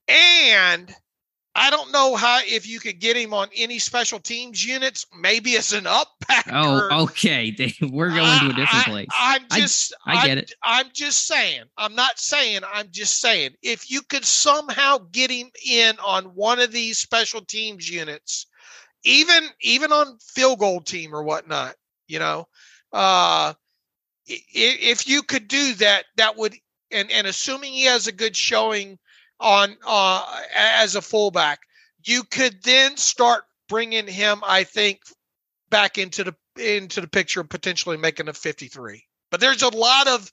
and 0.09 0.95
I 1.55 1.71
don't 1.71 1.91
know 1.91 2.17
how 2.17 2.41
if 2.45 2.69
you 2.69 2.81
could 2.81 3.01
get 3.01 3.17
him 3.17 3.33
on 3.33 3.49
any 3.57 3.79
special 3.79 4.19
teams 4.21 4.63
units, 4.63 5.07
maybe 5.19 5.57
as 5.57 5.73
an 5.73 5.87
up 5.87 6.09
backer. 6.29 6.51
Oh, 6.53 7.03
okay. 7.05 7.51
We're 7.81 8.11
going 8.11 8.39
to 8.41 8.47
a 8.47 8.49
different 8.53 8.89
I- 8.89 8.91
place. 8.91 9.09
I'm 9.13 9.43
I- 9.51 9.61
just, 9.61 9.95
I 10.05 10.15
get 10.27 10.29
I'm- 10.29 10.39
it. 10.39 10.53
I'm 10.63 10.87
just 10.93 11.27
saying. 11.27 11.63
I'm 11.79 11.95
not 11.95 12.19
saying. 12.19 12.61
I'm 12.71 12.89
just 12.91 13.21
saying. 13.21 13.53
If 13.63 13.91
you 13.91 14.03
could 14.03 14.25
somehow 14.27 14.99
get 15.13 15.31
him 15.31 15.49
in 15.67 15.97
on 16.05 16.25
one 16.35 16.61
of 16.61 16.73
these 16.73 16.99
special 16.99 17.41
teams 17.41 17.89
units, 17.89 18.47
even 19.03 19.45
even 19.63 19.93
on 19.93 20.19
field 20.21 20.59
goal 20.59 20.81
team 20.83 21.15
or 21.15 21.23
whatnot, 21.23 21.75
you 22.07 22.19
know, 22.19 22.47
uh, 22.93 23.55
if 24.27 25.09
you 25.09 25.23
could 25.23 25.49
do 25.49 25.75
that, 25.75 26.05
that 26.17 26.37
would, 26.37 26.55
and 26.91 27.11
and 27.11 27.27
assuming 27.27 27.73
he 27.73 27.85
has 27.85 28.07
a 28.07 28.13
good 28.13 28.37
showing 28.37 28.99
on 29.39 29.77
uh 29.87 30.41
as 30.55 30.97
a 30.97 31.03
fullback, 31.03 31.61
you 32.05 32.23
could 32.25 32.63
then 32.63 32.97
start 32.97 33.45
bringing 33.69 34.07
him. 34.07 34.41
I 34.45 34.65
think 34.65 35.01
back 35.71 35.99
into 35.99 36.25
the 36.25 36.35
into 36.57 37.01
the 37.01 37.09
picture 37.09 37.41
of 37.41 37.49
potentially 37.49 37.97
making 37.97 38.29
a 38.29 38.33
53. 38.33 39.05
But 39.31 39.41
there's 39.41 39.63
a 39.63 39.77
lot 39.77 40.09
of 40.09 40.31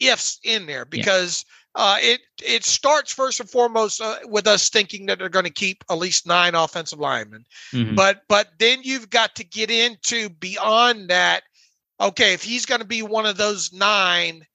ifs 0.00 0.40
in 0.42 0.66
there 0.66 0.86
because 0.86 1.44
uh, 1.74 1.98
it 2.00 2.20
it 2.42 2.64
starts 2.64 3.12
first 3.12 3.38
and 3.38 3.48
foremost 3.48 4.00
uh, 4.00 4.16
with 4.24 4.46
us 4.46 4.70
thinking 4.70 5.06
that 5.06 5.18
they're 5.18 5.28
going 5.28 5.44
to 5.44 5.50
keep 5.50 5.84
at 5.88 5.98
least 5.98 6.26
nine 6.26 6.54
offensive 6.54 6.98
linemen. 6.98 7.44
Mhm. 7.72 7.94
But 7.94 8.22
but 8.28 8.48
then 8.58 8.80
you've 8.82 9.10
got 9.10 9.36
to 9.36 9.44
get 9.44 9.70
into 9.70 10.30
beyond 10.30 11.10
that. 11.10 11.44
Okay, 12.00 12.32
if 12.32 12.42
he's 12.42 12.66
going 12.66 12.80
to 12.80 12.86
be 12.86 13.02
one 13.02 13.26
of 13.26 13.36
those 13.36 13.72
nine, 13.72 14.46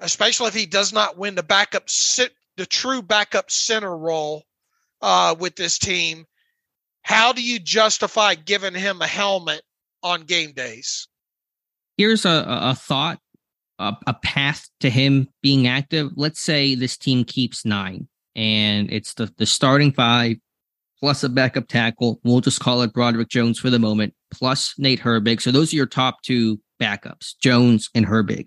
especially 0.00 0.48
if 0.48 0.54
he 0.54 0.66
does 0.66 0.92
not 0.92 1.18
win 1.18 1.34
the 1.34 1.42
backup 1.42 1.90
sit 1.90 2.32
the 2.56 2.66
true 2.66 3.02
backup 3.02 3.50
center 3.50 3.96
role 3.96 4.44
uh, 5.02 5.34
with 5.38 5.56
this 5.56 5.78
team, 5.78 6.24
how 7.02 7.32
do 7.32 7.42
you 7.42 7.58
justify 7.58 8.34
giving 8.34 8.74
him 8.74 9.02
a 9.02 9.06
helmet 9.06 9.62
on 10.02 10.22
game 10.22 10.52
days? 10.52 11.08
Here's 11.96 12.24
a, 12.24 12.44
a 12.46 12.74
thought, 12.74 13.18
a, 13.78 13.94
a 14.06 14.14
path 14.14 14.68
to 14.80 14.90
him 14.90 15.28
being 15.42 15.66
active. 15.66 16.12
Let's 16.14 16.40
say 16.40 16.74
this 16.74 16.96
team 16.96 17.24
keeps 17.24 17.64
nine 17.64 18.08
and 18.36 18.92
it's 18.92 19.14
the, 19.14 19.32
the 19.36 19.46
starting 19.46 19.92
five 19.92 20.36
plus 21.04 21.22
a 21.22 21.28
backup 21.28 21.68
tackle. 21.68 22.18
We'll 22.24 22.40
just 22.40 22.60
call 22.60 22.80
it 22.80 22.94
Broderick 22.94 23.28
Jones 23.28 23.58
for 23.58 23.68
the 23.68 23.78
moment, 23.78 24.14
plus 24.30 24.72
Nate 24.78 25.02
Herbig. 25.02 25.42
So 25.42 25.50
those 25.50 25.70
are 25.70 25.76
your 25.76 25.84
top 25.84 26.22
two 26.22 26.58
backups, 26.80 27.34
Jones 27.42 27.90
and 27.94 28.06
Herbig. 28.06 28.46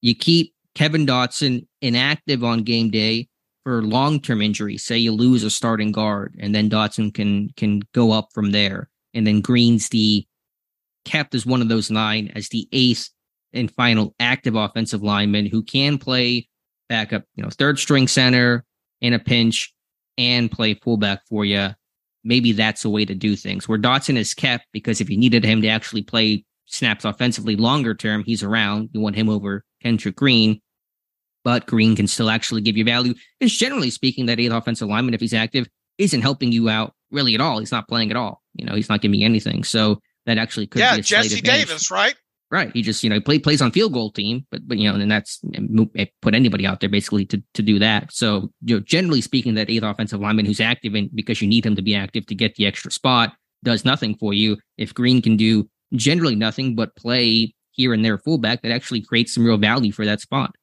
You 0.00 0.16
keep 0.16 0.52
Kevin 0.74 1.06
Dotson 1.06 1.64
inactive 1.80 2.42
on 2.42 2.64
game 2.64 2.90
day 2.90 3.28
for 3.62 3.82
long-term 3.82 4.42
injury. 4.42 4.78
Say 4.78 4.98
you 4.98 5.12
lose 5.12 5.44
a 5.44 5.50
starting 5.50 5.92
guard, 5.92 6.34
and 6.40 6.52
then 6.52 6.68
Dotson 6.68 7.14
can 7.14 7.50
can 7.56 7.82
go 7.94 8.10
up 8.10 8.30
from 8.34 8.50
there. 8.50 8.90
And 9.14 9.24
then 9.24 9.40
Green's 9.40 9.88
the 9.90 10.26
kept 11.04 11.36
as 11.36 11.46
one 11.46 11.62
of 11.62 11.68
those 11.68 11.88
nine 11.88 12.32
as 12.34 12.48
the 12.48 12.68
eighth 12.72 13.10
and 13.52 13.70
final 13.70 14.12
active 14.18 14.56
offensive 14.56 15.04
lineman 15.04 15.46
who 15.46 15.62
can 15.62 15.98
play 15.98 16.48
backup, 16.88 17.22
you 17.36 17.44
know, 17.44 17.50
third 17.50 17.78
string 17.78 18.08
center 18.08 18.64
in 19.00 19.12
a 19.12 19.20
pinch 19.20 19.72
and 20.18 20.50
play 20.50 20.74
fullback 20.74 21.20
for 21.28 21.44
you. 21.44 21.68
Maybe 22.24 22.52
that's 22.52 22.84
a 22.84 22.90
way 22.90 23.04
to 23.04 23.14
do 23.14 23.36
things. 23.36 23.68
Where 23.68 23.78
Dotson 23.78 24.16
is 24.16 24.34
kept 24.34 24.66
because 24.72 25.00
if 25.00 25.10
you 25.10 25.16
needed 25.16 25.44
him 25.44 25.62
to 25.62 25.68
actually 25.68 26.02
play 26.02 26.44
snaps 26.66 27.04
offensively 27.04 27.56
longer 27.56 27.94
term, 27.94 28.22
he's 28.24 28.42
around. 28.42 28.90
You 28.92 29.00
want 29.00 29.16
him 29.16 29.28
over 29.28 29.64
Kendrick 29.82 30.16
Green, 30.16 30.60
but 31.44 31.66
Green 31.66 31.96
can 31.96 32.06
still 32.06 32.30
actually 32.30 32.60
give 32.60 32.76
you 32.76 32.84
value. 32.84 33.14
And 33.40 33.50
generally 33.50 33.90
speaking, 33.90 34.26
that 34.26 34.38
eighth 34.38 34.52
offensive 34.52 34.88
lineman, 34.88 35.14
if 35.14 35.20
he's 35.20 35.34
active, 35.34 35.66
isn't 35.98 36.22
helping 36.22 36.52
you 36.52 36.68
out 36.68 36.94
really 37.10 37.34
at 37.34 37.40
all. 37.40 37.58
He's 37.58 37.72
not 37.72 37.88
playing 37.88 38.10
at 38.10 38.16
all. 38.16 38.42
You 38.54 38.64
know, 38.64 38.74
he's 38.74 38.88
not 38.88 39.00
giving 39.00 39.24
anything. 39.24 39.64
So 39.64 40.00
that 40.26 40.38
actually 40.38 40.66
could 40.66 40.80
yeah, 40.80 40.94
be 40.94 41.00
a 41.00 41.02
Jesse. 41.02 41.40
Davis, 41.40 41.90
right? 41.90 42.14
Right. 42.52 42.70
He 42.74 42.82
just, 42.82 43.02
you 43.02 43.08
know, 43.08 43.18
play, 43.18 43.38
plays 43.38 43.62
on 43.62 43.72
field 43.72 43.94
goal 43.94 44.12
team, 44.12 44.46
but, 44.50 44.68
but, 44.68 44.76
you 44.76 44.86
know, 44.86 45.00
and 45.00 45.10
that's 45.10 45.40
put 46.20 46.34
anybody 46.34 46.66
out 46.66 46.80
there 46.80 46.90
basically 46.90 47.24
to, 47.24 47.42
to 47.54 47.62
do 47.62 47.78
that. 47.78 48.12
So, 48.12 48.52
you 48.62 48.76
know, 48.76 48.80
generally 48.80 49.22
speaking, 49.22 49.54
that 49.54 49.70
eighth 49.70 49.82
offensive 49.82 50.20
lineman 50.20 50.44
who's 50.44 50.60
active 50.60 50.94
and 50.94 51.08
because 51.14 51.40
you 51.40 51.48
need 51.48 51.64
him 51.64 51.76
to 51.76 51.82
be 51.82 51.94
active 51.94 52.26
to 52.26 52.34
get 52.34 52.56
the 52.56 52.66
extra 52.66 52.90
spot 52.90 53.32
does 53.64 53.86
nothing 53.86 54.16
for 54.16 54.34
you. 54.34 54.58
If 54.76 54.92
Green 54.92 55.22
can 55.22 55.38
do 55.38 55.66
generally 55.94 56.36
nothing 56.36 56.74
but 56.74 56.94
play 56.94 57.54
here 57.70 57.94
and 57.94 58.04
there 58.04 58.18
fullback, 58.18 58.60
that 58.60 58.70
actually 58.70 59.00
creates 59.00 59.34
some 59.34 59.46
real 59.46 59.56
value 59.56 59.90
for 59.90 60.04
that 60.04 60.20
spot. 60.20 60.54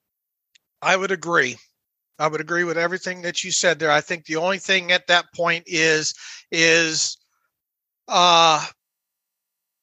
I 0.83 0.95
would 0.95 1.11
agree. 1.11 1.57
I 2.19 2.27
would 2.27 2.39
agree 2.39 2.65
with 2.65 2.77
everything 2.77 3.23
that 3.23 3.43
you 3.43 3.51
said 3.51 3.79
there. 3.79 3.89
I 3.89 4.01
think 4.01 4.25
the 4.25 4.35
only 4.35 4.59
thing 4.59 4.91
at 4.91 5.07
that 5.07 5.25
point 5.33 5.63
is 5.65 6.13
is 6.51 7.17
uh 8.07 8.63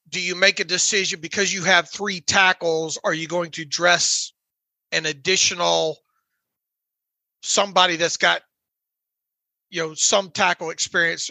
do 0.09 0.21
you 0.21 0.35
make 0.35 0.59
a 0.59 0.63
decision 0.63 1.19
because 1.19 1.53
you 1.53 1.63
have 1.63 1.89
three 1.89 2.21
tackles 2.21 2.97
are 3.03 3.13
you 3.13 3.27
going 3.27 3.51
to 3.51 3.65
dress 3.65 4.31
an 4.91 5.05
additional 5.05 5.97
somebody 7.43 7.95
that's 7.95 8.17
got 8.17 8.41
you 9.69 9.81
know 9.81 9.93
some 9.93 10.29
tackle 10.31 10.69
experience 10.69 11.29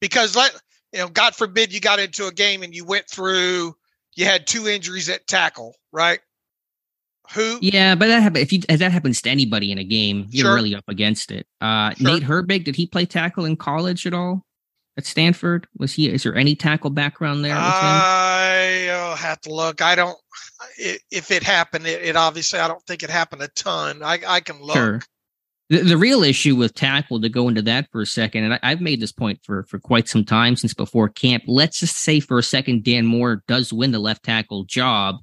because 0.00 0.36
let 0.36 0.54
you 0.92 0.98
know 1.00 1.08
god 1.08 1.34
forbid 1.34 1.72
you 1.72 1.80
got 1.80 1.98
into 2.00 2.26
a 2.26 2.32
game 2.32 2.62
and 2.62 2.74
you 2.74 2.84
went 2.84 3.08
through 3.08 3.74
you 4.14 4.24
had 4.24 4.46
two 4.46 4.68
injuries 4.68 5.08
at 5.08 5.26
tackle 5.26 5.74
right 5.92 6.20
who 7.32 7.58
Yeah, 7.62 7.94
but 7.94 8.08
that 8.08 8.20
happen 8.20 8.42
if 8.42 8.52
you 8.52 8.60
if 8.68 8.80
that 8.80 8.92
happens 8.92 9.22
to 9.22 9.30
anybody 9.30 9.70
in 9.70 9.78
a 9.78 9.84
game, 9.84 10.26
you're 10.30 10.46
Sure. 10.46 10.54
really 10.56 10.74
up 10.74 10.84
against 10.88 11.30
it. 11.30 11.46
Uh 11.60 11.94
Sure. 11.94 12.10
Nate 12.10 12.24
Herbig, 12.24 12.64
did 12.64 12.74
he 12.76 12.86
play 12.86 13.06
tackle 13.06 13.44
in 13.44 13.56
college 13.56 14.06
at 14.06 14.12
all? 14.12 14.44
At 14.98 15.06
Stanford? 15.06 15.66
Was 15.78 15.94
he 15.94 16.10
is 16.10 16.22
there 16.22 16.36
any 16.36 16.54
tackle 16.54 16.90
background 16.90 17.44
there? 17.44 17.54
I 17.56 18.88
uh, 18.88 19.16
have 19.16 19.40
to 19.42 19.54
look. 19.54 19.80
I 19.80 19.94
don't. 19.94 20.18
if 20.78 21.30
it 21.30 21.42
happened, 21.42 21.86
it, 21.86 22.02
it 22.02 22.16
obviously 22.16 22.58
I 22.58 22.68
don't 22.68 22.82
think 22.86 23.02
it 23.02 23.08
happened 23.08 23.42
a 23.42 23.48
ton. 23.48 24.02
I 24.02 24.20
I 24.26 24.40
can 24.40 24.60
look. 24.60 24.76
Sure. 24.76 25.00
The, 25.70 25.78
the 25.78 25.96
real 25.96 26.22
issue 26.22 26.56
with 26.56 26.74
tackle 26.74 27.22
to 27.22 27.30
go 27.30 27.48
into 27.48 27.62
that 27.62 27.88
for 27.90 28.02
a 28.02 28.06
second, 28.06 28.44
and 28.44 28.54
I, 28.54 28.60
I've 28.62 28.82
made 28.82 29.00
this 29.00 29.12
point 29.12 29.40
for 29.42 29.62
for 29.64 29.78
quite 29.78 30.08
some 30.08 30.26
time 30.26 30.56
since 30.56 30.74
before 30.74 31.08
camp. 31.08 31.44
Let's 31.46 31.80
just 31.80 31.96
say 31.96 32.20
for 32.20 32.38
a 32.38 32.42
second, 32.42 32.84
Dan 32.84 33.06
Moore 33.06 33.42
does 33.48 33.72
win 33.72 33.92
the 33.92 33.98
left 33.98 34.24
tackle 34.24 34.64
job. 34.64 35.16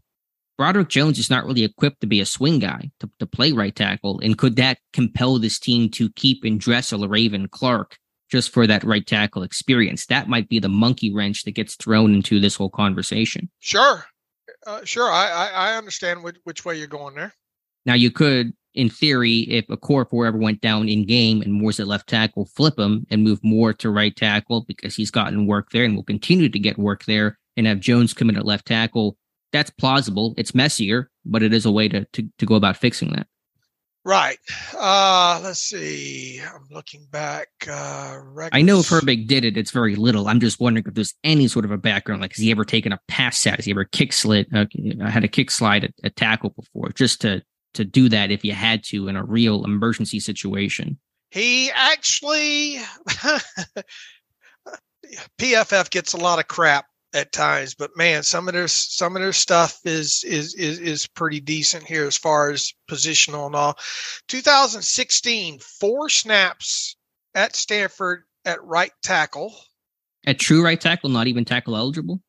Broderick 0.58 0.90
Jones 0.90 1.20
is 1.20 1.30
not 1.30 1.46
really 1.46 1.64
equipped 1.64 2.02
to 2.02 2.08
be 2.08 2.20
a 2.20 2.26
swing 2.26 2.58
guy 2.58 2.90
to, 3.00 3.10
to 3.20 3.28
play 3.28 3.52
right 3.52 3.76
tackle, 3.76 4.20
and 4.22 4.36
could 4.36 4.56
that 4.56 4.80
compel 4.94 5.38
this 5.38 5.60
team 5.60 5.90
to 5.92 6.10
keep 6.14 6.44
and 6.44 6.60
dress 6.60 6.92
a 6.92 6.98
Raven 6.98 7.48
Clark 7.48 8.00
just 8.30 8.52
for 8.52 8.68
that 8.68 8.84
right 8.84 9.06
tackle 9.06 9.44
experience? 9.44 10.06
That 10.06 10.30
might 10.30 10.48
be 10.50 10.60
the 10.60 10.70
monkey 10.70 11.13
wrench 11.13 11.44
that 11.44 11.52
gets 11.52 11.76
thrown 11.76 12.13
into 12.13 12.39
this 12.39 12.56
whole 12.56 12.70
conversation. 12.70 13.50
Sure, 13.60 14.06
uh, 14.68 14.84
sure. 14.84 15.10
I, 15.12 15.28
I 15.28 15.48
I 15.48 15.78
understand 15.78 16.23
which 16.23 16.38
which 16.44 16.65
way 16.65 16.77
you're 16.77 16.88
going 16.88 17.15
there. 17.15 17.34
Now 17.86 17.94
you 17.94 18.12
could, 18.12 18.54
in 18.73 18.90
theory, 18.90 19.40
if 19.50 19.69
a 19.69 19.77
core 19.77 20.06
four 20.06 20.25
ever 20.25 20.38
went 20.38 20.62
down 20.62 20.90
in 20.90 21.06
game 21.06 21.42
and 21.42 21.54
Moore's 21.54 21.80
at 21.80 21.88
left 21.88 22.08
tackle, 22.08 22.46
flip 22.46 22.77
him 22.77 23.06
and 23.10 23.23
move 23.23 23.44
Moore 23.44 23.73
to 23.73 23.90
right 23.90 24.15
tackle 24.15 24.65
because 24.67 24.96
he's 24.96 25.12
gotten 25.12 25.48
work 25.48 25.71
there 25.71 25.84
and 25.84 25.96
will 25.96 26.04
continue 26.04 26.50
to 26.50 26.60
get 26.60 26.77
work 26.77 27.06
there, 27.06 27.38
and 27.58 27.65
have 27.67 27.80
Jones 27.80 28.13
come 28.13 28.30
in 28.30 28.38
at 28.38 28.46
left 28.46 28.65
tackle. 28.65 29.17
That's 29.52 29.71
plausible. 29.71 30.36
It's 30.38 30.54
messier, 30.54 31.10
but 31.25 31.42
it 31.42 31.54
is 31.54 31.65
a 31.65 31.71
way 31.71 31.88
to 31.90 32.06
to, 32.13 32.30
to 32.38 32.46
go 32.46 32.56
about 32.56 32.77
fixing 32.77 33.10
that. 33.13 33.27
Right. 34.06 34.37
Uh, 34.77 35.41
let's 35.43 35.62
see. 35.62 36.41
I'm 36.41 36.65
looking 36.71 37.06
back. 37.12 37.50
Uh, 37.67 38.19
I 38.52 38.62
know 38.62 38.79
if 38.79 38.87
Herbig 38.87 39.27
did 39.27 39.43
it, 39.43 39.58
it's 39.58 39.71
very 39.71 39.95
little. 39.95 40.27
I'm 40.27 40.39
just 40.39 40.60
wondering 40.60 40.85
if 40.87 40.93
there's 40.93 41.13
any 41.23 41.47
sort 41.47 41.65
of 41.65 41.71
a 41.71 41.77
background. 41.77 42.21
Like, 42.21 42.31
has 42.33 42.41
he 42.41 42.50
ever 42.52 42.63
taken 42.63 42.93
a 42.93 43.00
pass 43.08 43.37
set? 43.37 43.58
Has 43.58 43.65
he 43.65 43.71
ever 43.71 43.83
kick 43.83 44.13
slid? 44.13 44.47
Uh, 44.56 44.65
had 45.08 45.25
a 45.25 45.27
kick 45.27 45.52
slide 45.52 45.83
at 45.83 45.93
a 46.04 46.10
tackle 46.10 46.52
before, 46.52 46.89
just 46.89 47.21
to 47.21 47.43
to 47.75 47.85
do 47.85 48.10
that 48.10 48.31
if 48.31 48.43
you 48.43 48.54
had 48.54 48.83
to 48.83 49.08
in 49.08 49.15
a 49.15 49.23
real 49.23 49.63
emergency 49.63 50.19
situation. 50.19 50.97
He 51.29 51.69
actually 51.71 52.77
PFF 55.37 55.89
gets 55.89 56.13
a 56.13 56.17
lot 56.17 56.39
of 56.39 56.47
crap 56.47 56.85
at 57.14 57.32
times, 57.32 57.74
but 57.74 57.96
man, 57.98 58.24
some 58.24 58.48
of 58.48 58.54
their 58.54 58.68
some 58.68 59.16
of 59.16 59.22
their 59.22 59.34
stuff 59.34 59.80
is 59.86 60.24
is 60.24 60.54
is 60.54 60.80
is 60.80 61.08
pretty 61.08 61.40
decent 61.40 61.84
here 61.84 62.06
as 62.06 62.18
far 62.18 62.52
as 62.52 62.74
positional 62.90 63.48
and 63.48 63.56
all. 63.56 63.78
2016, 64.28 65.60
four 65.60 66.10
snaps 66.10 66.96
at 67.34 67.56
Stanford 67.56 68.24
at 68.46 68.64
right 68.64 68.92
tackle. 69.02 69.56
At 70.26 70.40
true 70.40 70.64
right 70.64 70.80
tackle, 70.80 71.10
not 71.10 71.28
even 71.28 71.46
tackle 71.46 71.76
eligible. 71.76 72.22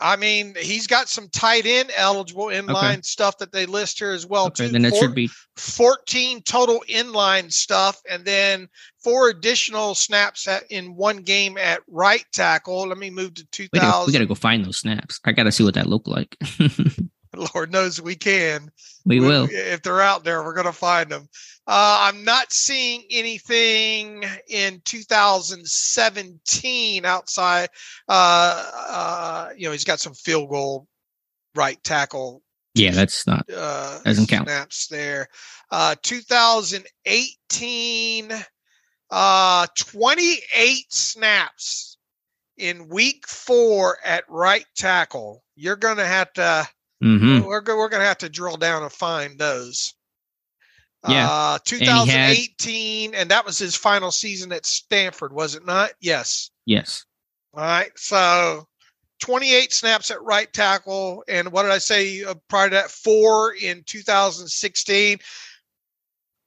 I 0.00 0.16
mean, 0.16 0.54
he's 0.60 0.86
got 0.86 1.08
some 1.08 1.28
tight 1.28 1.66
end 1.66 1.90
eligible 1.96 2.46
inline 2.46 2.92
okay. 2.92 3.00
stuff 3.02 3.38
that 3.38 3.52
they 3.52 3.66
list 3.66 3.98
here 3.98 4.12
as 4.12 4.26
well. 4.26 4.46
Okay, 4.46 4.66
too. 4.66 4.72
then 4.72 4.82
that 4.82 4.90
Four, 4.90 5.00
should 5.00 5.14
be 5.14 5.28
14 5.56 6.42
total 6.42 6.82
inline 6.88 7.52
stuff, 7.52 8.00
and 8.08 8.24
then 8.24 8.68
four 9.02 9.28
additional 9.28 9.94
snaps 9.94 10.46
at, 10.46 10.64
in 10.70 10.94
one 10.94 11.18
game 11.18 11.58
at 11.58 11.80
right 11.88 12.24
tackle. 12.32 12.86
Let 12.86 12.98
me 12.98 13.10
move 13.10 13.34
to 13.34 13.46
2000. 13.50 14.06
We 14.06 14.12
got 14.12 14.20
to 14.20 14.26
go 14.26 14.34
find 14.34 14.64
those 14.64 14.78
snaps. 14.78 15.18
I 15.24 15.32
got 15.32 15.44
to 15.44 15.52
see 15.52 15.64
what 15.64 15.74
that 15.74 15.88
looked 15.88 16.08
like. 16.08 16.36
Lord 17.54 17.70
knows 17.72 18.00
we 18.00 18.16
can. 18.16 18.70
We, 19.04 19.20
we 19.20 19.26
will. 19.26 19.46
If 19.50 19.82
they're 19.82 20.00
out 20.00 20.24
there, 20.24 20.42
we're 20.42 20.54
going 20.54 20.64
to 20.66 20.72
find 20.72 21.10
them. 21.10 21.28
Uh, 21.66 22.08
I'm 22.08 22.24
not 22.24 22.50
seeing 22.52 23.04
anything 23.10 24.24
in 24.48 24.80
2017 24.84 27.04
outside. 27.04 27.68
Uh, 28.08 28.70
uh, 28.88 29.50
you 29.56 29.66
know, 29.66 29.72
he's 29.72 29.84
got 29.84 30.00
some 30.00 30.14
field 30.14 30.48
goal 30.48 30.88
right 31.54 31.78
tackle. 31.84 32.42
Yeah, 32.74 32.92
that's 32.92 33.26
not 33.26 33.44
uh, 33.54 33.98
doesn't 34.04 34.28
count. 34.28 34.48
Snaps 34.48 34.86
there. 34.88 35.28
Uh, 35.70 35.94
2018, 36.02 38.32
uh, 39.10 39.66
28 39.76 40.84
snaps 40.88 41.98
in 42.56 42.88
week 42.88 43.26
four 43.26 43.98
at 44.04 44.24
right 44.28 44.64
tackle. 44.76 45.42
You're 45.54 45.76
going 45.76 45.98
to 45.98 46.06
have 46.06 46.32
to. 46.34 46.66
Mm-hmm. 47.02 47.46
We're, 47.46 47.62
we're 47.62 47.88
going 47.88 48.00
to 48.00 48.08
have 48.08 48.18
to 48.18 48.28
drill 48.28 48.56
down 48.56 48.82
and 48.82 48.92
find 48.92 49.38
those. 49.38 49.94
Yeah. 51.06 51.28
Uh, 51.30 51.58
2018, 51.64 53.06
and, 53.06 53.14
had, 53.14 53.20
and, 53.22 53.30
that 53.30 53.46
was 53.46 53.58
his 53.58 53.76
final 53.76 54.10
season 54.10 54.52
at 54.52 54.66
Stanford, 54.66 55.32
was 55.32 55.54
it 55.54 55.64
not? 55.64 55.90
Yes. 56.00 56.50
Yes. 56.66 57.04
All 57.54 57.62
right. 57.62 57.90
So 57.96 58.66
28 59.20 59.72
snaps 59.72 60.10
at 60.10 60.22
right 60.22 60.52
tackle. 60.52 61.24
And 61.28 61.52
what 61.52 61.62
did 61.62 61.72
I 61.72 61.78
say 61.78 62.24
uh, 62.24 62.34
prior 62.48 62.68
to 62.68 62.74
that? 62.74 62.90
Four 62.90 63.54
in 63.54 63.84
2016. 63.86 65.18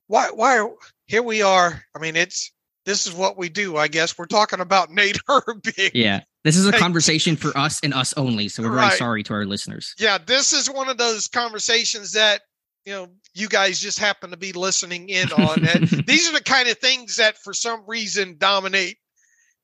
Why, 0.08 0.30
why, 0.34 0.68
here 1.08 1.24
we 1.24 1.42
are. 1.42 1.84
I 1.96 2.00
mean, 2.00 2.18
it's, 2.18 2.52
this 2.86 3.08
is 3.08 3.14
what 3.14 3.38
we 3.38 3.48
do, 3.48 3.78
I 3.78 3.88
guess. 3.88 4.18
We're 4.18 4.26
talking 4.26 4.60
about 4.60 4.92
Nate 4.92 5.20
Herbig. 5.30 5.92
Yeah. 5.94 6.22
This 6.44 6.58
is 6.58 6.66
a 6.66 6.72
conversation 6.72 7.36
for 7.36 7.56
us 7.58 7.80
and 7.84 7.94
us 7.94 8.14
only. 8.18 8.48
So 8.48 8.64
we're 8.64 8.72
right. 8.72 8.88
very 8.88 8.98
sorry 8.98 9.24
to 9.24 9.34
our 9.34 9.46
listeners. 9.46 9.94
Yeah. 10.00 10.18
This 10.18 10.54
is 10.54 10.70
one 10.70 10.90
of 10.90 10.98
those 10.98 11.28
conversations 11.28 12.14
that 12.14 12.42
you 12.86 12.94
know 12.94 13.08
you 13.34 13.48
guys 13.48 13.80
just 13.80 14.00
happen 14.00 14.32
to 14.32 14.38
be 14.38 14.52
listening 14.54 15.10
in 15.10 15.32
on 15.34 15.60
it. 15.62 16.06
These 16.08 16.30
are 16.30 16.34
the 16.34 16.44
kind 16.44 16.68
of 16.68 16.78
things 16.80 17.18
that 17.18 17.38
for 17.38 17.54
some 17.54 17.84
reason 17.86 18.38
dominate 18.40 18.98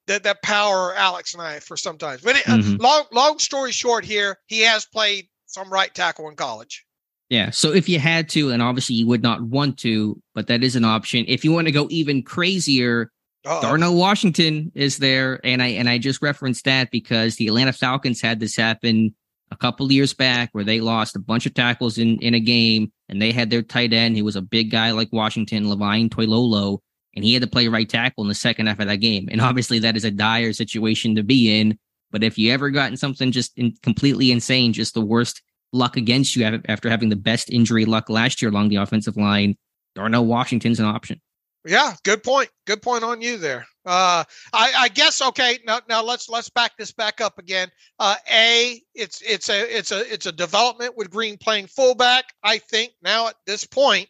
that 0.05 0.23
that 0.23 0.41
power 0.43 0.93
Alex 0.95 1.33
and 1.33 1.41
I 1.41 1.59
for 1.59 1.77
sometimes. 1.77 2.21
But 2.21 2.37
it, 2.37 2.47
uh, 2.47 2.57
mm-hmm. 2.57 2.81
long 2.81 3.05
long 3.11 3.39
story 3.39 3.71
short, 3.71 4.05
here 4.05 4.37
he 4.45 4.61
has 4.61 4.85
played 4.85 5.27
some 5.47 5.71
right 5.71 5.93
tackle 5.93 6.29
in 6.29 6.35
college. 6.35 6.85
Yeah. 7.29 7.49
So 7.49 7.73
if 7.73 7.89
you 7.89 7.99
had 7.99 8.29
to, 8.29 8.51
and 8.51 8.61
obviously 8.61 8.95
you 8.95 9.07
would 9.07 9.23
not 9.23 9.41
want 9.41 9.77
to, 9.79 10.21
but 10.33 10.47
that 10.47 10.63
is 10.63 10.75
an 10.75 10.85
option. 10.85 11.25
If 11.27 11.43
you 11.43 11.51
want 11.51 11.67
to 11.67 11.73
go 11.73 11.87
even 11.89 12.23
crazier, 12.23 13.11
Uh-oh. 13.45 13.61
Darnell 13.61 13.95
Washington 13.95 14.71
is 14.75 14.97
there, 14.97 15.39
and 15.43 15.61
I 15.61 15.67
and 15.67 15.87
I 15.87 15.97
just 15.97 16.21
referenced 16.21 16.65
that 16.65 16.91
because 16.91 17.35
the 17.35 17.47
Atlanta 17.47 17.73
Falcons 17.73 18.21
had 18.21 18.39
this 18.39 18.55
happen 18.55 19.15
a 19.51 19.55
couple 19.55 19.91
years 19.91 20.13
back 20.13 20.49
where 20.51 20.63
they 20.63 20.81
lost 20.81 21.15
a 21.15 21.19
bunch 21.19 21.45
of 21.45 21.53
tackles 21.53 21.97
in, 21.97 22.17
in 22.19 22.33
a 22.33 22.39
game 22.39 22.91
and 23.09 23.21
they 23.21 23.31
had 23.31 23.49
their 23.49 23.61
tight 23.61 23.93
end. 23.93 24.15
He 24.15 24.21
was 24.21 24.35
a 24.35 24.41
big 24.41 24.71
guy 24.71 24.91
like 24.91 25.09
Washington, 25.11 25.69
Levine 25.69 26.09
Toilolo, 26.09 26.79
and 27.15 27.23
he 27.23 27.33
had 27.33 27.43
to 27.43 27.49
play 27.49 27.67
right 27.67 27.87
tackle 27.87 28.23
in 28.23 28.27
the 28.27 28.35
second 28.35 28.67
half 28.67 28.79
of 28.79 28.87
that 28.87 28.97
game. 28.97 29.27
And 29.31 29.41
obviously 29.41 29.79
that 29.79 29.95
is 29.95 30.03
a 30.03 30.11
dire 30.11 30.53
situation 30.53 31.15
to 31.15 31.23
be 31.23 31.59
in. 31.59 31.77
But 32.11 32.23
if 32.23 32.37
you 32.37 32.51
ever 32.51 32.69
gotten 32.69 32.97
something 32.97 33.31
just 33.31 33.57
in, 33.57 33.73
completely 33.83 34.31
insane, 34.31 34.73
just 34.73 34.93
the 34.93 35.01
worst 35.01 35.41
luck 35.73 35.97
against 35.97 36.35
you 36.35 36.61
after 36.67 36.89
having 36.89 37.09
the 37.09 37.15
best 37.15 37.49
injury 37.49 37.85
luck 37.85 38.09
last 38.09 38.41
year 38.41 38.51
along 38.51 38.69
the 38.69 38.77
offensive 38.77 39.17
line, 39.17 39.55
Darnell 39.95 40.25
Washington's 40.25 40.79
an 40.79 40.85
option. 40.85 41.21
Yeah, 41.67 41.93
good 42.03 42.23
point. 42.23 42.49
Good 42.65 42.81
point 42.81 43.03
on 43.03 43.21
you 43.21 43.37
there. 43.37 43.65
Uh, 43.85 44.23
I, 44.53 44.71
I 44.77 44.87
guess 44.87 45.21
okay. 45.21 45.59
Now, 45.65 45.81
now 45.89 46.01
let's 46.01 46.29
let's 46.29 46.49
back 46.49 46.77
this 46.77 46.93
back 46.93 47.19
up 47.19 47.37
again. 47.39 47.69
Uh, 47.99 48.15
a, 48.31 48.81
it's 48.95 49.21
it's 49.21 49.49
a 49.49 49.77
it's 49.77 49.91
a 49.91 50.11
it's 50.11 50.25
a 50.25 50.31
development 50.31 50.95
with 50.95 51.09
Green 51.11 51.37
playing 51.37 51.67
fullback. 51.67 52.25
I 52.41 52.59
think 52.59 52.93
now 53.03 53.27
at 53.27 53.35
this 53.45 53.65
point, 53.65 54.07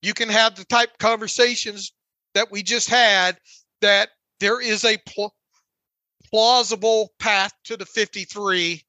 you 0.00 0.14
can 0.14 0.30
have 0.30 0.54
the 0.54 0.64
type 0.64 0.96
conversations 0.98 1.92
that 2.32 2.50
we 2.50 2.62
just 2.62 2.88
had. 2.88 3.38
That 3.82 4.08
there 4.40 4.60
is 4.60 4.84
a 4.86 4.96
pl- 5.06 5.34
plausible 6.30 7.12
path 7.18 7.52
to 7.64 7.76
the 7.76 7.86
53, 7.86 8.82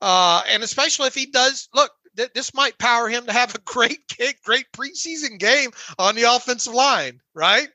uh, 0.00 0.42
and 0.48 0.62
especially 0.62 1.08
if 1.08 1.14
he 1.14 1.26
does 1.26 1.68
look 1.74 1.90
th- 2.16 2.32
this 2.34 2.54
might 2.54 2.78
power 2.78 3.08
him 3.08 3.26
to 3.26 3.32
have 3.32 3.54
a 3.54 3.58
great 3.64 4.06
kick, 4.08 4.42
great 4.42 4.66
preseason 4.72 5.38
game 5.38 5.70
on 5.98 6.14
the 6.14 6.22
offensive 6.22 6.74
line, 6.74 7.20
right? 7.34 7.68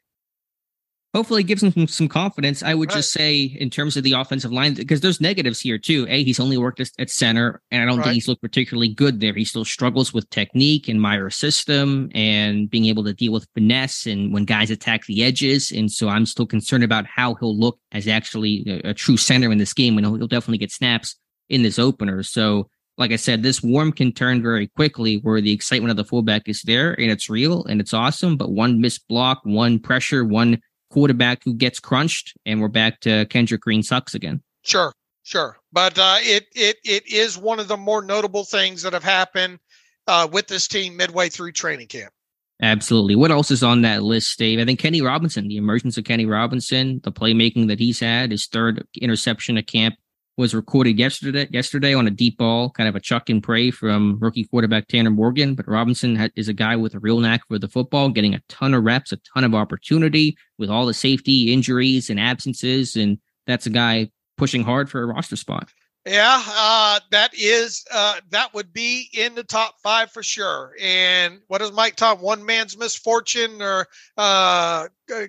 Hopefully, 1.13 1.41
it 1.41 1.45
gives 1.45 1.63
him 1.63 1.71
some, 1.71 1.87
some 1.87 2.07
confidence. 2.07 2.61
I 2.61 2.75
would 2.75 2.89
right. 2.89 2.97
just 2.97 3.11
say, 3.11 3.41
in 3.41 3.69
terms 3.69 3.97
of 3.97 4.03
the 4.03 4.11
offensive 4.11 4.51
line, 4.51 4.73
because 4.75 5.01
there's 5.01 5.19
negatives 5.19 5.59
here 5.59 5.77
too. 5.77 6.05
A, 6.09 6.23
he's 6.23 6.39
only 6.39 6.57
worked 6.57 6.79
at 6.79 7.09
center, 7.09 7.61
and 7.71 7.81
I 7.81 7.85
don't 7.85 7.97
right. 7.97 8.03
think 8.03 8.13
he's 8.15 8.27
looked 8.27 8.41
particularly 8.41 8.89
good 8.89 9.19
there. 9.19 9.33
He 9.33 9.45
still 9.45 9.65
struggles 9.65 10.13
with 10.13 10.29
technique 10.29 10.87
and 10.87 11.01
Meyer's 11.01 11.35
system 11.35 12.11
and 12.13 12.69
being 12.69 12.85
able 12.85 13.03
to 13.05 13.13
deal 13.13 13.31
with 13.31 13.47
finesse 13.55 14.05
and 14.05 14.31
when 14.31 14.45
guys 14.45 14.69
attack 14.69 15.05
the 15.05 15.23
edges. 15.23 15.71
And 15.71 15.91
so 15.91 16.09
I'm 16.09 16.25
still 16.25 16.45
concerned 16.45 16.83
about 16.83 17.07
how 17.07 17.35
he'll 17.35 17.57
look 17.57 17.79
as 17.93 18.07
actually 18.07 18.63
a, 18.67 18.89
a 18.89 18.93
true 18.93 19.17
center 19.17 19.51
in 19.51 19.57
this 19.57 19.73
game, 19.73 19.97
and 19.97 20.05
he'll, 20.05 20.17
he'll 20.17 20.27
definitely 20.27 20.59
get 20.59 20.71
snaps 20.71 21.15
in 21.49 21.63
this 21.63 21.79
opener. 21.79 22.21
So 22.21 22.69
like 22.97 23.11
I 23.11 23.15
said, 23.15 23.43
this 23.43 23.61
warm 23.61 23.91
can 23.91 24.11
turn 24.11 24.41
very 24.41 24.67
quickly 24.67 25.17
where 25.17 25.39
the 25.39 25.51
excitement 25.51 25.91
of 25.91 25.97
the 25.97 26.03
fullback 26.03 26.49
is 26.49 26.61
there 26.63 26.93
and 26.93 27.11
it's 27.11 27.29
real 27.29 27.63
and 27.65 27.79
it's 27.79 27.93
awesome. 27.93 28.37
But 28.37 28.51
one 28.51 28.81
missed 28.81 29.07
block, 29.07 29.41
one 29.43 29.79
pressure, 29.79 30.25
one 30.25 30.59
quarterback 30.89 31.43
who 31.43 31.53
gets 31.53 31.79
crunched, 31.79 32.33
and 32.45 32.59
we're 32.59 32.67
back 32.67 33.01
to 33.01 33.25
Kendrick 33.29 33.61
Green 33.61 33.83
sucks 33.83 34.15
again. 34.15 34.41
Sure, 34.63 34.93
sure. 35.23 35.57
But 35.71 35.97
uh, 35.99 36.17
it 36.21 36.47
it 36.55 36.77
it 36.83 37.07
is 37.07 37.37
one 37.37 37.59
of 37.59 37.67
the 37.67 37.77
more 37.77 38.01
notable 38.01 38.43
things 38.43 38.81
that 38.81 38.93
have 38.93 39.03
happened 39.03 39.59
uh, 40.07 40.27
with 40.31 40.47
this 40.47 40.67
team 40.67 40.97
midway 40.97 41.29
through 41.29 41.51
training 41.51 41.87
camp. 41.87 42.11
Absolutely. 42.59 43.15
What 43.15 43.29
else 43.29 43.51
is 43.51 43.61
on 43.61 43.83
that 43.83 44.01
list, 44.01 44.39
Dave? 44.39 44.59
I 44.59 44.65
think 44.65 44.79
Kenny 44.79 45.01
Robinson, 45.03 45.47
the 45.47 45.57
emergence 45.57 45.95
of 45.99 46.05
Kenny 46.05 46.25
Robinson, 46.25 46.99
the 47.03 47.11
playmaking 47.11 47.67
that 47.67 47.77
he's 47.77 47.99
had, 47.99 48.31
his 48.31 48.47
third 48.47 48.83
interception 48.99 49.59
at 49.59 49.67
camp 49.67 49.93
was 50.37 50.53
recorded 50.53 50.99
yesterday 50.99 51.47
yesterday 51.51 51.93
on 51.93 52.07
a 52.07 52.11
deep 52.11 52.37
ball, 52.37 52.69
kind 52.69 52.87
of 52.87 52.95
a 52.95 52.99
chuck 52.99 53.29
and 53.29 53.41
pray 53.41 53.71
from 53.71 54.17
rookie 54.19 54.45
quarterback 54.45 54.87
Tanner 54.87 55.09
Morgan. 55.09 55.55
But 55.55 55.67
Robinson 55.67 56.29
is 56.35 56.47
a 56.47 56.53
guy 56.53 56.75
with 56.75 56.93
a 56.93 56.99
real 56.99 57.19
knack 57.19 57.41
for 57.47 57.57
the 57.57 57.67
football, 57.67 58.09
getting 58.09 58.35
a 58.35 58.41
ton 58.47 58.73
of 58.73 58.83
reps, 58.83 59.11
a 59.11 59.17
ton 59.33 59.43
of 59.43 59.55
opportunity 59.55 60.37
with 60.57 60.69
all 60.69 60.85
the 60.85 60.93
safety 60.93 61.51
injuries 61.51 62.09
and 62.09 62.19
absences, 62.19 62.95
and 62.95 63.17
that's 63.47 63.65
a 63.65 63.71
guy 63.71 64.11
pushing 64.37 64.63
hard 64.63 64.89
for 64.89 65.01
a 65.01 65.07
roster 65.07 65.35
spot. 65.35 65.69
Yeah, 66.07 66.41
uh, 66.47 67.01
that 67.11 67.31
is 67.33 67.83
uh, 67.91 68.21
that 68.29 68.53
would 68.53 68.71
be 68.71 69.09
in 69.13 69.35
the 69.35 69.43
top 69.43 69.75
five 69.83 70.09
for 70.09 70.23
sure. 70.23 70.73
And 70.81 71.41
what 71.47 71.57
does 71.57 71.73
Mike 71.73 71.97
Tom? 71.97 72.19
One 72.19 72.45
man's 72.45 72.77
misfortune 72.77 73.61
or 73.61 73.87
uh, 74.15 74.87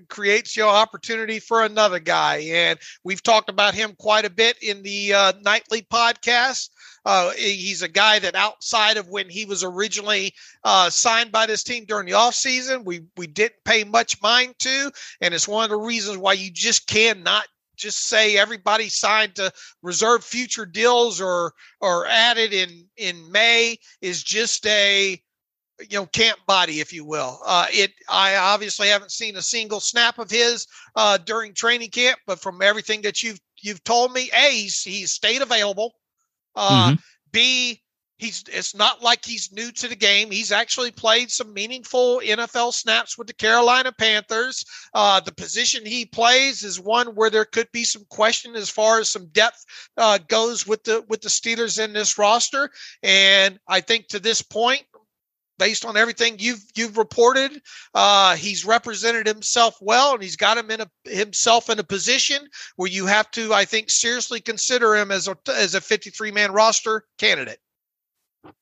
creates 0.09 0.57
your 0.57 0.69
opportunity 0.69 1.41
for 1.41 1.65
another 1.65 1.99
guy. 1.99 2.37
And 2.53 2.79
we've 3.03 3.23
talked 3.25 3.51
about 3.51 3.75
him 3.75 3.97
quite 3.99 4.25
a 4.25 4.31
bit 4.31 4.57
in 4.63 4.85
the 4.85 5.15
uh, 5.15 5.33
nightly 5.43 5.83
podcast. 5.83 6.69
Uh, 7.05 7.31
he's 7.33 7.83
a 7.83 7.89
guy 7.89 8.21
that 8.21 8.37
outside 8.37 8.99
of 8.99 9.09
when 9.09 9.29
he 9.29 9.47
was 9.47 9.65
originally 9.65 10.33
uh, 10.63 10.91
signed 10.91 11.33
by 11.33 11.47
this 11.47 11.65
team 11.65 11.87
during 11.87 12.07
the 12.07 12.13
offseason, 12.13 12.85
we 12.85 13.01
we 13.17 13.27
didn't 13.27 13.65
pay 13.65 13.83
much 13.83 14.23
mind 14.23 14.55
to, 14.61 14.93
and 15.21 15.35
it's 15.35 15.49
one 15.49 15.65
of 15.65 15.71
the 15.71 15.77
reasons 15.77 16.19
why 16.19 16.35
you 16.35 16.53
just 16.53 16.87
cannot 16.87 17.47
just 17.79 18.09
say 18.09 18.37
everybody 18.37 18.89
signed 18.89 19.35
to 19.37 19.53
reserve 19.83 20.25
future 20.25 20.67
deals 20.67 21.21
or 21.21 21.55
or 21.81 22.07
added 22.07 22.53
in 22.53 22.87
in 22.97 23.31
May 23.33 23.79
is 24.03 24.23
just 24.23 24.67
a 24.67 25.21
you 25.81 25.99
know 25.99 26.07
camp 26.07 26.39
body 26.47 26.81
if 26.81 26.93
you 26.93 27.05
will 27.05 27.41
uh, 27.47 27.67
it 27.71 27.93
i 28.09 28.37
obviously 28.37 28.89
haven't 28.89 29.13
seen 29.13 29.37
a 29.37 29.43
single 29.43 29.81
snap 29.81 30.19
of 30.19 30.31
his 30.31 30.67
uh, 30.97 31.17
during 31.19 31.55
training 31.55 31.91
camp 31.91 32.19
but 32.27 32.41
from 32.41 32.61
everything 32.63 33.03
that 33.03 33.23
you've 33.23 33.41
you've 33.61 33.83
told 33.85 34.13
me 34.13 34.31
a 34.35 34.51
he's, 34.51 34.83
he's 34.83 35.13
stayed 35.13 35.43
available 35.43 35.95
uh, 36.57 36.91
mm-hmm. 36.91 37.01
b 37.33 37.81
he's 38.19 38.45
it's 38.49 38.75
not 38.75 39.03
like 39.03 39.25
he's 39.25 39.53
new 39.53 39.71
to 39.73 39.89
the 39.89 39.97
game 39.97 40.31
he's 40.31 40.53
actually 40.53 40.91
played 40.91 41.31
some 41.31 41.55
meaningful 41.55 42.21
nfl 42.25 42.73
snaps 42.73 43.17
with 43.17 43.27
the 43.27 43.35
carolina 43.35 43.93
panthers 43.93 44.65
uh, 44.95 45.21
the 45.21 45.33
position 45.33 45.87
he 45.87 46.05
plays 46.05 46.63
is 46.63 46.81
one 46.81 47.09
where 47.09 47.31
there 47.31 47.45
could 47.45 47.71
be 47.73 47.85
some 47.85 48.05
question 48.11 48.55
as 48.57 48.69
far 48.69 49.01
as 49.01 49.09
some 49.09 49.27
depth 49.29 49.65
uh, 49.97 50.19
goes 50.29 50.67
with 50.67 50.83
the 50.85 51.05
with 51.09 51.21
the 51.21 51.29
steelers 51.29 51.83
in 51.83 51.93
this 51.93 52.19
roster 52.19 52.71
and 53.03 53.59
i 53.69 53.81
think 53.81 54.09
to 54.09 54.19
this 54.19 54.43
point 54.43 54.83
based 55.59 55.85
on 55.85 55.97
everything 55.97 56.37
you've 56.39 56.65
you've 56.77 56.97
reported. 56.97 57.61
Uh, 57.93 58.37
he's 58.37 58.65
represented 58.65 59.27
himself 59.27 59.77
well, 59.81 60.15
and 60.15 60.23
he's 60.23 60.37
got 60.37 60.57
him 60.57 60.71
in 60.71 60.81
a 60.81 60.89
himself 61.05 61.69
in 61.69 61.79
a 61.79 61.85
position 61.85 62.49
where 62.77 62.89
you 62.89 63.07
have 63.07 63.31
to, 63.33 63.53
I 63.53 63.65
think, 63.65 63.91
seriously 63.91 64.41
consider 64.41 64.95
him 64.95 65.11
as 65.11 65.29
a 65.29 65.37
as 65.49 65.75
a 65.75 65.81
53 65.81 66.31
man 66.31 66.53
roster 66.53 67.05
candidate. 67.19 67.59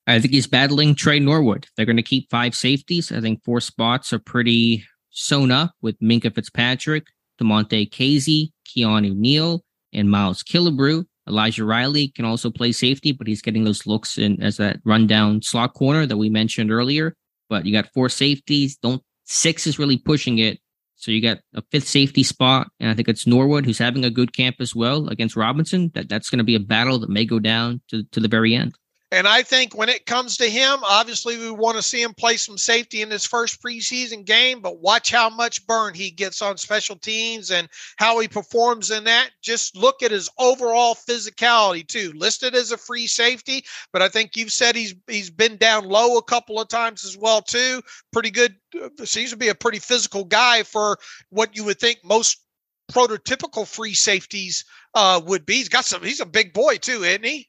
I 0.07 0.20
think 0.20 0.32
he's 0.32 0.47
battling 0.47 0.95
Tre 0.95 1.18
Norwood. 1.18 1.66
They're 1.76 1.87
going 1.87 1.97
to 1.97 2.03
keep 2.03 2.30
five 2.30 2.55
safeties. 2.55 3.11
I 3.11 3.20
think 3.20 3.43
four 3.45 3.61
spots 3.61 4.12
are 4.12 4.18
pretty 4.18 4.84
sewn 5.11 5.51
up 5.51 5.72
with 5.82 5.99
Minkah 6.01 6.34
Fitzpatrick, 6.34 7.07
Damontae 7.41 7.91
Kazee, 7.91 8.51
Keanu 8.68 9.16
Neal, 9.16 9.64
and 9.93 10.11
Miles 10.11 10.43
Killebrew. 10.43 11.05
Elijah 11.28 11.64
Riley 11.64 12.09
can 12.09 12.24
also 12.24 12.51
play 12.51 12.70
safety, 12.70 13.11
but 13.11 13.26
he's 13.26 13.43
getting 13.43 13.64
those 13.64 13.87
looks 13.87 14.16
in 14.16 14.41
as 14.41 14.59
that 14.59 14.78
rundown 14.84 15.43
slot 15.43 15.74
corner 15.74 16.07
that 16.07 16.16
we 16.16 16.30
mentioned 16.30 16.70
earlier. 16.70 17.14
But 17.49 17.66
you 17.66 17.72
got 17.72 17.93
four 17.93 18.09
safeties. 18.09 18.76
Don't 18.76 19.03
six 19.24 19.66
is 19.66 19.78
really 19.78 19.99
pushing 19.99 20.39
it. 20.39 20.61
So 20.95 21.11
you 21.11 21.20
got 21.20 21.39
a 21.55 21.62
fifth 21.70 21.89
safety 21.89 22.22
spot, 22.22 22.68
and 22.80 22.91
I 22.91 22.95
think 22.95 23.09
it's 23.09 23.26
Norwood 23.26 23.66
who's 23.66 23.78
having 23.78 24.05
a 24.05 24.11
good 24.11 24.34
camp 24.34 24.57
as 24.61 24.74
well 24.74 25.09
against 25.09 25.37
Robinson. 25.37 25.91
That 25.95 26.09
that's 26.09 26.30
going 26.30 26.39
to 26.39 26.45
be 26.45 26.55
a 26.55 26.61
battle 26.61 26.99
that 27.01 27.11
may 27.11 27.24
go 27.24 27.39
down 27.39 27.82
to 27.89 28.05
to 28.12 28.20
the 28.20 28.28
very 28.28 28.55
end. 28.55 28.74
And 29.13 29.29
I 29.29 29.43
think 29.43 29.77
when 29.77 29.89
it 29.89 30.05
comes 30.05 30.37
to 30.39 30.51
him, 30.51 30.81
obviously 30.83 31.39
we 31.39 31.51
want 31.53 31.77
to 31.77 31.83
see 31.83 32.03
him 32.03 32.13
play 32.13 32.37
some 32.37 32.59
safety 32.59 33.03
in 33.03 33.11
his 33.11 33.25
first 33.25 33.63
preseason 33.63 34.25
game, 34.25 34.61
but 34.61 34.81
watch 34.81 35.13
how 35.13 35.31
much 35.31 35.65
burn 35.65 35.95
he 35.95 36.11
gets 36.11 36.43
on 36.43 36.57
special 36.57 36.97
teams 36.97 37.53
and 37.53 37.69
how 37.99 38.19
he 38.19 38.27
performs 38.27 38.91
in 38.91 39.05
that. 39.05 39.31
Just 39.43 39.77
look 39.77 40.03
at 40.03 40.11
his 40.11 40.29
overall 40.39 40.97
physicality 40.97 41.87
too. 41.87 42.13
Listed 42.17 42.57
as 42.57 42.73
a 42.73 42.77
free 42.77 43.07
safety, 43.07 43.65
but 43.93 44.03
I 44.03 44.09
think 44.09 44.35
you've 44.35 44.53
said 44.53 44.75
he's 44.75 44.95
he's 45.07 45.31
been 45.31 45.57
down 45.57 45.85
low 45.85 46.17
a 46.17 46.23
couple 46.25 46.61
of 46.61 46.67
times 46.67 47.05
as 47.05 47.17
well 47.17 47.43
too. 47.43 47.83
Pretty 48.13 48.33
good. 48.33 48.57
Uh, 48.75 49.05
seems 49.05 49.31
to 49.31 49.37
be 49.37 49.49
a 49.49 49.55
pretty 49.55 49.79
physical 49.79 50.25
guy 50.25 50.65
for 50.65 50.99
what 51.31 51.55
you 51.55 51.63
would 51.63 51.79
think 51.79 51.99
most 52.03 52.43
prototypical 52.91 53.69
free 53.69 53.95
safeties 53.95 54.65
uh, 54.95 55.21
would 55.25 55.47
be. 55.47 55.55
He's 55.55 55.69
got 55.69 55.85
some. 55.85 56.03
He's 56.03 56.21
a 56.21 56.27
big 56.27 56.53
boy 56.53 56.79
too, 56.79 57.05
isn't 57.05 57.25
he? 57.25 57.49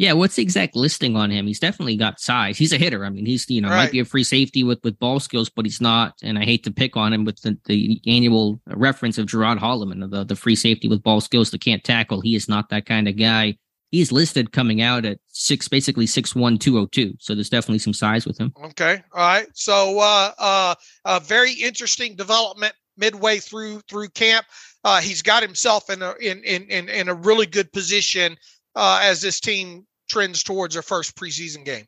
Yeah, 0.00 0.14
what's 0.14 0.36
the 0.36 0.42
exact 0.42 0.76
listing 0.76 1.14
on 1.14 1.30
him? 1.30 1.46
He's 1.46 1.60
definitely 1.60 1.94
got 1.94 2.20
size. 2.20 2.56
He's 2.56 2.72
a 2.72 2.78
hitter. 2.78 3.04
I 3.04 3.10
mean, 3.10 3.26
he's 3.26 3.44
you 3.50 3.60
know 3.60 3.68
right. 3.68 3.76
might 3.76 3.92
be 3.92 3.98
a 4.00 4.06
free 4.06 4.24
safety 4.24 4.64
with 4.64 4.82
with 4.82 4.98
ball 4.98 5.20
skills, 5.20 5.50
but 5.50 5.66
he's 5.66 5.78
not. 5.78 6.14
And 6.22 6.38
I 6.38 6.44
hate 6.44 6.64
to 6.64 6.72
pick 6.72 6.96
on 6.96 7.12
him 7.12 7.26
with 7.26 7.42
the, 7.42 7.58
the 7.66 8.00
annual 8.06 8.62
reference 8.66 9.18
of 9.18 9.26
Gerod 9.26 9.58
Holliman, 9.58 10.10
the 10.10 10.24
the 10.24 10.36
free 10.36 10.56
safety 10.56 10.88
with 10.88 11.02
ball 11.02 11.20
skills 11.20 11.50
that 11.50 11.60
can't 11.60 11.84
tackle. 11.84 12.22
He 12.22 12.34
is 12.34 12.48
not 12.48 12.70
that 12.70 12.86
kind 12.86 13.08
of 13.08 13.18
guy. 13.18 13.58
He's 13.90 14.10
listed 14.10 14.52
coming 14.52 14.80
out 14.80 15.04
at 15.04 15.18
six, 15.26 15.68
basically 15.68 16.06
six 16.06 16.34
one 16.34 16.56
two 16.56 16.78
oh 16.78 16.86
two. 16.86 17.12
So 17.20 17.34
there's 17.34 17.50
definitely 17.50 17.80
some 17.80 17.92
size 17.92 18.24
with 18.24 18.38
him. 18.38 18.54
Okay, 18.68 19.02
all 19.12 19.20
right. 19.20 19.48
So 19.52 19.98
uh, 19.98 20.32
uh, 20.38 20.74
a 21.04 21.20
very 21.20 21.52
interesting 21.52 22.16
development 22.16 22.72
midway 22.96 23.38
through 23.38 23.80
through 23.80 24.08
camp. 24.08 24.46
Uh, 24.82 25.02
he's 25.02 25.20
got 25.20 25.42
himself 25.42 25.90
in 25.90 26.00
a 26.00 26.14
in 26.22 26.42
in 26.42 26.62
in, 26.70 26.88
in 26.88 27.08
a 27.10 27.14
really 27.14 27.44
good 27.44 27.70
position 27.70 28.38
uh, 28.74 29.00
as 29.02 29.20
this 29.20 29.40
team 29.40 29.86
trends 30.10 30.42
towards 30.42 30.74
their 30.74 30.82
first 30.82 31.16
preseason 31.16 31.64
game. 31.64 31.86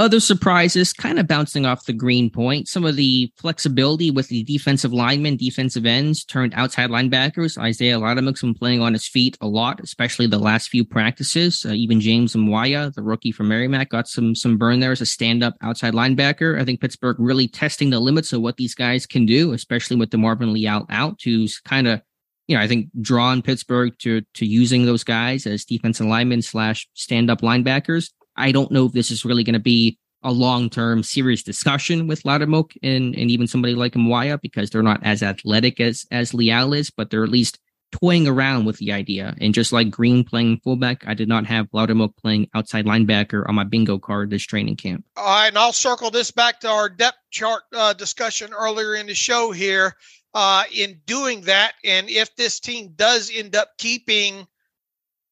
Other 0.00 0.18
surprises, 0.18 0.92
kind 0.92 1.20
of 1.20 1.28
bouncing 1.28 1.66
off 1.66 1.86
the 1.86 1.92
green 1.92 2.28
point. 2.28 2.66
Some 2.66 2.84
of 2.84 2.96
the 2.96 3.32
flexibility 3.36 4.10
with 4.10 4.26
the 4.26 4.42
defensive 4.42 4.92
linemen, 4.92 5.36
defensive 5.36 5.86
ends 5.86 6.24
turned 6.24 6.52
outside 6.54 6.90
linebackers. 6.90 7.56
Isaiah 7.56 8.00
Loudermilk's 8.00 8.40
been 8.40 8.54
playing 8.54 8.80
on 8.80 8.92
his 8.92 9.06
feet 9.06 9.38
a 9.40 9.46
lot, 9.46 9.78
especially 9.78 10.26
the 10.26 10.36
last 10.36 10.68
few 10.68 10.84
practices. 10.84 11.64
Uh, 11.64 11.74
even 11.74 12.00
James 12.00 12.34
Mwaya, 12.34 12.92
the 12.92 13.04
rookie 13.04 13.30
from 13.30 13.46
Merrimack, 13.46 13.90
got 13.90 14.08
some 14.08 14.34
some 14.34 14.58
burn 14.58 14.80
there 14.80 14.90
as 14.90 15.00
a 15.00 15.06
stand-up 15.06 15.54
outside 15.62 15.94
linebacker. 15.94 16.60
I 16.60 16.64
think 16.64 16.80
Pittsburgh 16.80 17.20
really 17.20 17.46
testing 17.46 17.90
the 17.90 18.00
limits 18.00 18.32
of 18.32 18.40
what 18.40 18.56
these 18.56 18.74
guys 18.74 19.06
can 19.06 19.26
do, 19.26 19.52
especially 19.52 19.96
with 19.96 20.10
DeMarvin 20.10 20.52
Leal 20.52 20.86
out, 20.90 21.20
who's 21.22 21.60
kind 21.60 21.86
of 21.86 22.02
you 22.46 22.56
know, 22.56 22.62
I 22.62 22.68
think 22.68 22.88
drawn 23.00 23.42
Pittsburgh 23.42 23.92
to 24.00 24.22
to 24.34 24.46
using 24.46 24.86
those 24.86 25.04
guys 25.04 25.46
as 25.46 25.64
defensive 25.64 26.06
linemen 26.06 26.42
slash 26.42 26.88
stand 26.94 27.30
up 27.30 27.40
linebackers. 27.40 28.10
I 28.36 28.52
don't 28.52 28.70
know 28.70 28.86
if 28.86 28.92
this 28.92 29.10
is 29.10 29.24
really 29.24 29.44
going 29.44 29.54
to 29.54 29.60
be 29.60 29.98
a 30.22 30.32
long 30.32 30.70
term 30.70 31.02
serious 31.02 31.42
discussion 31.42 32.06
with 32.06 32.22
Loudermilk 32.22 32.76
and 32.82 33.14
and 33.14 33.30
even 33.30 33.46
somebody 33.46 33.74
like 33.74 33.92
Mwaya 33.94 34.40
because 34.40 34.70
they're 34.70 34.82
not 34.82 35.00
as 35.04 35.22
athletic 35.22 35.80
as 35.80 36.04
as 36.10 36.34
Leal 36.34 36.72
is, 36.72 36.90
but 36.90 37.10
they're 37.10 37.24
at 37.24 37.30
least 37.30 37.58
toying 37.92 38.26
around 38.26 38.64
with 38.64 38.78
the 38.78 38.92
idea. 38.92 39.36
And 39.40 39.54
just 39.54 39.72
like 39.72 39.88
Green 39.88 40.24
playing 40.24 40.58
fullback, 40.64 41.06
I 41.06 41.14
did 41.14 41.28
not 41.28 41.46
have 41.46 41.70
Loudermilk 41.70 42.16
playing 42.16 42.48
outside 42.52 42.86
linebacker 42.86 43.48
on 43.48 43.54
my 43.54 43.62
bingo 43.62 43.98
card 43.98 44.30
this 44.30 44.42
training 44.42 44.76
camp. 44.76 45.04
All 45.16 45.24
right, 45.24 45.48
and 45.48 45.58
I'll 45.58 45.72
circle 45.72 46.10
this 46.10 46.30
back 46.32 46.60
to 46.60 46.68
our 46.68 46.88
depth 46.88 47.18
chart 47.30 47.62
uh, 47.72 47.92
discussion 47.92 48.52
earlier 48.52 48.96
in 48.96 49.06
the 49.06 49.14
show 49.14 49.52
here 49.52 49.94
uh, 50.34 50.64
in 50.74 51.00
doing 51.06 51.42
that. 51.42 51.74
And 51.84 52.10
if 52.10 52.34
this 52.36 52.60
team 52.60 52.92
does 52.96 53.30
end 53.32 53.56
up 53.56 53.70
keeping, 53.78 54.46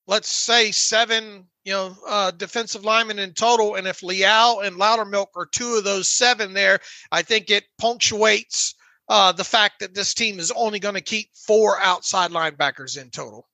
let's 0.07 0.31
say, 0.31 0.71
seven, 0.71 1.47
you 1.65 1.73
know, 1.73 1.97
uh, 2.07 2.31
defensive 2.31 2.85
linemen 2.85 3.19
in 3.19 3.33
total, 3.33 3.75
and 3.75 3.87
if 3.87 4.03
Leal 4.03 4.61
and 4.61 4.77
Loudermilk 4.77 5.29
are 5.37 5.47
two 5.47 5.75
of 5.75 5.85
those 5.85 6.11
seven 6.11 6.55
there, 6.55 6.81
I 7.11 7.23
think 7.23 7.51
it 7.51 7.65
punctuates 7.79 8.75
uh, 9.09 9.33
the 9.33 9.45
fact 9.45 9.81
that 9.81 9.95
this 9.95 10.15
team 10.15 10.39
is 10.39 10.53
only 10.53 10.79
going 10.79 10.95
to 10.95 11.01
keep 11.01 11.31
four 11.35 11.81
outside 11.81 12.31
linebackers 12.31 13.01
in 13.01 13.11
total. 13.11 13.49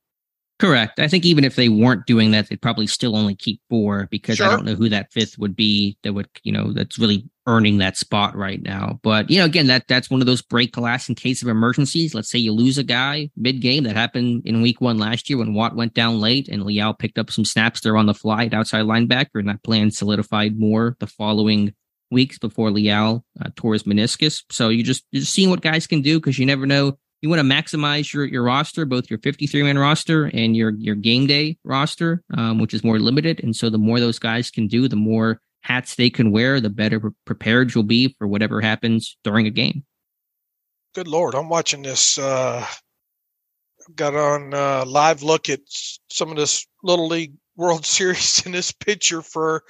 Correct. 0.58 0.98
I 0.98 1.06
think 1.06 1.24
even 1.24 1.44
if 1.44 1.54
they 1.54 1.68
weren't 1.68 2.06
doing 2.06 2.32
that, 2.32 2.48
they'd 2.48 2.60
probably 2.60 2.88
still 2.88 3.16
only 3.16 3.36
keep 3.36 3.60
four 3.70 4.08
because 4.10 4.36
sure. 4.36 4.46
I 4.46 4.50
don't 4.50 4.64
know 4.64 4.74
who 4.74 4.88
that 4.88 5.12
fifth 5.12 5.38
would 5.38 5.54
be 5.54 5.96
that 6.02 6.12
would, 6.12 6.28
you 6.42 6.50
know, 6.50 6.72
that's 6.72 6.98
really 6.98 7.28
earning 7.48 7.78
that 7.78 7.96
spot 7.96 8.36
right 8.36 8.62
now. 8.62 9.00
But 9.02 9.30
you 9.30 9.38
know, 9.38 9.46
again, 9.46 9.66
that 9.68 9.88
that's 9.88 10.10
one 10.10 10.20
of 10.20 10.26
those 10.26 10.42
break 10.42 10.72
glass 10.72 11.08
in 11.08 11.14
case 11.14 11.42
of 11.42 11.48
emergencies. 11.48 12.14
Let's 12.14 12.30
say 12.30 12.38
you 12.38 12.52
lose 12.52 12.76
a 12.76 12.84
guy 12.84 13.30
mid 13.36 13.60
game. 13.60 13.84
That 13.84 13.96
happened 13.96 14.42
in 14.44 14.60
week 14.60 14.80
one 14.80 14.98
last 14.98 15.28
year 15.28 15.38
when 15.38 15.54
Watt 15.54 15.74
went 15.74 15.94
down 15.94 16.20
late 16.20 16.48
and 16.48 16.62
Leal 16.62 16.92
picked 16.92 17.18
up 17.18 17.30
some 17.30 17.46
snaps 17.46 17.80
there 17.80 17.96
on 17.96 18.06
the 18.06 18.14
fly 18.14 18.44
at 18.44 18.54
outside 18.54 18.84
linebacker, 18.84 19.36
and 19.36 19.48
that 19.48 19.64
plan 19.64 19.90
solidified 19.90 20.60
more 20.60 20.96
the 21.00 21.06
following 21.06 21.74
weeks 22.10 22.38
before 22.38 22.70
Leal 22.70 23.24
uh, 23.40 23.48
tore 23.56 23.72
his 23.72 23.84
meniscus. 23.84 24.44
So 24.50 24.68
you 24.68 24.84
just 24.84 25.04
you're 25.10 25.20
just 25.20 25.32
seeing 25.32 25.48
what 25.48 25.62
guys 25.62 25.86
can 25.86 26.02
do 26.02 26.20
because 26.20 26.38
you 26.38 26.44
never 26.44 26.66
know 26.66 26.98
you 27.22 27.30
want 27.30 27.40
to 27.40 27.48
maximize 27.48 28.12
your 28.12 28.26
your 28.26 28.42
roster, 28.42 28.84
both 28.84 29.08
your 29.08 29.18
53 29.20 29.62
man 29.62 29.78
roster 29.78 30.26
and 30.26 30.54
your 30.54 30.74
your 30.76 30.94
game 30.94 31.26
day 31.26 31.56
roster, 31.64 32.22
um, 32.36 32.58
which 32.58 32.74
is 32.74 32.84
more 32.84 32.98
limited. 32.98 33.42
And 33.42 33.56
so 33.56 33.70
the 33.70 33.78
more 33.78 34.00
those 34.00 34.18
guys 34.18 34.50
can 34.50 34.66
do, 34.68 34.86
the 34.86 34.96
more 34.96 35.40
hats 35.60 35.94
they 35.94 36.10
can 36.10 36.30
wear, 36.30 36.60
the 36.60 36.70
better 36.70 37.12
prepared 37.24 37.74
you'll 37.74 37.84
be 37.84 38.14
for 38.18 38.26
whatever 38.26 38.60
happens 38.60 39.16
during 39.24 39.46
a 39.46 39.50
game. 39.50 39.84
Good 40.94 41.08
lord, 41.08 41.34
I'm 41.34 41.48
watching 41.48 41.82
this. 41.82 42.18
Uh, 42.18 42.66
got 43.94 44.14
on 44.14 44.52
uh, 44.54 44.84
live 44.86 45.22
look 45.22 45.48
at 45.48 45.60
some 46.10 46.30
of 46.30 46.36
this 46.36 46.66
little 46.82 47.08
league 47.08 47.34
World 47.56 47.84
Series 47.86 48.44
in 48.46 48.52
this 48.52 48.72
picture 48.72 49.22
for 49.22 49.64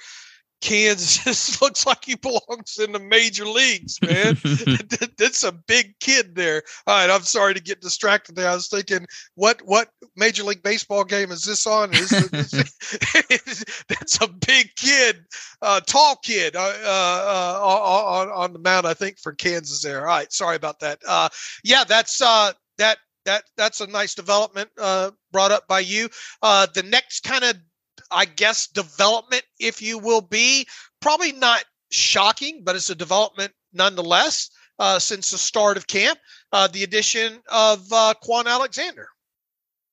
Kansas 0.61 1.61
looks 1.61 1.85
like 1.85 2.03
he 2.03 2.15
belongs 2.15 2.77
in 2.79 2.91
the 2.91 2.99
major 2.99 3.45
leagues, 3.45 3.99
man. 4.01 4.37
That's 5.17 5.43
a 5.43 5.51
big 5.51 5.93
kid 5.99 6.35
there. 6.35 6.63
All 6.85 6.95
right, 6.95 7.09
I'm 7.09 7.23
sorry 7.23 7.53
to 7.53 7.61
get 7.61 7.81
distracted 7.81 8.35
there. 8.35 8.49
I 8.49 8.55
was 8.55 8.67
thinking, 8.67 9.05
what 9.35 9.61
what 9.63 9.89
Major 10.15 10.43
League 10.43 10.63
Baseball 10.63 11.03
game 11.03 11.31
is 11.31 11.43
this 11.43 11.65
on? 11.65 11.93
Is 11.93 12.09
this, 12.09 12.73
that's 13.87 14.21
a 14.21 14.27
big 14.27 14.69
kid, 14.75 15.23
uh, 15.61 15.79
tall 15.81 16.17
kid 16.17 16.55
uh, 16.55 16.73
uh, 16.83 17.59
on 17.61 18.29
on 18.29 18.53
the 18.53 18.59
mound. 18.59 18.85
I 18.85 18.93
think 18.93 19.19
for 19.19 19.33
Kansas 19.33 19.81
there. 19.81 20.01
All 20.01 20.07
right, 20.07 20.31
sorry 20.31 20.55
about 20.55 20.79
that. 20.79 20.99
Uh, 21.07 21.29
yeah, 21.63 21.83
that's 21.83 22.21
uh, 22.21 22.51
that 22.77 22.97
that 23.25 23.43
that's 23.57 23.81
a 23.81 23.87
nice 23.87 24.15
development 24.15 24.69
uh, 24.77 25.11
brought 25.31 25.51
up 25.51 25.67
by 25.67 25.79
you. 25.79 26.09
Uh, 26.41 26.67
the 26.73 26.83
next 26.83 27.23
kind 27.23 27.43
of 27.43 27.55
I 28.11 28.25
guess, 28.25 28.67
development, 28.67 29.43
if 29.59 29.81
you 29.81 29.97
will 29.97 30.21
be. 30.21 30.67
Probably 31.01 31.31
not 31.31 31.63
shocking, 31.91 32.61
but 32.63 32.75
it's 32.75 32.89
a 32.89 32.95
development 32.95 33.53
nonetheless 33.73 34.49
uh, 34.79 34.99
since 34.99 35.31
the 35.31 35.37
start 35.37 35.77
of 35.77 35.87
camp. 35.87 36.19
Uh, 36.51 36.67
the 36.67 36.83
addition 36.83 37.39
of 37.51 37.85
uh, 37.91 38.13
Kwon 38.23 38.47
Alexander. 38.47 39.07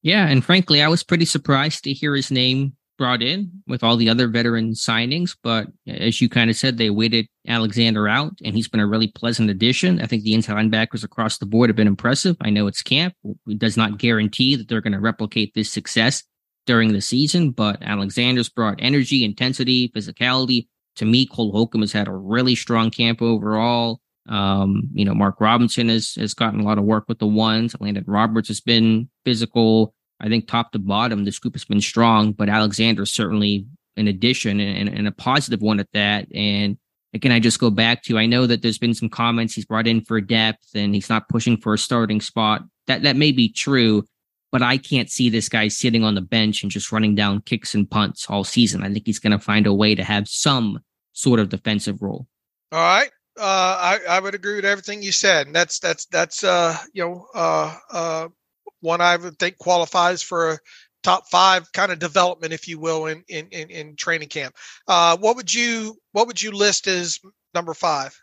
Yeah, 0.03 0.27
and 0.27 0.45
frankly, 0.45 0.83
I 0.83 0.89
was 0.89 1.03
pretty 1.03 1.25
surprised 1.25 1.85
to 1.85 1.93
hear 1.93 2.15
his 2.15 2.31
name 2.31 2.77
brought 2.97 3.23
in 3.23 3.51
with 3.67 3.83
all 3.83 3.97
the 3.97 4.09
other 4.09 4.29
veteran 4.29 4.73
signings. 4.73 5.37
But 5.43 5.67
as 5.87 6.21
you 6.21 6.29
kind 6.29 6.49
of 6.49 6.57
said, 6.57 6.79
they 6.79 6.91
waited 6.91 7.27
Alexander 7.47 8.09
out, 8.09 8.39
and 8.45 8.55
he's 8.55 8.69
been 8.69 8.81
a 8.81 8.87
really 8.87 9.09
pleasant 9.09 9.51
addition. 9.51 10.01
I 10.01 10.07
think 10.07 10.23
the 10.23 10.35
inside 10.35 10.55
linebackers 10.55 11.05
across 11.05 11.39
the 11.39 11.47
board 11.47 11.69
have 11.69 11.77
been 11.77 11.87
impressive. 11.87 12.37
I 12.41 12.51
know 12.51 12.67
it's 12.67 12.83
camp, 12.83 13.15
it 13.47 13.59
does 13.59 13.77
not 13.77 13.99
guarantee 13.99 14.57
that 14.57 14.69
they're 14.69 14.81
going 14.81 14.93
to 14.93 15.01
replicate 15.01 15.53
this 15.55 15.71
success 15.71 16.23
during 16.67 16.93
the 16.93 17.01
season, 17.01 17.51
but 17.51 17.83
Alexander's 17.83 18.49
brought 18.49 18.77
energy, 18.79 19.25
intensity, 19.25 19.89
physicality. 19.89 20.67
To 20.97 21.05
me, 21.05 21.27
Cole 21.27 21.53
Holcomb 21.53 21.83
has 21.83 21.93
had 21.93 22.09
a 22.09 22.13
really 22.13 22.55
strong 22.55 22.91
camp 22.91 23.23
overall. 23.23 24.01
Um, 24.29 24.89
you 24.93 25.05
know, 25.05 25.15
Mark 25.15 25.41
Robinson 25.41 25.89
has 25.89 26.15
has 26.17 26.35
gotten 26.35 26.61
a 26.61 26.65
lot 26.65 26.79
of 26.79 26.85
work 26.85 27.05
with 27.09 27.19
the 27.19 27.27
ones. 27.27 27.75
Elandon 27.75 28.05
Roberts 28.07 28.49
has 28.49 28.61
been 28.61 29.09
physical. 29.25 29.95
I 30.21 30.29
think 30.29 30.49
top 30.49 30.73
to 30.73 30.79
bottom, 30.79 31.25
this 31.25 31.39
group 31.39 31.55
has 31.55 31.65
been 31.65 31.81
strong, 31.81 32.33
but 32.33 32.49
Alexander 32.49 33.05
certainly 33.07 33.67
an 33.97 34.09
addition 34.09 34.61
and, 34.61 34.89
and, 34.89 35.09
a 35.09 35.13
positive 35.13 35.63
one 35.63 35.81
at 35.81 35.91
that. 35.93 36.27
And 36.35 36.77
again, 37.15 37.33
I 37.33 37.41
just 37.41 37.61
go 37.61 37.71
back 37.71 38.03
to 38.05 38.19
I 38.19 38.27
know 38.27 38.47
that 38.47 38.63
there's 38.63 38.79
been 38.79 38.95
some 38.95 39.09
comments 39.09 39.55
he's 39.55 39.65
brought 39.65 39.87
in 39.87 40.05
for 40.05 40.21
depth 40.21 40.69
and 40.75 40.95
he's 40.95 41.09
not 41.09 41.29
pushing 41.29 41.57
for 41.57 41.75
a 41.75 41.79
starting 41.79 42.21
spot. 42.21 42.63
That 42.87 43.03
that 43.03 43.17
may 43.17 43.33
be 43.33 43.51
true, 43.51 44.05
but 44.53 44.63
I 44.63 44.79
can't 44.79 45.11
see 45.11 45.31
this 45.31 45.49
guy 45.49 45.69
sitting 45.69 46.05
on 46.05 46.15
the 46.15 46.21
bench 46.21 46.63
and 46.63 46.71
just 46.71 46.93
running 46.93 47.15
down 47.15 47.43
kicks 47.43 47.75
and 47.75 47.91
punts 47.91 48.27
all 48.29 48.45
season. 48.45 48.83
I 48.83 48.93
think 48.93 49.07
he's 49.07 49.19
going 49.19 49.33
to 49.33 49.39
find 49.39 49.67
a 49.67 49.75
way 49.75 49.95
to 49.95 50.05
have 50.05 50.29
some 50.29 50.81
sort 51.13 51.41
of 51.41 51.49
defensive 51.49 52.03
role. 52.03 52.27
All 52.73 52.81
right. 52.81 53.11
Uh, 53.39 53.43
I, 53.43 53.99
I 54.09 54.21
would 54.21 54.35
agree 54.35 54.57
with 54.57 54.65
everything 54.65 55.03
you 55.03 55.13
said. 55.13 55.47
And 55.47 55.55
that's, 55.55 55.79
that's, 55.79 56.07
that's, 56.07 56.43
uh, 56.43 56.77
you 56.93 57.05
know, 57.05 57.27
uh, 57.35 57.77
uh, 57.91 58.29
one 58.81 59.01
I 59.01 59.17
would 59.17 59.39
think 59.39 59.59
qualifies 59.59 60.23
for 60.23 60.53
a 60.53 60.59
top 61.03 61.29
five 61.29 61.71
kind 61.73 61.93
of 61.93 61.99
development, 61.99 62.53
if 62.53 62.67
you 62.67 62.81
will, 62.81 63.07
in 63.07 63.23
in 63.29 63.47
in, 63.51 63.71
in 63.71 63.97
training 63.97 64.29
camp. 64.29 64.57
Uh, 64.89 65.17
what 65.17 65.37
would 65.37 65.55
you 65.55 65.97
what 66.13 66.27
would 66.27 66.43
you 66.43 66.51
list 66.51 66.87
as 66.89 67.21
number 67.55 67.75
five? 67.75 68.19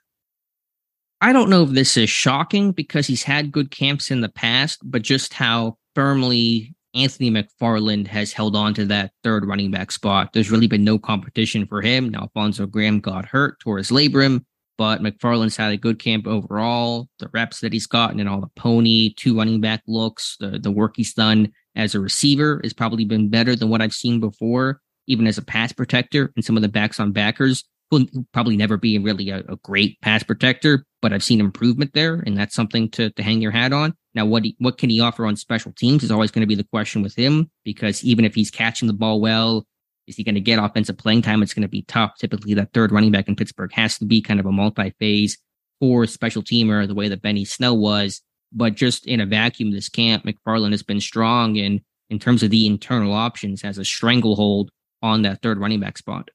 I 1.21 1.32
don't 1.32 1.49
know 1.49 1.63
if 1.63 1.69
this 1.69 1.95
is 1.95 2.09
shocking 2.09 2.74
because 2.74 3.07
he's 3.07 3.24
had 3.24 3.53
good 3.53 3.71
camps 3.71 4.11
in 4.11 4.19
the 4.19 4.30
past, 4.30 4.80
but 4.84 5.01
just 5.01 5.34
how 5.34 5.78
firmly 5.96 6.76
Anthony 6.96 7.32
McFarland 7.32 8.08
has 8.08 8.34
held 8.34 8.56
on 8.56 8.74
to 8.76 8.86
that 8.86 9.12
third 9.24 9.46
running 9.46 9.72
back 9.72 9.91
spot. 9.91 10.34
There's 10.34 10.52
really 10.52 10.68
been 10.68 10.84
no 10.84 11.00
competition 11.00 11.66
for 11.66 11.82
him. 11.82 12.10
Now, 12.10 12.22
Alfonso 12.22 12.68
Graham 12.68 13.00
got 13.00 13.26
hurt, 13.26 13.60
tore 13.60 13.78
his 13.80 13.89
labrum, 13.89 14.46
but 14.78 15.02
McFarland's 15.02 15.58
had 15.58 15.72
a 15.72 15.78
good 15.78 16.00
camp 16.00 16.28
overall. 16.28 17.10
The 17.20 17.30
reps 17.34 17.62
that 17.62 17.74
he's 17.74 17.88
gotten 17.88 18.20
and 18.20 18.30
all 18.30 18.41
the 18.41 18.52
pony, 18.56 19.14
two 19.16 19.36
running 19.36 19.62
back 19.62 19.82
looks, 19.88 20.38
the, 20.39 20.60
the 20.60 20.72
work 20.72 20.94
he's 20.96 21.14
done 21.14 21.52
as 21.76 21.96
a 21.96 22.00
receiver 22.00 22.62
has 22.64 22.74
probably 22.74 23.06
been 23.06 23.30
better 23.30 23.56
than 23.56 23.70
what 23.70 23.82
I've 23.82 23.94
seen 23.94 24.20
before, 24.20 24.80
even 25.08 25.26
as 25.26 25.39
a 25.39 25.44
pass 25.44 25.72
protector. 25.72 26.32
And 26.36 26.46
some 26.46 26.56
of 26.56 26.62
the 26.62 26.70
backs 26.70 27.00
on 27.00 27.12
backers 27.12 27.64
will 27.94 28.26
probably 28.34 28.58
never 28.58 28.78
be 28.78 29.00
really 29.00 29.30
a, 29.30 29.39
a 29.48 29.56
great 29.64 30.00
pass 30.02 30.24
protector, 30.24 30.86
but 31.02 31.14
I've 31.14 31.24
seen 31.24 31.39
improvement 31.39 31.94
there, 31.94 32.16
and 32.26 32.38
that's 32.38 32.56
something 32.56 32.89
to, 32.91 33.10
to 33.12 33.24
hang 33.24 33.41
your 33.41 33.52
hat 33.52 33.74
on. 33.74 33.94
Now, 34.14 34.26
what 34.26 34.44
he, 34.44 34.56
what 34.60 34.78
can 34.78 34.89
he 34.89 35.00
offer 35.00 35.26
on 35.26 35.36
special 35.36 35.72
teams 35.72 36.04
is 36.04 36.12
always 36.12 36.32
going 36.32 36.41
to 36.41 36.48
be 36.48 36.56
the 36.56 36.64
question 36.66 37.02
with 37.02 37.16
him 37.16 37.50
because 37.64 38.04
even 38.04 38.26
if 38.26 38.36
he's 38.36 38.52
catching 38.52 38.88
the 38.88 38.94
ball 38.94 39.22
well, 39.22 39.66
is 40.08 40.18
he 40.18 40.24
going 40.24 40.36
to 40.36 40.41
get 40.41 40.60
offensive 40.60 40.98
playing 40.98 41.22
time? 41.22 41.41
It's 41.41 41.54
going 41.54 41.62
to 41.62 41.70
be 41.70 41.84
tough. 41.84 42.18
Typically, 42.20 42.54
that 42.56 42.74
third 42.74 42.91
running 42.91 43.12
back 43.12 43.28
in 43.28 43.36
Pittsburgh 43.36 43.72
has 43.74 43.98
to 44.00 44.06
be 44.06 44.22
kind 44.22 44.39
of 44.39 44.46
a 44.46 44.52
multi-phase 44.52 45.38
for 45.80 46.06
special 46.06 46.44
teamer, 46.44 46.86
the 46.88 46.94
way 46.94 47.08
that 47.08 47.22
Benny 47.22 47.46
Snell 47.46 47.78
was. 47.78 48.22
But 48.52 48.76
just 48.76 49.08
in 49.08 49.22
a 49.22 49.26
vacuum, 49.26 49.72
this 49.72 49.89
camp, 49.89 50.26
McFarland 50.26 50.72
has 50.72 50.84
been 50.84 51.00
strong 51.00 51.58
and 51.58 51.82
in 52.10 52.20
terms 52.20 52.44
of 52.44 52.52
the 52.52 52.68
internal 52.68 53.14
options, 53.14 53.62
has 53.64 53.78
a 53.78 53.86
stranglehold 53.86 54.70
on 55.02 55.24
that 55.24 55.41
third 55.41 55.58
running 55.58 55.80
back 55.80 55.98
spot. 55.98 56.30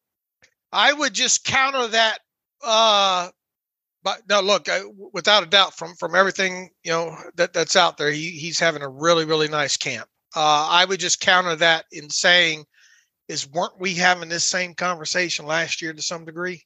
I 0.73 0.93
would 0.93 1.15
just 1.15 1.45
counter 1.45 1.89
that. 1.89 2.19
Uh, 2.65 3.29
but 4.03 4.23
no, 4.29 4.41
look, 4.41 4.69
I, 4.69 4.83
without 5.13 5.43
a 5.43 5.47
doubt, 5.47 5.75
from 5.75 5.95
from 5.97 6.15
everything 6.15 6.71
you 6.85 6.93
know 6.93 7.17
that 7.37 7.53
that's 7.53 7.77
out 7.77 7.99
there, 7.99 8.11
he, 8.11 8.31
he's 8.31 8.59
having 8.59 8.83
a 8.83 8.89
really 8.89 9.25
really 9.25 9.49
nice 9.49 9.77
camp. 9.77 10.09
Uh, 10.37 10.69
I 10.71 10.85
would 10.85 11.01
just 11.01 11.21
counter 11.21 11.57
that 11.57 11.87
in 11.93 12.11
saying 12.11 12.65
is 13.29 13.49
weren't 13.49 13.79
we 13.79 13.95
having 13.95 14.29
this 14.29 14.45
same 14.45 14.75
conversation 14.75 15.47
last 15.47 15.83
year 15.83 15.93
to 15.93 16.03
some 16.03 16.25
degree? 16.25 16.65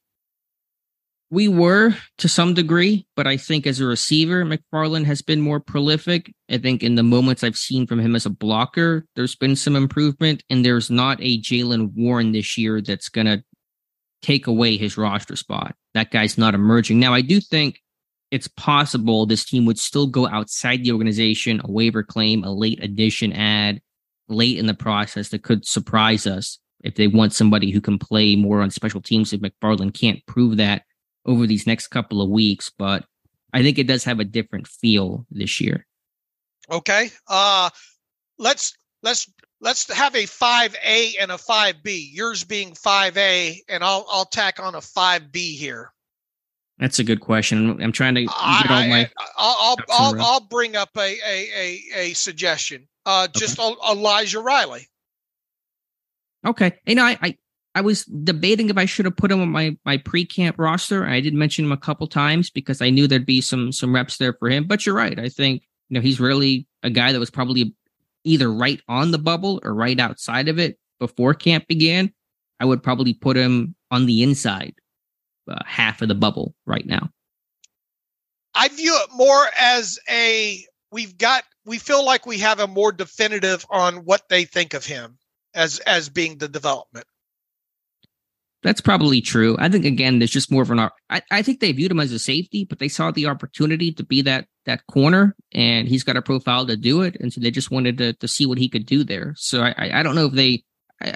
We 1.30 1.48
were 1.48 1.94
to 2.18 2.28
some 2.28 2.52
degree, 2.52 3.06
but 3.16 3.26
I 3.26 3.38
think 3.38 3.66
as 3.66 3.80
a 3.80 3.86
receiver, 3.86 4.44
McFarland 4.44 5.06
has 5.06 5.22
been 5.22 5.40
more 5.40 5.60
prolific. 5.60 6.30
I 6.50 6.58
think 6.58 6.82
in 6.82 6.94
the 6.94 7.02
moments 7.02 7.42
I've 7.42 7.56
seen 7.56 7.86
from 7.86 8.00
him 8.00 8.14
as 8.14 8.26
a 8.26 8.30
blocker, 8.30 9.06
there's 9.16 9.34
been 9.34 9.56
some 9.56 9.74
improvement, 9.74 10.44
and 10.50 10.62
there's 10.62 10.90
not 10.90 11.18
a 11.22 11.40
Jaylen 11.40 11.92
Warren 11.94 12.32
this 12.32 12.58
year 12.58 12.82
that's 12.82 13.08
going 13.08 13.26
to 13.26 13.42
take 14.22 14.46
away 14.46 14.76
his 14.76 14.96
roster 14.96 15.36
spot. 15.36 15.74
That 15.94 16.10
guy's 16.10 16.38
not 16.38 16.54
emerging. 16.54 16.98
Now, 16.98 17.12
I 17.12 17.20
do 17.20 17.40
think 17.40 17.80
it's 18.30 18.48
possible 18.48 19.26
this 19.26 19.44
team 19.44 19.66
would 19.66 19.78
still 19.78 20.06
go 20.06 20.26
outside 20.26 20.82
the 20.82 20.92
organization, 20.92 21.60
a 21.64 21.70
waiver 21.70 22.02
claim, 22.02 22.44
a 22.44 22.52
late 22.52 22.82
addition 22.82 23.32
ad, 23.32 23.82
late 24.28 24.58
in 24.58 24.66
the 24.66 24.74
process 24.74 25.28
that 25.28 25.42
could 25.42 25.66
surprise 25.66 26.26
us 26.26 26.58
if 26.82 26.94
they 26.94 27.06
want 27.06 27.34
somebody 27.34 27.70
who 27.70 27.80
can 27.80 27.98
play 27.98 28.34
more 28.34 28.62
on 28.62 28.70
special 28.70 29.00
teams 29.00 29.32
if 29.32 29.40
McFarland 29.40 29.94
can't 29.94 30.24
prove 30.26 30.56
that 30.56 30.82
over 31.26 31.46
these 31.46 31.66
next 31.66 31.88
couple 31.88 32.22
of 32.22 32.30
weeks. 32.30 32.70
But 32.70 33.04
I 33.52 33.62
think 33.62 33.78
it 33.78 33.86
does 33.86 34.04
have 34.04 34.18
a 34.18 34.24
different 34.24 34.66
feel 34.66 35.26
this 35.30 35.60
year. 35.60 35.86
Okay. 36.70 37.10
Uh 37.28 37.70
let's 38.38 38.74
let's 39.02 39.30
let's 39.62 39.90
have 39.90 40.14
a 40.14 40.24
5A 40.24 41.12
and 41.20 41.30
a 41.30 41.36
5B. 41.36 42.08
Yours 42.12 42.44
being 42.44 42.72
5A 42.72 43.60
and 43.68 43.82
I'll 43.82 44.04
I'll 44.10 44.26
tack 44.26 44.60
on 44.60 44.74
a 44.74 44.80
5B 44.80 45.56
here. 45.56 45.92
That's 46.78 46.98
a 46.98 47.04
good 47.04 47.20
question. 47.20 47.80
I'm 47.80 47.92
trying 47.92 48.16
to 48.16 48.22
get 48.22 48.30
all 48.32 48.88
my. 48.88 49.08
I'll 49.36 49.56
I'll, 49.60 49.76
I'll, 49.88 50.20
I'll, 50.20 50.40
bring 50.40 50.74
up 50.74 50.90
a 50.96 51.00
a 51.00 51.48
a, 51.56 51.80
a 51.96 52.12
suggestion. 52.14 52.88
Uh, 53.06 53.28
just 53.34 53.58
okay. 53.58 53.76
Elijah 53.88 54.40
Riley. 54.40 54.88
Okay, 56.44 56.72
you 56.86 56.96
know, 56.96 57.04
I, 57.04 57.18
I 57.22 57.38
I 57.76 57.80
was 57.82 58.04
debating 58.04 58.68
if 58.68 58.76
I 58.76 58.86
should 58.86 59.04
have 59.04 59.16
put 59.16 59.30
him 59.30 59.40
on 59.40 59.50
my 59.50 59.76
my 59.84 59.98
pre 59.98 60.24
camp 60.24 60.56
roster. 60.58 61.06
I 61.06 61.20
did 61.20 61.34
mention 61.34 61.64
him 61.64 61.72
a 61.72 61.76
couple 61.76 62.08
times 62.08 62.50
because 62.50 62.82
I 62.82 62.90
knew 62.90 63.06
there'd 63.06 63.26
be 63.26 63.40
some 63.40 63.70
some 63.70 63.94
reps 63.94 64.16
there 64.16 64.32
for 64.32 64.50
him. 64.50 64.66
But 64.66 64.84
you're 64.84 64.96
right. 64.96 65.18
I 65.20 65.28
think 65.28 65.62
you 65.88 65.94
know 65.94 66.00
he's 66.00 66.18
really 66.18 66.66
a 66.82 66.90
guy 66.90 67.12
that 67.12 67.20
was 67.20 67.30
probably 67.30 67.76
either 68.24 68.52
right 68.52 68.80
on 68.88 69.10
the 69.10 69.18
bubble 69.18 69.60
or 69.64 69.74
right 69.74 69.98
outside 69.98 70.48
of 70.48 70.58
it 70.58 70.78
before 70.98 71.34
camp 71.34 71.66
began. 71.68 72.12
I 72.60 72.64
would 72.64 72.82
probably 72.82 73.14
put 73.14 73.36
him 73.36 73.74
on 73.90 74.06
the 74.06 74.22
inside 74.22 74.74
uh, 75.50 75.58
half 75.66 76.02
of 76.02 76.08
the 76.08 76.14
bubble 76.14 76.54
right 76.66 76.86
now. 76.86 77.10
I 78.54 78.68
view 78.68 78.96
it 79.02 79.10
more 79.14 79.46
as 79.58 79.98
a 80.08 80.64
we've 80.90 81.16
got 81.16 81.44
we 81.64 81.78
feel 81.78 82.04
like 82.04 82.26
we 82.26 82.38
have 82.38 82.60
a 82.60 82.66
more 82.66 82.92
definitive 82.92 83.64
on 83.70 84.04
what 84.04 84.28
they 84.28 84.44
think 84.44 84.74
of 84.74 84.84
him 84.84 85.18
as 85.54 85.78
as 85.80 86.08
being 86.08 86.38
the 86.38 86.48
development. 86.48 87.06
That's 88.62 88.80
probably 88.80 89.20
true. 89.20 89.56
I 89.58 89.68
think 89.68 89.84
again, 89.84 90.18
there's 90.18 90.30
just 90.30 90.52
more 90.52 90.62
of 90.62 90.70
an. 90.70 90.78
I, 91.10 91.22
I 91.30 91.42
think 91.42 91.58
they 91.58 91.72
viewed 91.72 91.90
him 91.90 91.98
as 91.98 92.12
a 92.12 92.18
safety, 92.18 92.64
but 92.64 92.78
they 92.78 92.88
saw 92.88 93.10
the 93.10 93.26
opportunity 93.26 93.92
to 93.92 94.04
be 94.04 94.22
that 94.22 94.46
that 94.64 94.86
corner, 94.86 95.34
and 95.52 95.88
he's 95.88 96.04
got 96.04 96.16
a 96.16 96.22
profile 96.22 96.66
to 96.66 96.76
do 96.76 97.02
it, 97.02 97.16
and 97.20 97.32
so 97.32 97.40
they 97.40 97.50
just 97.50 97.70
wanted 97.70 97.98
to 97.98 98.12
to 98.14 98.28
see 98.28 98.46
what 98.46 98.58
he 98.58 98.68
could 98.68 98.86
do 98.86 99.04
there. 99.04 99.34
So 99.36 99.62
I 99.62 100.00
I 100.00 100.02
don't 100.02 100.14
know 100.14 100.26
if 100.26 100.32
they 100.32 100.64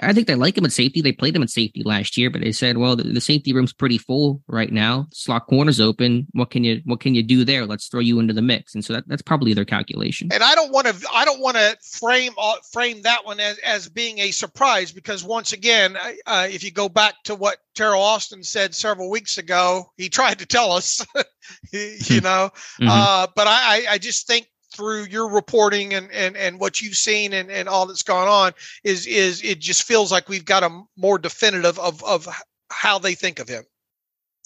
I 0.03 0.13
think 0.13 0.27
they 0.27 0.35
like 0.35 0.57
him 0.57 0.65
at 0.65 0.71
safety. 0.71 1.01
They 1.01 1.11
played 1.11 1.35
him 1.35 1.43
at 1.43 1.49
safety 1.49 1.83
last 1.83 2.17
year, 2.17 2.29
but 2.29 2.41
they 2.41 2.51
said, 2.51 2.77
well, 2.77 2.95
the, 2.95 3.03
the, 3.03 3.21
safety 3.21 3.53
room's 3.53 3.73
pretty 3.73 3.97
full 3.97 4.41
right 4.47 4.71
now. 4.71 5.07
Slot 5.11 5.47
corner's 5.47 5.79
open. 5.79 6.27
What 6.31 6.49
can 6.49 6.63
you 6.63 6.81
what 6.85 6.99
can 6.99 7.15
you 7.15 7.23
do 7.23 7.45
there? 7.45 7.65
Let's 7.65 7.87
throw 7.87 7.99
you 7.99 8.19
into 8.19 8.33
the 8.33 8.41
mix. 8.41 8.75
And 8.75 8.83
so 8.83 8.93
that, 8.93 9.07
that's 9.07 9.21
probably 9.21 9.53
their 9.53 9.65
calculation. 9.65 10.29
And 10.31 10.43
I 10.43 10.55
don't 10.55 10.71
want 10.71 10.87
to 10.87 10.95
I 11.13 11.25
don't 11.25 11.39
want 11.39 11.57
to 11.57 11.77
frame 11.81 12.33
uh, 12.37 12.55
frame 12.71 13.01
that 13.03 13.25
one 13.25 13.39
as, 13.39 13.57
as 13.59 13.89
being 13.89 14.19
a 14.19 14.31
surprise 14.31 14.91
because 14.91 15.23
once 15.23 15.53
again, 15.53 15.97
uh, 16.25 16.47
if 16.49 16.63
you 16.63 16.71
go 16.71 16.89
back 16.89 17.15
to 17.25 17.35
what 17.35 17.57
Teryl 17.75 17.99
Austin 17.99 18.43
said 18.43 18.75
several 18.75 19.09
weeks 19.09 19.37
ago, 19.37 19.91
he 19.97 20.09
tried 20.09 20.39
to 20.39 20.45
tell 20.45 20.71
us, 20.71 21.05
you 21.71 22.21
know. 22.21 22.49
Mm-hmm. 22.79 22.87
Uh, 22.89 23.27
but 23.35 23.47
I 23.47 23.85
I 23.89 23.97
just 23.97 24.27
think 24.27 24.47
through 24.77 25.05
your 25.05 25.27
reporting 25.29 25.93
and, 25.95 26.11
and, 26.11 26.37
and 26.37 26.59
what 26.59 26.79
you've 26.79 26.95
seen 26.95 27.33
and, 27.33 27.49
and 27.49 27.67
all 27.67 27.87
that's 27.87 28.03
gone 28.03 28.27
on 28.27 28.53
is 28.83 29.07
is 29.07 29.43
it 29.43 29.59
just 29.59 29.83
feels 29.83 30.11
like 30.11 30.29
we've 30.29 30.45
got 30.45 30.63
a 30.63 30.81
more 30.95 31.17
definitive 31.17 31.79
of 31.79 32.03
of 32.03 32.27
how 32.71 32.99
they 32.99 33.15
think 33.15 33.39
of 33.39 33.49
him. 33.49 33.63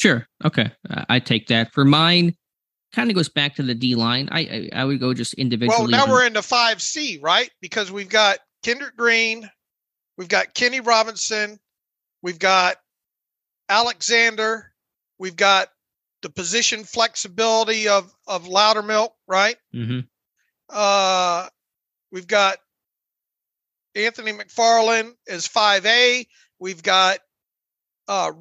Sure. 0.01 0.25
Okay. 0.43 0.71
I 1.09 1.19
take 1.19 1.47
that. 1.47 1.73
For 1.73 1.85
mine, 1.85 2.35
kind 2.93 3.09
of 3.09 3.15
goes 3.15 3.29
back 3.29 3.55
to 3.55 3.63
the 3.63 3.75
D 3.75 3.95
line. 3.95 4.29
I, 4.31 4.39
I, 4.39 4.69
I 4.81 4.85
would 4.85 4.99
go 4.99 5.13
just 5.13 5.33
individually. 5.35 5.91
Well, 5.91 6.07
now 6.07 6.11
we're 6.11 6.25
into 6.25 6.41
five 6.41 6.81
C, 6.81 7.19
right? 7.21 7.51
Because 7.61 7.91
we've 7.91 8.09
got 8.09 8.39
Kendrick 8.63 8.95
Green, 8.95 9.49
we've 10.17 10.29
got 10.29 10.53
Kenny 10.53 10.79
Robinson, 10.79 11.59
we've 12.23 12.39
got 12.39 12.77
Alexander, 13.69 14.71
we've 15.19 15.35
got 15.35 15.69
the 16.21 16.29
position 16.29 16.83
flexibility 16.83 17.87
of 17.87 18.13
of 18.27 18.45
Loudermilk, 18.45 19.09
right? 19.27 19.55
Mm-hmm. 19.73 20.01
Uh, 20.71 21.47
we've 22.11 22.27
got 22.27 22.57
Anthony 23.95 24.31
McFarland 24.31 25.13
is 25.27 25.47
5A. 25.47 26.25
We've 26.59 26.81
got 26.81 27.19
uh, 28.07 28.31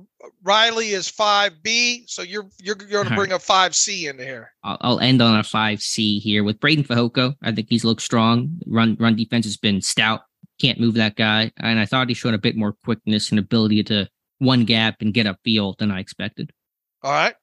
Riley 0.42 0.90
is 0.90 1.10
5B. 1.10 2.08
So 2.08 2.22
you're 2.22 2.48
you're 2.58 2.74
going 2.74 3.08
to 3.08 3.14
bring 3.14 3.30
right. 3.30 3.40
a 3.40 3.44
5C 3.44 4.10
into 4.10 4.24
here. 4.24 4.52
I'll, 4.64 4.78
I'll, 4.80 5.00
end 5.00 5.22
on 5.22 5.38
a 5.38 5.42
5C 5.42 6.20
here 6.20 6.44
with 6.44 6.60
Breiden 6.60 6.86
Fehoko. 6.86 7.34
I 7.42 7.52
think 7.52 7.68
he's 7.68 7.84
looked 7.84 8.02
strong. 8.02 8.60
Run 8.66 8.96
run 8.98 9.16
defense 9.16 9.44
has 9.44 9.56
been 9.56 9.80
stout. 9.80 10.22
Can't 10.60 10.80
move 10.80 10.94
that 10.94 11.16
guy. 11.16 11.52
And 11.58 11.78
I 11.78 11.86
thought 11.86 12.08
he 12.08 12.14
showed 12.14 12.34
a 12.34 12.38
bit 12.38 12.56
more 12.56 12.74
quickness 12.84 13.30
and 13.30 13.38
ability 13.38 13.82
to 13.84 14.08
one 14.38 14.64
gap 14.64 14.96
and 15.00 15.14
get 15.14 15.26
upfield 15.26 15.78
than 15.78 15.90
I 15.90 16.00
expected. 16.00 16.50
All 17.02 17.12
right. 17.12 17.34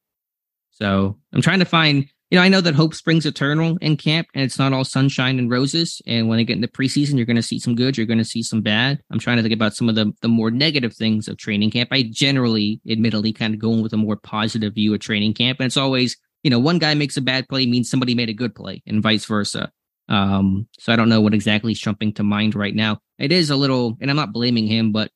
So 0.72 1.18
I'm 1.34 1.42
trying 1.42 1.60
to 1.60 1.66
find 1.66 2.08
you 2.30 2.38
know, 2.38 2.44
I 2.44 2.50
know 2.50 2.60
that 2.60 2.76
hope 2.76 2.94
springs 2.94 3.26
eternal 3.26 3.78
in 3.80 3.96
camp 3.96 4.28
and 4.34 4.44
it's 4.44 4.60
not 4.60 4.74
all 4.74 4.84
sunshine 4.84 5.40
and 5.40 5.50
roses. 5.50 6.02
And 6.06 6.28
when 6.28 6.38
they 6.38 6.44
get 6.44 6.58
into 6.58 6.68
preseason, 6.68 7.16
you're 7.16 7.26
going 7.26 7.38
to 7.38 7.42
see 7.42 7.58
some 7.58 7.74
good, 7.74 7.98
you're 7.98 8.06
going 8.06 8.18
to 8.18 8.26
see 8.26 8.44
some 8.44 8.62
bad. 8.62 9.00
I'm 9.12 9.20
trying 9.20 9.38
to 9.38 9.44
think 9.44 9.54
about 9.54 9.76
some 9.76 9.88
of 9.88 9.96
the, 9.96 10.12
the 10.22 10.28
more 10.28 10.52
negative 10.52 10.94
things 10.94 11.30
of 11.30 11.38
training 11.38 11.72
camp. 11.72 11.90
I 11.92 12.04
generally, 12.12 12.82
admittedly, 12.90 13.32
kind 13.32 13.54
of 13.54 13.62
go 13.62 13.72
in 13.72 13.82
with 13.82 13.94
a 13.94 13.98
more 13.98 14.18
positive 14.18 14.74
view 14.74 14.94
of 14.94 15.00
training 15.00 15.36
camp. 15.36 15.60
And 15.60 15.68
it's 15.68 15.78
always, 15.78 16.18
you 16.44 16.50
know, 16.50 16.60
one 16.60 16.80
guy 16.80 16.94
makes 16.96 17.16
a 17.16 17.22
bad 17.22 17.48
play 17.48 17.66
means 17.66 17.90
somebody 17.90 18.14
made 18.14 18.30
a 18.30 18.34
good 18.34 18.54
play 18.54 18.84
and 18.86 19.02
vice 19.02 19.26
versa. 19.26 19.72
Um, 20.10 20.68
so 20.80 20.92
I 20.92 20.98
don't 20.98 21.10
know 21.10 21.22
what 21.22 21.34
exactly 21.34 21.72
is 21.72 21.80
jumping 21.80 22.14
to 22.14 22.24
mind 22.24 22.56
right 22.56 22.76
now. 22.76 23.00
It 23.20 23.32
is 23.32 23.50
a 23.50 23.56
little, 23.56 23.98
and 24.02 24.10
I'm 24.10 24.16
not 24.18 24.34
blaming 24.34 24.68
him, 24.68 24.92
but 24.92 25.12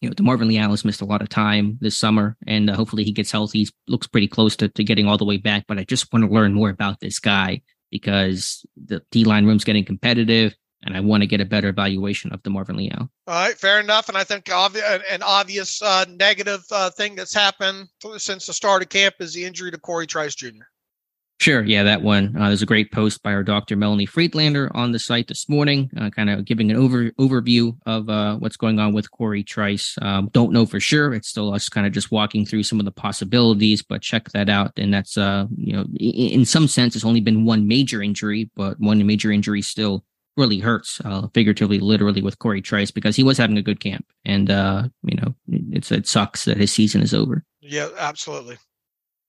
you 0.00 0.08
know, 0.08 0.14
DeMarvin 0.14 0.48
Leal 0.48 0.70
has 0.70 0.84
missed 0.84 1.00
a 1.00 1.06
lot 1.06 1.22
of 1.22 1.28
time 1.28 1.78
this 1.80 1.98
summer, 1.98 2.36
and 2.46 2.70
uh, 2.70 2.74
hopefully 2.74 3.04
he 3.04 3.12
gets 3.12 3.32
healthy. 3.32 3.60
He 3.60 3.68
looks 3.88 4.06
pretty 4.06 4.28
close 4.28 4.56
to, 4.56 4.68
to 4.68 4.84
getting 4.84 5.06
all 5.06 5.18
the 5.18 5.24
way 5.24 5.38
back. 5.38 5.64
But 5.66 5.78
I 5.78 5.84
just 5.84 6.12
want 6.12 6.24
to 6.24 6.30
learn 6.30 6.54
more 6.54 6.70
about 6.70 7.00
this 7.00 7.18
guy 7.18 7.62
because 7.90 8.64
the 8.76 9.02
D 9.10 9.24
line 9.24 9.44
room's 9.46 9.64
getting 9.64 9.84
competitive, 9.84 10.54
and 10.82 10.96
I 10.96 11.00
want 11.00 11.22
to 11.22 11.26
get 11.26 11.40
a 11.40 11.44
better 11.44 11.68
evaluation 11.68 12.32
of 12.32 12.42
DeMarvin 12.42 12.76
Leal. 12.76 13.10
All 13.26 13.34
right, 13.34 13.56
fair 13.56 13.80
enough. 13.80 14.08
And 14.08 14.16
I 14.16 14.24
think 14.24 14.44
obvi- 14.46 15.02
an 15.10 15.22
obvious 15.22 15.82
uh, 15.82 16.04
negative 16.08 16.62
uh, 16.70 16.90
thing 16.90 17.16
that's 17.16 17.34
happened 17.34 17.88
since 18.18 18.46
the 18.46 18.52
start 18.52 18.82
of 18.82 18.88
camp 18.88 19.16
is 19.18 19.34
the 19.34 19.44
injury 19.44 19.72
to 19.72 19.78
Corey 19.78 20.06
Trice 20.06 20.34
Jr. 20.36 20.64
Sure. 21.40 21.62
Yeah, 21.62 21.84
that 21.84 22.02
one. 22.02 22.36
Uh, 22.36 22.48
there's 22.48 22.62
a 22.62 22.66
great 22.66 22.90
post 22.90 23.22
by 23.22 23.32
our 23.32 23.44
Dr. 23.44 23.76
Melanie 23.76 24.06
Friedlander 24.06 24.74
on 24.74 24.90
the 24.90 24.98
site 24.98 25.28
this 25.28 25.48
morning, 25.48 25.88
uh, 25.96 26.10
kind 26.10 26.30
of 26.30 26.44
giving 26.44 26.68
an 26.68 26.76
over 26.76 27.12
overview 27.12 27.76
of 27.86 28.08
uh, 28.08 28.36
what's 28.38 28.56
going 28.56 28.80
on 28.80 28.92
with 28.92 29.12
Corey 29.12 29.44
Trice. 29.44 29.96
Um, 30.02 30.30
don't 30.32 30.52
know 30.52 30.66
for 30.66 30.80
sure. 30.80 31.14
It's 31.14 31.28
still 31.28 31.54
us 31.54 31.68
kind 31.68 31.86
of 31.86 31.92
just 31.92 32.10
walking 32.10 32.44
through 32.44 32.64
some 32.64 32.80
of 32.80 32.86
the 32.86 32.90
possibilities, 32.90 33.84
but 33.84 34.02
check 34.02 34.30
that 34.30 34.48
out. 34.48 34.72
And 34.76 34.92
that's, 34.92 35.16
uh, 35.16 35.46
you 35.56 35.74
know, 35.74 35.86
in, 36.00 36.40
in 36.40 36.44
some 36.44 36.66
sense, 36.66 36.96
it's 36.96 37.04
only 37.04 37.20
been 37.20 37.44
one 37.44 37.68
major 37.68 38.02
injury, 38.02 38.50
but 38.56 38.80
one 38.80 39.06
major 39.06 39.30
injury 39.30 39.62
still 39.62 40.04
really 40.36 40.58
hurts, 40.58 41.00
uh, 41.04 41.28
figuratively, 41.34 41.78
literally, 41.78 42.20
with 42.20 42.40
Corey 42.40 42.62
Trice 42.62 42.90
because 42.90 43.14
he 43.14 43.22
was 43.22 43.38
having 43.38 43.58
a 43.58 43.62
good 43.62 43.78
camp, 43.78 44.06
and 44.24 44.50
uh, 44.50 44.88
you 45.04 45.16
know, 45.16 45.34
it's 45.70 45.92
it 45.92 46.08
sucks 46.08 46.46
that 46.46 46.56
his 46.56 46.72
season 46.72 47.00
is 47.00 47.14
over. 47.14 47.44
Yeah, 47.60 47.88
absolutely 47.96 48.58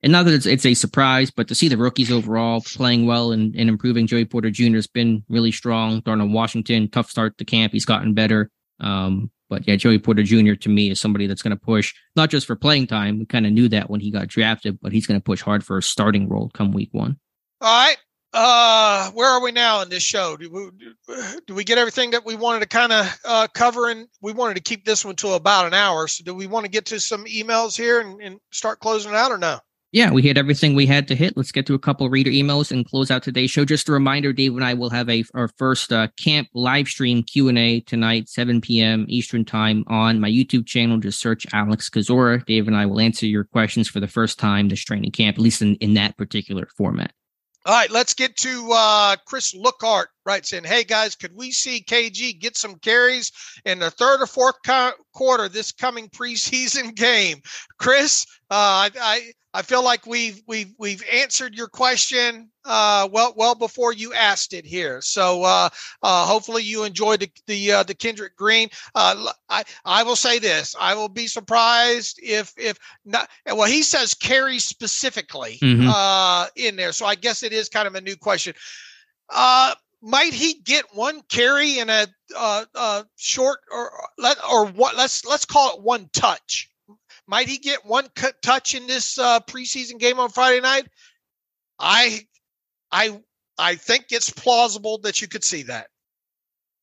and 0.02 0.12
not 0.12 0.26
that 0.26 0.34
it's, 0.34 0.45
it's 0.45 0.66
a 0.66 0.74
surprise, 0.74 1.30
but 1.30 1.47
to 1.50 1.56
see 1.56 1.68
the 1.68 1.78
rookies 1.78 2.12
overall 2.12 2.62
playing 2.62 3.06
well 3.06 3.32
and, 3.32 3.56
and 3.56 3.70
improving, 3.70 4.08
Joey 4.08 4.26
Porter 4.26 4.50
Jr. 4.50 4.76
has 4.76 4.88
been 4.88 5.24
really 5.28 5.52
strong. 5.52 6.00
Darnell 6.02 6.30
Washington, 6.30 6.89
tough 6.89 7.10
start 7.10 7.38
to 7.38 7.45
camp. 7.45 7.74
He's 7.74 7.86
gotten 7.86 8.14
better. 8.14 8.50
Um, 8.80 9.30
but 9.50 9.68
yeah, 9.68 9.76
Joey 9.76 10.00
Porter 10.00 10.24
Jr. 10.24 10.54
to 10.54 10.70
me 10.70 10.89
is 10.89 11.02
somebody 11.02 11.28
that's 11.28 11.41
going 11.41 11.58
to 11.58 11.62
push 11.62 11.93
not 12.16 12.30
just 12.30 12.47
for 12.47 12.56
playing 12.56 12.88
time. 12.88 13.20
We 13.20 13.26
kind 13.26 13.45
of 13.45 13.52
knew 13.52 13.68
that 13.70 13.89
when 13.89 14.00
he 14.00 14.12
got 14.12 14.28
drafted, 14.28 14.80
but 14.82 14.93
he's 14.93 15.08
going 15.08 15.20
to 15.20 15.24
push 15.24 15.41
hard 15.41 15.66
for 15.66 15.78
a 15.78 15.84
starting 15.84 16.30
role 16.30 16.50
come 16.54 16.72
week 16.72 16.89
one. 16.93 17.18
All 17.60 17.86
right. 17.86 17.97
Uh, 18.32 19.10
where 19.12 19.28
are 19.28 19.41
we 19.41 19.52
now 19.52 19.82
in 19.82 19.89
this 19.89 20.04
show? 20.04 20.38
Do 20.38 20.52
we, 20.52 21.16
do 21.47 21.56
we 21.56 21.64
get 21.64 21.80
everything 21.80 22.12
that 22.12 22.26
we 22.26 22.36
wanted 22.36 22.60
to 22.60 22.68
kind 22.68 22.93
of 22.93 23.20
uh, 23.26 23.47
cover? 23.54 23.89
And 23.89 24.08
we 24.22 24.34
wanted 24.34 24.54
to 24.54 24.62
keep 24.62 24.86
this 24.86 25.04
one 25.04 25.16
to 25.18 25.30
about 25.30 25.66
an 25.66 25.74
hour. 25.74 26.08
So 26.08 26.24
do 26.24 26.36
we 26.36 26.45
want 26.45 26.66
to 26.66 26.72
get 26.72 26.86
to 26.88 27.00
some 27.00 27.26
emails 27.26 27.76
here 27.76 28.00
and, 28.00 28.22
and 28.22 28.39
start 28.52 28.80
closing 28.80 29.14
out 29.16 29.32
or 29.32 29.39
no? 29.39 29.60
Yeah, 29.92 30.12
we 30.12 30.22
hit 30.22 30.38
everything 30.38 30.76
we 30.76 30.86
had 30.86 31.08
to 31.08 31.16
hit. 31.16 31.36
Let's 31.36 31.52
get 31.52 31.66
to 31.66 31.74
a 31.74 31.80
couple 31.80 32.10
reader 32.10 32.30
emails 32.30 32.72
and 32.72 32.86
close 32.86 33.10
out 33.10 33.24
today's 33.24 33.50
show. 33.50 33.66
Just 33.66 33.90
a 33.90 33.92
reminder, 33.92 34.32
Dave 34.32 34.56
and 34.56 34.64
I 34.64 34.76
will 34.76 34.92
have 34.92 35.10
a 35.10 35.24
our 35.34 35.48
first 35.58 35.92
uh, 35.92 36.10
camp 36.18 36.48
live 36.54 36.88
stream 36.88 37.24
Q 37.24 37.50
and 37.50 37.58
A 37.58 37.80
tonight, 37.82 38.30
7 38.30 38.62
p.m. 38.62 39.06
Eastern 39.10 39.46
time 39.46 39.84
on 39.88 40.20
my 40.20 40.30
YouTube 40.30 40.68
channel. 40.68 41.00
Just 41.00 41.20
search 41.20 41.48
Alex 41.54 41.90
Kozora. 41.90 42.46
Dave 42.46 42.68
and 42.68 42.78
I 42.78 42.86
will 42.86 43.00
answer 43.00 43.26
your 43.26 43.46
questions 43.46 43.88
for 43.88 44.00
the 44.00 44.08
first 44.08 44.38
time 44.38 44.70
this 44.70 44.82
training 44.82 45.12
camp, 45.12 45.38
at 45.38 45.42
least 45.42 45.62
in, 45.62 45.76
in 45.78 45.96
that 45.96 46.18
particular 46.18 46.68
format. 46.78 47.12
All 47.66 47.74
right, 47.74 47.92
let's 47.92 48.14
get 48.14 48.38
to 48.38 48.70
uh, 48.72 49.16
Chris 49.26 49.54
Lookhart 49.54 50.10
writes 50.30 50.54
in, 50.54 50.64
Hey 50.64 50.84
guys, 50.84 51.16
could 51.16 51.36
we 51.36 51.50
see 51.50 51.82
KG 51.82 52.40
get 52.40 52.56
some 52.56 52.76
carries 52.76 53.32
in 53.66 53.80
the 53.80 53.90
third 53.90 54.22
or 54.22 54.28
fourth 54.28 54.58
co- 54.64 54.92
quarter 55.12 55.50
this 55.50 55.72
coming 55.72 56.08
preseason 56.08 56.94
game? 57.08 57.42
Chris, 57.80 58.28
uh, 58.52 58.54
I, 58.54 58.92
I, 59.02 59.32
I 59.56 59.64
feel 59.64 59.84
like 59.84 60.06
we've 60.06 60.40
we've 60.46 60.72
we've 60.78 61.04
answered 61.12 61.56
your 61.56 61.68
question 61.68 62.52
uh, 62.64 63.10
well 63.12 63.34
well 63.36 63.56
before 63.56 63.92
you 63.92 64.14
asked 64.14 64.54
it 64.54 64.68
here. 64.68 65.02
So 65.02 65.42
uh, 65.42 65.70
uh, 66.04 66.26
hopefully 66.28 66.62
you 66.62 66.84
enjoyed 66.84 67.22
the 67.22 67.32
the, 67.48 67.72
uh, 67.72 67.84
the 67.84 67.96
Kendrick 67.96 68.36
Green. 68.38 68.70
Uh, 68.94 69.32
I 69.50 69.64
I 69.84 70.04
will 70.04 70.16
say 70.16 70.38
this: 70.38 70.76
I 70.80 70.94
will 70.94 71.10
be 71.10 71.26
surprised 71.26 72.20
if 72.22 72.54
if 72.56 72.78
not. 73.04 73.28
Well, 73.48 73.68
he 73.68 73.82
says 73.82 74.14
carry 74.14 74.60
specifically 74.60 75.58
mm-hmm. 75.60 75.90
Uh, 75.90 76.46
in 76.56 76.76
there, 76.76 76.92
so 76.92 77.08
I 77.08 77.16
guess 77.16 77.42
it 77.42 77.52
is 77.52 77.70
kind 77.70 77.88
of 77.88 77.96
a 77.96 78.02
new 78.02 78.16
question. 78.16 78.54
Might 80.02 80.34
he 80.34 80.62
get 80.62 80.86
one 80.93 81.22
carry 81.30 81.80
in 81.80 81.89
a 81.89 82.08
short 83.18 83.60
or 83.72 83.91
let 84.18 84.38
or 84.43 84.68
what? 84.68 84.95
Let's 84.95 85.26
let's 85.26 85.45
call 85.45 85.78
it 85.78 85.84
one 85.84 86.10
touch 86.14 86.70
might 87.30 87.47
he 87.47 87.60
get 87.60 87.86
one 87.86 88.08
touch 88.41 88.74
in 88.74 88.88
this 88.88 89.20
uh, 89.20 89.39
preseason 89.41 90.00
game 90.00 90.20
on 90.20 90.30
Friday 90.30 90.62
night? 90.62 90.88
I, 91.78 92.22
I, 92.91 93.20
I 93.56 93.76
think 93.76 94.08
it's 94.10 94.32
plausible 94.32 94.97
that 95.04 95.22
you 95.22 95.28
could 95.28 95.43
see 95.43 95.64
that. 95.64 95.89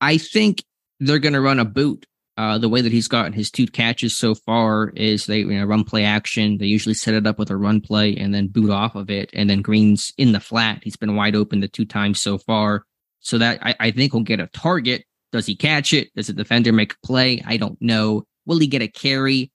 I 0.00 0.18
think 0.18 0.62
they're 1.00 1.18
going 1.18 1.32
to 1.32 1.40
run 1.40 1.58
a 1.58 1.64
boot. 1.64 2.06
Uh, 2.38 2.58
the 2.58 2.68
way 2.68 2.82
that 2.82 2.92
he's 2.92 3.08
gotten 3.08 3.32
his 3.32 3.50
two 3.50 3.66
catches 3.66 4.14
so 4.14 4.34
far 4.34 4.90
is 4.94 5.24
they 5.24 5.38
you 5.38 5.58
know, 5.58 5.64
run 5.64 5.82
play 5.82 6.04
action. 6.04 6.58
They 6.58 6.66
usually 6.66 6.94
set 6.94 7.14
it 7.14 7.26
up 7.26 7.38
with 7.38 7.50
a 7.50 7.56
run 7.56 7.80
play 7.80 8.14
and 8.14 8.32
then 8.32 8.48
boot 8.48 8.70
off 8.70 8.94
of 8.94 9.10
it. 9.10 9.30
And 9.32 9.50
then 9.50 9.62
Green's 9.62 10.12
in 10.16 10.32
the 10.32 10.40
flat. 10.40 10.84
He's 10.84 10.96
been 10.96 11.16
wide 11.16 11.34
open 11.34 11.60
the 11.60 11.66
two 11.66 11.86
times 11.86 12.20
so 12.20 12.38
far. 12.38 12.84
So 13.26 13.38
that 13.38 13.58
I, 13.60 13.74
I 13.80 13.90
think 13.90 14.12
he'll 14.12 14.22
get 14.22 14.38
a 14.38 14.46
target. 14.46 15.04
Does 15.32 15.46
he 15.46 15.56
catch 15.56 15.92
it? 15.92 16.14
Does 16.14 16.28
the 16.28 16.32
defender 16.32 16.72
make 16.72 16.92
a 16.92 17.06
play? 17.06 17.42
I 17.44 17.56
don't 17.56 17.76
know. 17.82 18.24
Will 18.46 18.60
he 18.60 18.68
get 18.68 18.82
a 18.82 18.88
carry? 18.88 19.50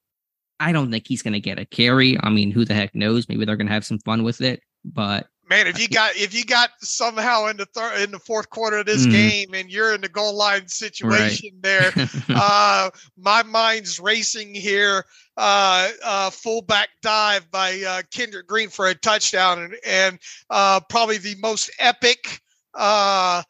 I 0.60 0.74
don't 0.74 0.92
think 0.92 1.08
he's 1.08 1.22
going 1.22 1.36
to 1.36 1.40
get 1.40 1.58
a 1.58 1.64
carry. 1.66 2.18
I 2.22 2.32
mean, 2.32 2.52
who 2.52 2.66
the 2.66 2.74
heck 2.74 2.94
knows? 2.94 3.30
Maybe 3.30 3.46
they're 3.46 3.56
going 3.56 3.68
to 3.68 3.74
have 3.74 3.86
some 3.86 4.00
fun 4.00 4.24
with 4.24 4.42
it. 4.42 4.62
But 4.84 5.28
man, 5.50 5.68
if 5.68 5.80
you 5.80 5.88
got 5.88 6.18
if 6.18 6.34
you 6.34 6.44
got 6.44 6.72
somehow 6.82 7.46
in 7.46 7.56
the 7.56 7.66
third 7.66 8.02
in 8.02 8.12
the 8.12 8.20
fourth 8.20 8.50
quarter 8.50 8.80
of 8.80 8.88
this 8.88 9.08
mm. 9.08 9.12
game 9.12 9.54
and 9.54 9.72
you're 9.72 9.96
in 9.96 10.02
the 10.02 10.10
goal 10.10 10.36
line 10.36 10.68
situation 10.68 11.52
right. 11.64 11.94
there, 11.96 12.10
uh, 12.30 12.90
my 13.18 13.42
mind's 13.44 14.02
racing 14.02 14.54
here. 14.54 15.06
Uh, 15.38 15.92
uh, 16.04 16.30
fullback 16.30 16.90
dive 17.02 17.50
by 17.52 17.82
uh, 17.88 18.02
Kendrick 18.12 18.48
Green 18.48 18.68
for 18.68 18.90
a 18.90 18.96
touchdown, 18.96 19.60
and, 19.60 19.76
and 19.86 20.20
uh, 20.50 20.82
probably 20.90 21.20
the 21.20 21.36
most 21.40 21.72
epic 21.80 22.42
uh, 22.74 23.44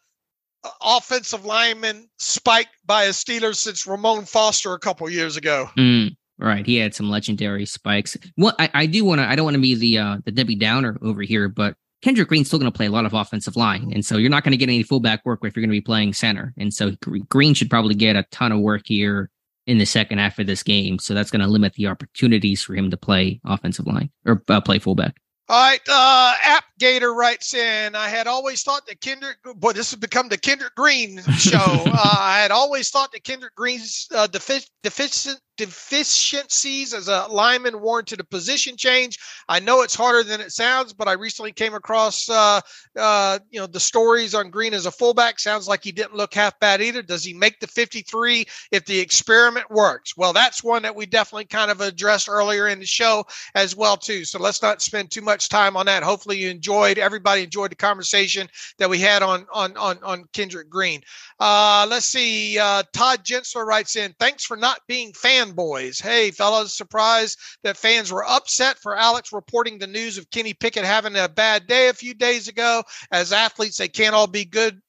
offensive 0.82 1.44
lineman 1.44 2.08
spiked 2.18 2.76
by 2.86 3.04
a 3.04 3.10
Steeler 3.10 3.54
since 3.54 3.86
Ramon 3.86 4.24
Foster 4.24 4.74
a 4.74 4.78
couple 4.78 5.08
years 5.10 5.36
ago. 5.36 5.68
Mm. 5.76 6.16
Right, 6.38 6.66
he 6.66 6.76
had 6.76 6.94
some 6.94 7.08
legendary 7.08 7.66
spikes. 7.66 8.16
What 8.34 8.56
I, 8.58 8.68
I 8.74 8.86
do 8.86 9.04
want 9.04 9.20
to, 9.20 9.28
I 9.28 9.36
don't 9.36 9.44
want 9.44 9.54
to 9.54 9.60
be 9.60 9.76
the 9.76 9.98
uh, 9.98 10.16
the 10.24 10.32
Debbie 10.32 10.56
Downer 10.56 10.98
over 11.00 11.22
here, 11.22 11.48
but 11.48 11.76
Kendrick 12.02 12.28
Green's 12.28 12.48
still 12.48 12.58
going 12.58 12.72
to 12.72 12.76
play 12.76 12.86
a 12.86 12.90
lot 12.90 13.04
of 13.04 13.14
offensive 13.14 13.54
line, 13.54 13.92
and 13.94 14.04
so 14.04 14.16
you're 14.16 14.30
not 14.30 14.42
going 14.42 14.50
to 14.50 14.56
get 14.56 14.68
any 14.68 14.82
fullback 14.82 15.24
work 15.24 15.38
if 15.44 15.54
you're 15.54 15.62
going 15.62 15.70
to 15.70 15.76
be 15.76 15.80
playing 15.80 16.14
center. 16.14 16.52
And 16.58 16.74
so 16.74 16.92
Green 17.28 17.54
should 17.54 17.70
probably 17.70 17.94
get 17.94 18.16
a 18.16 18.24
ton 18.32 18.50
of 18.50 18.58
work 18.58 18.82
here 18.86 19.30
in 19.68 19.78
the 19.78 19.86
second 19.86 20.18
half 20.18 20.38
of 20.40 20.46
this 20.46 20.62
game. 20.62 20.98
So 20.98 21.14
that's 21.14 21.30
going 21.30 21.42
to 21.42 21.46
limit 21.46 21.74
the 21.74 21.86
opportunities 21.86 22.62
for 22.62 22.74
him 22.74 22.90
to 22.90 22.96
play 22.96 23.40
offensive 23.44 23.86
line 23.86 24.10
or 24.26 24.42
uh, 24.48 24.60
play 24.60 24.80
fullback. 24.80 25.16
All 25.48 25.60
right. 25.60 25.80
Uh, 25.88 26.34
App 26.42 26.64
Gator 26.82 27.14
writes 27.14 27.54
in 27.54 27.94
I 27.94 28.08
had 28.08 28.26
always 28.26 28.64
thought 28.64 28.88
that 28.88 29.00
Kendrick, 29.00 29.36
boy, 29.54 29.70
this 29.70 29.92
has 29.92 30.00
become 30.00 30.28
the 30.28 30.36
Kendrick 30.36 30.74
Green 30.74 31.22
show. 31.38 31.56
uh, 31.60 32.16
I 32.18 32.40
had 32.40 32.50
always 32.50 32.90
thought 32.90 33.12
that 33.12 33.22
Kendrick 33.22 33.54
Green's 33.54 34.08
uh, 34.12 34.26
defic- 34.26 34.68
deficient, 34.82 35.38
deficiencies 35.56 36.92
as 36.92 37.06
a 37.06 37.28
lineman 37.30 37.80
warranted 37.80 38.18
a 38.18 38.24
position 38.24 38.76
change. 38.76 39.16
I 39.48 39.60
know 39.60 39.82
it's 39.82 39.94
harder 39.94 40.24
than 40.24 40.40
it 40.40 40.50
sounds, 40.50 40.92
but 40.92 41.06
I 41.06 41.12
recently 41.12 41.52
came 41.52 41.74
across, 41.74 42.28
uh, 42.28 42.60
uh, 42.98 43.38
you 43.50 43.60
know, 43.60 43.68
the 43.68 43.78
stories 43.78 44.34
on 44.34 44.50
Green 44.50 44.74
as 44.74 44.86
a 44.86 44.90
fullback. 44.90 45.38
Sounds 45.38 45.68
like 45.68 45.84
he 45.84 45.92
didn't 45.92 46.16
look 46.16 46.34
half 46.34 46.58
bad 46.58 46.80
either. 46.80 47.00
Does 47.02 47.22
he 47.22 47.32
make 47.32 47.60
the 47.60 47.68
53 47.68 48.44
if 48.72 48.84
the 48.86 48.98
experiment 48.98 49.70
works? 49.70 50.16
Well, 50.16 50.32
that's 50.32 50.64
one 50.64 50.82
that 50.82 50.96
we 50.96 51.06
definitely 51.06 51.44
kind 51.44 51.70
of 51.70 51.80
addressed 51.80 52.28
earlier 52.28 52.66
in 52.66 52.80
the 52.80 52.86
show 52.86 53.24
as 53.54 53.76
well 53.76 53.96
too. 53.96 54.24
So 54.24 54.40
let's 54.40 54.62
not 54.62 54.82
spend 54.82 55.12
too 55.12 55.22
much 55.22 55.48
time 55.48 55.76
on 55.76 55.86
that. 55.86 56.02
Hopefully 56.02 56.38
you 56.38 56.50
enjoyed. 56.72 56.98
Everybody 56.98 57.42
enjoyed 57.42 57.70
the 57.70 57.76
conversation 57.76 58.48
that 58.78 58.88
we 58.90 58.98
had 58.98 59.22
on 59.22 59.46
on 59.52 59.76
on 59.76 59.98
on 60.02 60.24
Kendrick 60.32 60.70
Green. 60.70 61.02
Uh, 61.38 61.86
let's 61.88 62.06
see. 62.06 62.58
Uh, 62.58 62.82
Todd 62.92 63.24
Jensler 63.24 63.66
writes 63.66 63.96
in, 63.96 64.14
thanks 64.18 64.44
for 64.44 64.56
not 64.56 64.80
being 64.88 65.12
fanboys. 65.12 66.00
Hey, 66.00 66.30
fellas, 66.30 66.74
surprised 66.74 67.38
that 67.62 67.76
fans 67.76 68.12
were 68.12 68.24
upset 68.24 68.78
for 68.78 68.96
Alex 68.96 69.32
reporting 69.32 69.78
the 69.78 69.86
news 69.86 70.18
of 70.18 70.30
Kenny 70.30 70.54
Pickett 70.54 70.84
having 70.84 71.16
a 71.16 71.28
bad 71.28 71.66
day 71.66 71.88
a 71.88 71.94
few 71.94 72.14
days 72.14 72.48
ago. 72.48 72.82
As 73.10 73.32
athletes, 73.32 73.76
they 73.76 73.88
can't 73.88 74.14
all 74.14 74.26
be 74.26 74.44
good 74.44 74.80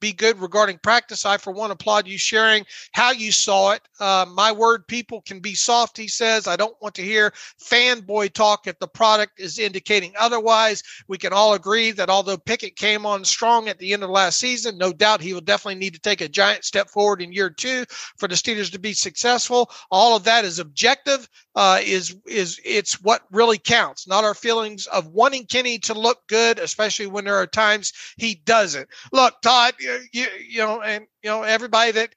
be 0.00 0.12
good 0.12 0.40
regarding 0.40 0.78
practice. 0.78 1.24
I, 1.24 1.36
for 1.36 1.52
one, 1.52 1.70
applaud 1.70 2.06
you 2.06 2.18
sharing 2.18 2.64
how 2.92 3.12
you 3.12 3.32
saw 3.32 3.72
it. 3.72 3.82
Uh, 3.98 4.26
my 4.34 4.50
word, 4.50 4.86
people 4.86 5.22
can 5.22 5.40
be 5.40 5.54
soft, 5.54 5.96
he 5.96 6.08
says. 6.08 6.46
I 6.46 6.56
don't 6.56 6.80
want 6.80 6.94
to 6.96 7.02
hear 7.02 7.32
fanboy 7.62 8.32
talk 8.32 8.66
if 8.66 8.78
the 8.78 8.88
product 8.88 9.38
is 9.38 9.58
indicating 9.58 10.12
otherwise. 10.18 10.82
We 11.08 11.18
can 11.18 11.32
all 11.32 11.54
agree 11.54 11.90
that 11.92 12.10
although 12.10 12.38
Pickett 12.38 12.76
came 12.76 13.06
on 13.06 13.24
strong 13.24 13.68
at 13.68 13.78
the 13.78 13.92
end 13.92 14.02
of 14.02 14.10
last 14.10 14.38
season, 14.38 14.78
no 14.78 14.92
doubt 14.92 15.20
he 15.20 15.32
will 15.32 15.40
definitely 15.40 15.80
need 15.80 15.94
to 15.94 16.00
take 16.00 16.20
a 16.20 16.28
giant 16.28 16.64
step 16.64 16.88
forward 16.88 17.22
in 17.22 17.32
year 17.32 17.50
two 17.50 17.84
for 18.16 18.26
the 18.28 18.34
Steelers 18.34 18.72
to 18.72 18.78
be 18.78 18.92
successful. 18.92 19.70
All 19.90 20.16
of 20.16 20.24
that 20.24 20.44
is 20.44 20.58
objective. 20.58 21.28
Uh, 21.56 21.80
is 21.82 22.16
is 22.26 22.60
it's 22.64 23.00
what 23.02 23.22
really 23.32 23.58
counts, 23.58 24.06
not 24.06 24.22
our 24.22 24.34
feelings 24.34 24.86
of 24.86 25.08
wanting 25.08 25.44
Kenny 25.46 25.78
to 25.78 25.94
look 25.94 26.20
good, 26.28 26.60
especially 26.60 27.08
when 27.08 27.24
there 27.24 27.34
are 27.34 27.46
times 27.46 27.92
he 28.16 28.36
doesn't. 28.44 28.88
Look, 29.10 29.40
Todd, 29.42 29.74
you, 29.80 29.98
you 30.12 30.58
know, 30.58 30.80
and 30.80 31.06
you 31.22 31.30
know 31.30 31.42
everybody 31.42 31.90
that 31.92 32.14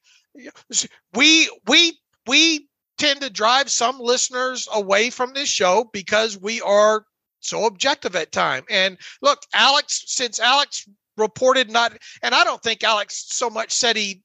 we 1.16 1.50
we 1.68 1.98
we 2.28 2.68
tend 2.98 3.22
to 3.22 3.30
drive 3.30 3.70
some 3.70 4.00
listeners 4.00 4.68
away 4.72 5.10
from 5.10 5.34
this 5.34 5.50
show 5.50 5.90
because 5.92 6.38
we 6.38 6.62
are 6.62 7.06
so 7.40 7.66
objective 7.66 8.16
at 8.16 8.32
time. 8.32 8.64
And 8.70 8.98
look, 9.22 9.40
Alex, 9.54 10.04
since 10.08 10.40
Alex 10.40 10.88
reported 11.18 11.70
not, 11.70 11.98
and 12.22 12.34
I 12.34 12.44
don't 12.44 12.62
think 12.62 12.84
Alex 12.84 13.26
so 13.28 13.50
much 13.50 13.72
said 13.72 13.96
he, 13.96 14.22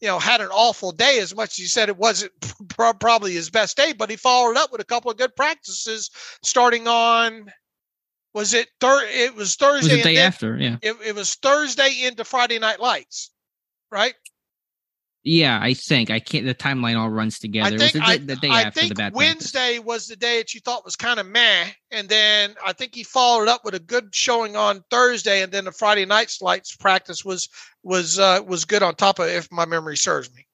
you 0.00 0.08
know, 0.08 0.18
had 0.18 0.40
an 0.40 0.48
awful 0.48 0.92
day 0.92 1.18
as 1.20 1.34
much 1.34 1.50
as 1.50 1.56
he 1.56 1.64
said 1.66 1.88
it 1.88 1.96
wasn't 1.96 2.32
probably 3.00 3.32
his 3.32 3.50
best 3.50 3.76
day, 3.76 3.92
but 3.92 4.10
he 4.10 4.16
followed 4.16 4.56
up 4.56 4.70
with 4.70 4.80
a 4.80 4.84
couple 4.84 5.10
of 5.10 5.16
good 5.16 5.34
practices 5.34 6.10
starting 6.42 6.86
on 6.86 7.50
was 8.34 8.54
it 8.54 8.68
thir- 8.80 9.06
it 9.06 9.34
was 9.34 9.56
Thursday. 9.56 9.92
It 9.92 9.96
was 9.96 10.02
the 10.04 10.08
day 10.08 10.14
then, 10.16 10.26
after, 10.26 10.56
yeah. 10.56 10.76
It, 10.82 10.96
it 11.04 11.14
was 11.14 11.34
Thursday 11.34 12.04
into 12.04 12.24
Friday 12.24 12.58
Night 12.58 12.78
Lights, 12.78 13.30
right? 13.90 14.14
Yeah, 15.30 15.60
I 15.60 15.74
think 15.74 16.10
I 16.10 16.20
can't. 16.20 16.46
The 16.46 16.54
timeline 16.54 16.98
all 16.98 17.10
runs 17.10 17.38
together. 17.38 17.74
I 17.74 17.78
think, 17.78 17.94
it 17.96 18.00
was 18.00 18.18
the, 18.18 18.24
the 18.24 18.36
day 18.36 18.48
I, 18.48 18.62
after 18.62 18.80
think 18.80 18.88
the 18.88 18.94
bad 18.94 19.12
Wednesday 19.12 19.78
was 19.78 20.06
the 20.06 20.16
day 20.16 20.38
that 20.38 20.54
you 20.54 20.60
thought 20.60 20.86
was 20.86 20.96
kind 20.96 21.20
of 21.20 21.26
meh, 21.26 21.66
and 21.90 22.08
then 22.08 22.54
I 22.64 22.72
think 22.72 22.94
he 22.94 23.02
followed 23.02 23.46
up 23.46 23.62
with 23.62 23.74
a 23.74 23.78
good 23.78 24.14
showing 24.14 24.56
on 24.56 24.82
Thursday, 24.90 25.42
and 25.42 25.52
then 25.52 25.66
the 25.66 25.72
Friday 25.72 26.06
night's 26.06 26.40
lights 26.40 26.74
practice 26.74 27.26
was 27.26 27.50
was 27.82 28.18
uh, 28.18 28.40
was 28.46 28.64
good 28.64 28.82
on 28.82 28.94
top 28.94 29.18
of 29.18 29.26
it, 29.26 29.34
if 29.34 29.52
my 29.52 29.66
memory 29.66 29.98
serves 29.98 30.34
me. 30.34 30.46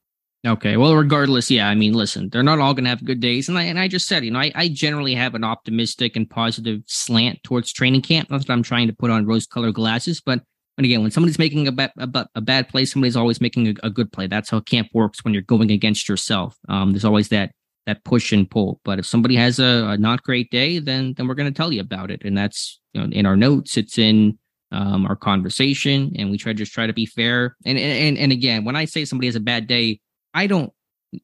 Okay. 0.44 0.76
Well, 0.76 0.96
regardless, 0.96 1.50
yeah. 1.50 1.68
I 1.68 1.76
mean, 1.76 1.92
listen, 1.92 2.28
they're 2.28 2.42
not 2.42 2.58
all 2.58 2.74
going 2.74 2.84
to 2.84 2.90
have 2.90 3.04
good 3.04 3.20
days, 3.20 3.48
and 3.48 3.56
I 3.56 3.62
and 3.62 3.78
I 3.78 3.86
just 3.86 4.08
said, 4.08 4.24
you 4.24 4.32
know, 4.32 4.40
I, 4.40 4.50
I 4.56 4.68
generally 4.68 5.14
have 5.14 5.36
an 5.36 5.44
optimistic 5.44 6.16
and 6.16 6.28
positive 6.28 6.82
slant 6.86 7.44
towards 7.44 7.72
training 7.72 8.02
camp. 8.02 8.28
Not 8.28 8.44
that 8.44 8.52
I'm 8.52 8.64
trying 8.64 8.88
to 8.88 8.92
put 8.92 9.12
on 9.12 9.24
rose-colored 9.24 9.74
glasses, 9.74 10.20
but 10.20 10.42
and 10.76 10.84
again, 10.84 11.02
when 11.02 11.10
somebody's 11.10 11.38
making 11.38 11.68
a 11.68 11.72
bad 11.72 11.92
a, 11.98 12.26
a 12.34 12.40
bad 12.40 12.68
play, 12.68 12.84
somebody's 12.84 13.16
always 13.16 13.40
making 13.40 13.68
a, 13.68 13.74
a, 13.84 13.90
good 13.90 14.12
play. 14.12 14.26
That's 14.26 14.50
how 14.50 14.60
camp 14.60 14.88
works 14.92 15.24
when 15.24 15.32
you're 15.32 15.42
going 15.42 15.70
against 15.70 16.08
yourself. 16.08 16.56
Um, 16.68 16.92
there's 16.92 17.04
always 17.04 17.28
that 17.28 17.52
that 17.86 18.04
push 18.04 18.32
and 18.32 18.50
pull. 18.50 18.80
But 18.84 18.98
if 18.98 19.06
somebody 19.06 19.36
has 19.36 19.58
a, 19.58 19.86
a 19.88 19.98
not 19.98 20.22
great 20.22 20.50
day, 20.50 20.78
then 20.78 21.14
then 21.16 21.28
we're 21.28 21.34
going 21.34 21.52
to 21.52 21.56
tell 21.56 21.72
you 21.72 21.80
about 21.80 22.10
it, 22.10 22.22
and 22.24 22.36
that's 22.36 22.80
you 22.92 23.00
know, 23.00 23.08
in 23.12 23.26
our 23.26 23.36
notes. 23.36 23.76
It's 23.76 23.98
in 23.98 24.38
um, 24.72 25.06
our 25.06 25.16
conversation, 25.16 26.12
and 26.16 26.30
we 26.30 26.38
try 26.38 26.52
to 26.52 26.58
just 26.58 26.72
try 26.72 26.86
to 26.86 26.92
be 26.92 27.06
fair. 27.06 27.56
And 27.64 27.78
and 27.78 28.18
and 28.18 28.32
again, 28.32 28.64
when 28.64 28.76
I 28.76 28.84
say 28.84 29.04
somebody 29.04 29.28
has 29.28 29.36
a 29.36 29.40
bad 29.40 29.66
day 29.66 30.00
I 30.34 30.48
don't 30.48 30.72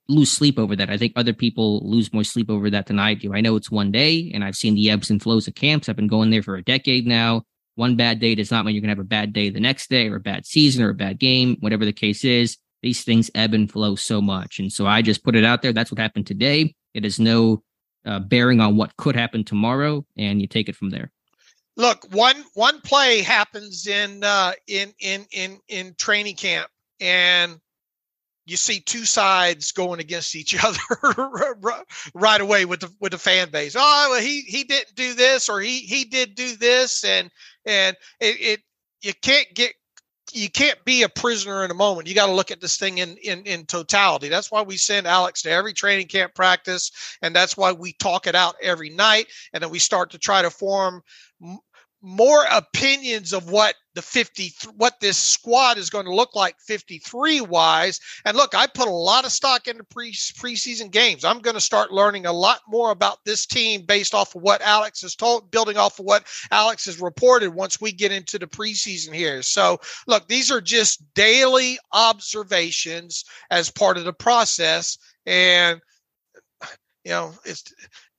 lose 0.09 0.31
sleep 0.31 0.59
over 0.59 0.77
that. 0.77 0.89
I 0.89 0.97
think 0.97 1.13
other 1.17 1.33
people 1.33 1.81
lose 1.85 2.13
more 2.13 2.23
sleep 2.23 2.49
over 2.49 2.71
that 2.71 2.87
than 2.87 3.01
I 3.01 3.15
do. 3.15 3.35
I 3.35 3.41
know 3.41 3.57
it's 3.57 3.71
one 3.71 3.91
day, 3.91 4.31
and 4.33 4.45
I've 4.45 4.55
seen 4.55 4.77
the 4.77 4.89
ebbs 4.89 5.11
and 5.11 5.21
flows 5.21 5.49
of 5.49 5.57
camps. 5.57 5.89
I've 5.89 5.97
been 5.97 6.07
going 6.07 6.31
there 6.31 6.45
for 6.45 6.55
a 6.55 6.63
decade 6.63 7.07
now. 7.07 7.43
One 7.81 7.97
bad 7.97 8.21
day 8.21 8.35
does 8.35 8.51
not 8.51 8.67
mean 8.67 8.75
you're 8.75 8.83
going 8.83 8.95
to 8.95 9.01
have 9.01 9.07
a 9.07 9.09
bad 9.09 9.33
day 9.33 9.49
the 9.49 9.59
next 9.59 9.89
day, 9.89 10.07
or 10.11 10.17
a 10.17 10.21
bad 10.21 10.45
season, 10.45 10.85
or 10.85 10.91
a 10.91 10.95
bad 10.95 11.19
game, 11.19 11.57
whatever 11.61 11.87
the 11.87 11.95
case 11.95 12.27
is. 12.27 12.59
These 12.83 13.05
things 13.05 13.31
ebb 13.35 13.55
and 13.55 13.73
flow 13.73 13.95
so 13.95 14.21
much. 14.21 14.59
And 14.59 14.71
so 14.71 14.87
I 14.87 15.01
just 15.01 15.25
put 15.25 15.35
it 15.35 15.47
out 15.47 15.63
there. 15.63 15.73
That's 15.73 15.91
what 15.91 15.99
happened 15.99 16.27
today. 16.27 16.75
It 16.93 17.05
has 17.05 17.19
no 17.19 17.63
uh, 18.05 18.19
bearing 18.19 18.61
on 18.61 18.77
what 18.77 18.95
could 18.99 19.17
happen 19.17 19.45
tomorrow, 19.45 20.05
and 20.19 20.43
you 20.43 20.47
take 20.47 20.69
it 20.69 20.77
from 20.77 20.91
there. 20.91 21.11
Look, 21.79 22.07
one 22.13 22.45
one 22.53 22.83
play 22.83 23.23
happens 23.23 23.87
in 23.87 24.25
uh, 24.25 24.53
in 24.67 24.93
in 24.99 25.25
in 25.33 25.59
in 25.69 25.95
training 25.95 26.37
camp, 26.37 26.69
and 27.01 27.59
you 28.45 28.59
see 28.59 28.81
two 28.81 29.07
sides 29.07 29.73
going 29.73 30.01
against 30.01 30.35
each 30.37 30.55
other 30.65 31.57
right 32.13 32.41
away 32.43 32.67
with 32.67 32.81
the 32.81 32.93
with 33.01 33.13
the 33.13 33.19
fan 33.19 33.49
base. 33.51 33.75
Oh, 33.75 34.09
well, 34.11 34.21
he 34.21 34.43
he 34.43 34.65
didn't 34.65 34.95
do 34.97 35.15
this 35.15 35.49
or 35.49 35.61
he 35.61 35.79
he 35.79 36.05
did 36.05 36.35
do 36.35 36.57
this, 36.57 37.05
and 37.05 37.31
and 37.67 37.97
it, 38.21 38.41
it 38.41 38.61
you 39.03 39.13
can't 39.23 39.47
get 39.55 39.73
you 40.33 40.49
can't 40.49 40.83
be 40.85 41.03
a 41.03 41.09
prisoner 41.09 41.65
in 41.65 41.71
a 41.71 41.75
moment. 41.75 42.09
You 42.09 42.15
got 42.15 42.27
to 42.27 42.33
look 42.33 42.51
at 42.51 42.61
this 42.61 42.77
thing 42.77 42.99
in, 42.99 43.17
in 43.17 43.43
in 43.45 43.67
totality. 43.67 44.29
That's 44.29 44.51
why 44.51 44.63
we 44.63 44.77
send 44.77 45.07
Alex 45.07 45.43
to 45.43 45.51
every 45.51 45.73
training 45.73 46.07
camp 46.07 46.35
practice, 46.35 46.91
and 47.23 47.35
that's 47.35 47.57
why 47.57 47.73
we 47.73 47.95
talk 47.95 48.27
it 48.27 48.35
out 48.35 48.55
every 48.63 48.91
night, 48.91 49.27
and 49.53 49.63
then 49.63 49.71
we 49.71 49.79
start 49.79 50.11
to 50.11 50.19
try 50.19 50.43
to 50.43 50.51
form 50.51 51.03
more 52.03 52.45
opinions 52.51 53.33
of 53.33 53.51
what 53.51 53.75
the 53.95 54.03
50 54.03 54.53
what 54.77 54.95
this 55.01 55.19
squad 55.19 55.77
is 55.77 55.91
going 55.91 56.07
to 56.07 56.15
look 56.15 56.35
like 56.35 56.57
53 56.61 57.41
wise 57.43 58.01
and 58.25 58.37
look 58.37 58.55
i 58.55 58.67
put 58.67 58.89
a 58.89 58.91
lot 58.91 59.25
of 59.25 59.33
stock 59.33 59.67
into 59.67 59.85
pre 59.85 60.13
preseason 60.13 60.91
games. 60.91 61.25
I'm 61.25 61.41
going 61.41 61.55
to 61.55 61.61
start 61.61 61.93
learning 61.93 62.25
a 62.25 62.33
lot 62.33 62.61
more 62.69 62.91
about 62.91 63.19
this 63.25 63.47
team 63.47 63.83
based 63.83 64.15
off 64.15 64.35
of 64.35 64.43
what 64.43 64.63
alex 64.63 65.03
has 65.03 65.15
told 65.15 65.51
building 65.51 65.77
off 65.77 65.99
of 65.99 66.07
what 66.07 66.27
alex 66.51 66.87
has 66.87 67.01
reported 67.01 67.55
once 67.55 67.81
we 67.81 67.93
get 67.93 68.13
into 68.13 68.39
the 68.39 68.47
preseason 68.47 69.13
here. 69.13 69.43
So 69.43 69.79
look 70.07 70.27
these 70.29 70.51
are 70.51 70.61
just 70.61 71.03
daily 71.15 71.79
observations 71.93 73.25
as 73.51 73.71
part 73.71 73.99
of 73.99 74.05
the 74.05 74.13
process. 74.13 74.97
And 75.27 75.81
you 77.05 77.13
know 77.13 77.35
it's 77.45 77.65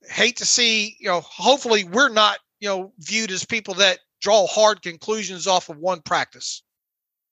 hate 0.08 0.36
to 0.36 0.46
see 0.46 0.96
you 1.00 1.08
know 1.08 1.20
hopefully 1.20 1.84
we're 1.84 2.08
not 2.08 2.38
you 2.62 2.68
know 2.68 2.92
viewed 3.00 3.32
as 3.32 3.44
people 3.44 3.74
that 3.74 3.98
draw 4.20 4.46
hard 4.46 4.82
conclusions 4.82 5.46
off 5.48 5.68
of 5.68 5.78
one 5.78 6.00
practice. 6.00 6.62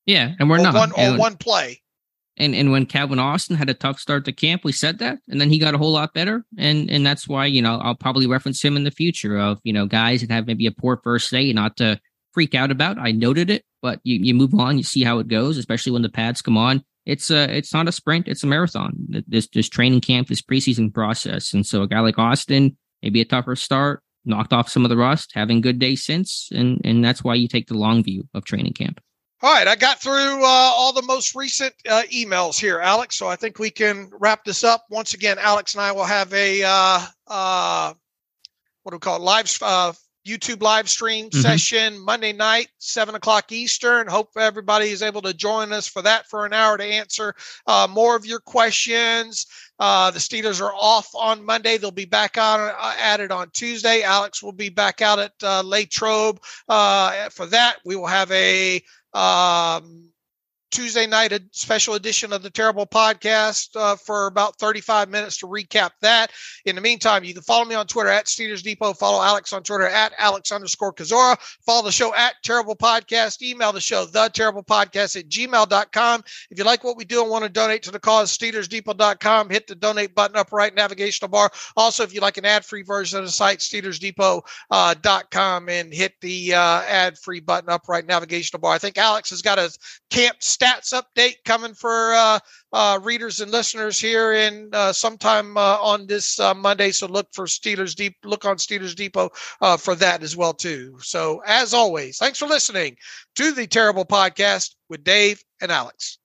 Yeah, 0.04 0.32
and 0.40 0.50
we're 0.50 0.58
or 0.58 0.62
not 0.62 0.74
one 0.74 0.92
or 0.92 1.16
one 1.16 1.36
play. 1.36 1.80
And 2.36 2.54
and 2.54 2.72
when 2.72 2.84
Calvin 2.84 3.20
Austin 3.20 3.56
had 3.56 3.70
a 3.70 3.74
tough 3.74 4.00
start 4.00 4.24
to 4.24 4.32
camp, 4.32 4.64
we 4.64 4.72
said 4.72 4.98
that, 4.98 5.18
and 5.28 5.40
then 5.40 5.48
he 5.48 5.58
got 5.60 5.74
a 5.74 5.78
whole 5.78 5.92
lot 5.92 6.12
better, 6.14 6.44
and 6.58 6.90
and 6.90 7.06
that's 7.06 7.28
why 7.28 7.46
you 7.46 7.62
know 7.62 7.78
I'll 7.78 7.94
probably 7.94 8.26
reference 8.26 8.60
him 8.62 8.76
in 8.76 8.82
the 8.82 8.90
future 8.90 9.38
of 9.38 9.60
you 9.62 9.72
know 9.72 9.86
guys 9.86 10.20
that 10.20 10.32
have 10.32 10.48
maybe 10.48 10.66
a 10.66 10.72
poor 10.72 11.00
first 11.04 11.30
day, 11.30 11.52
not 11.52 11.76
to 11.76 12.00
freak 12.34 12.56
out 12.56 12.72
about. 12.72 12.98
I 12.98 13.12
noted 13.12 13.50
it, 13.50 13.64
but 13.82 14.00
you 14.02 14.18
you 14.20 14.34
move 14.34 14.54
on, 14.54 14.78
you 14.78 14.84
see 14.84 15.04
how 15.04 15.20
it 15.20 15.28
goes, 15.28 15.58
especially 15.58 15.92
when 15.92 16.02
the 16.02 16.08
pads 16.08 16.42
come 16.42 16.58
on. 16.58 16.82
It's 17.06 17.30
a 17.30 17.56
it's 17.56 17.72
not 17.72 17.86
a 17.86 17.92
sprint, 17.92 18.26
it's 18.26 18.42
a 18.42 18.48
marathon. 18.48 18.94
This 19.28 19.46
this 19.52 19.68
training 19.68 20.00
camp, 20.00 20.26
this 20.26 20.42
preseason 20.42 20.92
process, 20.92 21.52
and 21.52 21.64
so 21.64 21.82
a 21.82 21.88
guy 21.88 22.00
like 22.00 22.18
Austin, 22.18 22.76
maybe 23.02 23.20
a 23.20 23.24
tougher 23.24 23.54
start, 23.54 24.02
knocked 24.24 24.52
off 24.52 24.68
some 24.68 24.84
of 24.84 24.88
the 24.88 24.96
rust, 24.96 25.32
having 25.34 25.60
good 25.60 25.78
days 25.78 26.04
since, 26.04 26.48
and 26.52 26.80
and 26.84 27.04
that's 27.04 27.24
why 27.24 27.34
you 27.34 27.48
take 27.48 27.66
the 27.66 27.76
long 27.76 28.02
view 28.02 28.28
of 28.34 28.44
training 28.44 28.72
camp. 28.72 29.00
All 29.42 29.52
right, 29.52 29.66
I 29.66 29.74
got 29.74 30.02
through 30.02 30.44
uh, 30.44 30.46
all 30.46 30.92
the 30.92 31.02
most 31.02 31.34
recent 31.34 31.72
uh, 31.88 32.02
emails 32.12 32.60
here, 32.60 32.78
Alex. 32.78 33.16
So 33.16 33.26
I 33.26 33.36
think 33.36 33.58
we 33.58 33.70
can 33.70 34.10
wrap 34.12 34.44
this 34.44 34.64
up. 34.64 34.84
Once 34.90 35.14
again, 35.14 35.38
Alex 35.38 35.74
and 35.74 35.82
I 35.82 35.92
will 35.92 36.04
have 36.04 36.32
a 36.34 36.62
uh, 36.62 37.00
uh 37.26 37.94
what 38.82 38.92
do 38.92 38.96
we 38.96 39.00
call 39.00 39.16
it? 39.16 39.22
Live 39.22 39.58
uh, 39.62 39.92
YouTube 40.26 40.62
live 40.62 40.88
stream 40.88 41.26
mm-hmm. 41.26 41.40
session 41.40 41.98
Monday 41.98 42.32
night, 42.32 42.68
seven 42.78 43.14
o'clock 43.14 43.52
Eastern. 43.52 44.06
Hope 44.06 44.30
everybody 44.36 44.90
is 44.90 45.02
able 45.02 45.22
to 45.22 45.32
join 45.32 45.72
us 45.72 45.86
for 45.86 46.02
that 46.02 46.26
for 46.28 46.44
an 46.44 46.52
hour 46.52 46.76
to 46.76 46.84
answer 46.84 47.34
uh, 47.66 47.86
more 47.90 48.16
of 48.16 48.26
your 48.26 48.40
questions. 48.40 49.46
Uh, 49.78 50.10
the 50.10 50.18
Steelers 50.18 50.60
are 50.60 50.74
off 50.74 51.08
on 51.14 51.44
Monday. 51.44 51.78
They'll 51.78 51.90
be 51.90 52.04
back 52.04 52.36
on 52.36 52.60
uh, 52.60 52.94
at 53.00 53.20
it 53.20 53.30
on 53.30 53.50
Tuesday. 53.50 54.02
Alex 54.02 54.42
will 54.42 54.52
be 54.52 54.68
back 54.68 55.00
out 55.00 55.18
at 55.18 55.32
uh, 55.42 55.62
Latrobe 55.64 56.40
uh, 56.68 57.30
for 57.30 57.46
that. 57.46 57.76
We 57.84 57.96
will 57.96 58.06
have 58.06 58.30
a 58.30 58.82
um, 59.14 60.09
Tuesday 60.70 61.06
night 61.06 61.32
a 61.32 61.42
special 61.52 61.94
edition 61.94 62.32
of 62.32 62.42
the 62.42 62.50
Terrible 62.50 62.86
Podcast 62.86 63.76
uh, 63.76 63.96
for 63.96 64.26
about 64.26 64.58
35 64.58 65.08
minutes 65.08 65.38
to 65.38 65.46
recap 65.46 65.90
that. 66.00 66.30
In 66.64 66.76
the 66.76 66.80
meantime, 66.80 67.24
you 67.24 67.34
can 67.34 67.42
follow 67.42 67.64
me 67.64 67.74
on 67.74 67.86
Twitter 67.86 68.10
at 68.10 68.26
Steelers 68.26 68.62
Depot. 68.62 68.92
Follow 68.92 69.22
Alex 69.22 69.52
on 69.52 69.62
Twitter 69.62 69.88
at 69.88 70.12
Alex 70.18 70.52
underscore 70.52 70.92
Kozora. 70.92 71.36
Follow 71.66 71.84
the 71.84 71.92
show 71.92 72.14
at 72.14 72.34
Terrible 72.42 72.76
Podcast. 72.76 73.42
Email 73.42 73.72
the 73.72 73.80
show, 73.80 74.04
the 74.04 74.28
Terrible 74.28 74.62
Podcast 74.62 75.18
at 75.18 75.28
gmail.com. 75.28 76.22
If 76.50 76.58
you 76.58 76.64
like 76.64 76.84
what 76.84 76.96
we 76.96 77.04
do 77.04 77.22
and 77.22 77.30
want 77.30 77.44
to 77.44 77.50
donate 77.50 77.82
to 77.84 77.90
the 77.90 77.98
cause, 77.98 78.36
SteelersDepot.com. 78.36 79.50
Hit 79.50 79.66
the 79.66 79.74
donate 79.74 80.14
button 80.14 80.36
up 80.36 80.52
right 80.52 80.74
navigational 80.74 81.28
bar. 81.28 81.50
Also, 81.76 82.02
if 82.02 82.14
you 82.14 82.20
like 82.20 82.38
an 82.38 82.44
ad 82.44 82.64
free 82.64 82.82
version 82.82 83.18
of 83.18 83.24
the 83.24 83.32
site, 83.32 83.58
SteelersDepot.com 83.58 85.68
and 85.68 85.92
hit 85.92 86.14
the 86.20 86.54
uh, 86.54 86.82
ad 86.82 87.18
free 87.18 87.40
button 87.40 87.70
up 87.70 87.88
right 87.88 88.06
navigational 88.06 88.60
bar. 88.60 88.72
I 88.72 88.78
think 88.78 88.98
Alex 88.98 89.30
has 89.30 89.42
got 89.42 89.58
a 89.58 89.76
camp 90.10 90.36
stats 90.60 90.92
update 90.92 91.36
coming 91.44 91.74
for 91.74 92.12
uh, 92.14 92.38
uh, 92.72 92.98
readers 93.02 93.40
and 93.40 93.50
listeners 93.50 94.00
here 94.00 94.32
in 94.32 94.70
uh, 94.72 94.92
sometime 94.92 95.56
uh, 95.56 95.78
on 95.80 96.06
this 96.06 96.38
uh, 96.40 96.54
Monday. 96.54 96.90
So 96.90 97.06
look 97.06 97.28
for 97.32 97.46
Steelers 97.46 97.94
Deep. 97.94 98.16
Look 98.24 98.44
on 98.44 98.56
Steelers 98.56 98.94
Depot 98.94 99.30
uh, 99.60 99.76
for 99.76 99.94
that 99.96 100.22
as 100.22 100.36
well 100.36 100.52
too. 100.52 100.96
So 101.00 101.42
as 101.46 101.74
always, 101.74 102.18
thanks 102.18 102.38
for 102.38 102.46
listening 102.46 102.96
to 103.36 103.52
the 103.52 103.66
Terrible 103.66 104.04
Podcast 104.04 104.74
with 104.88 105.04
Dave 105.04 105.42
and 105.60 105.70
Alex. 105.72 106.18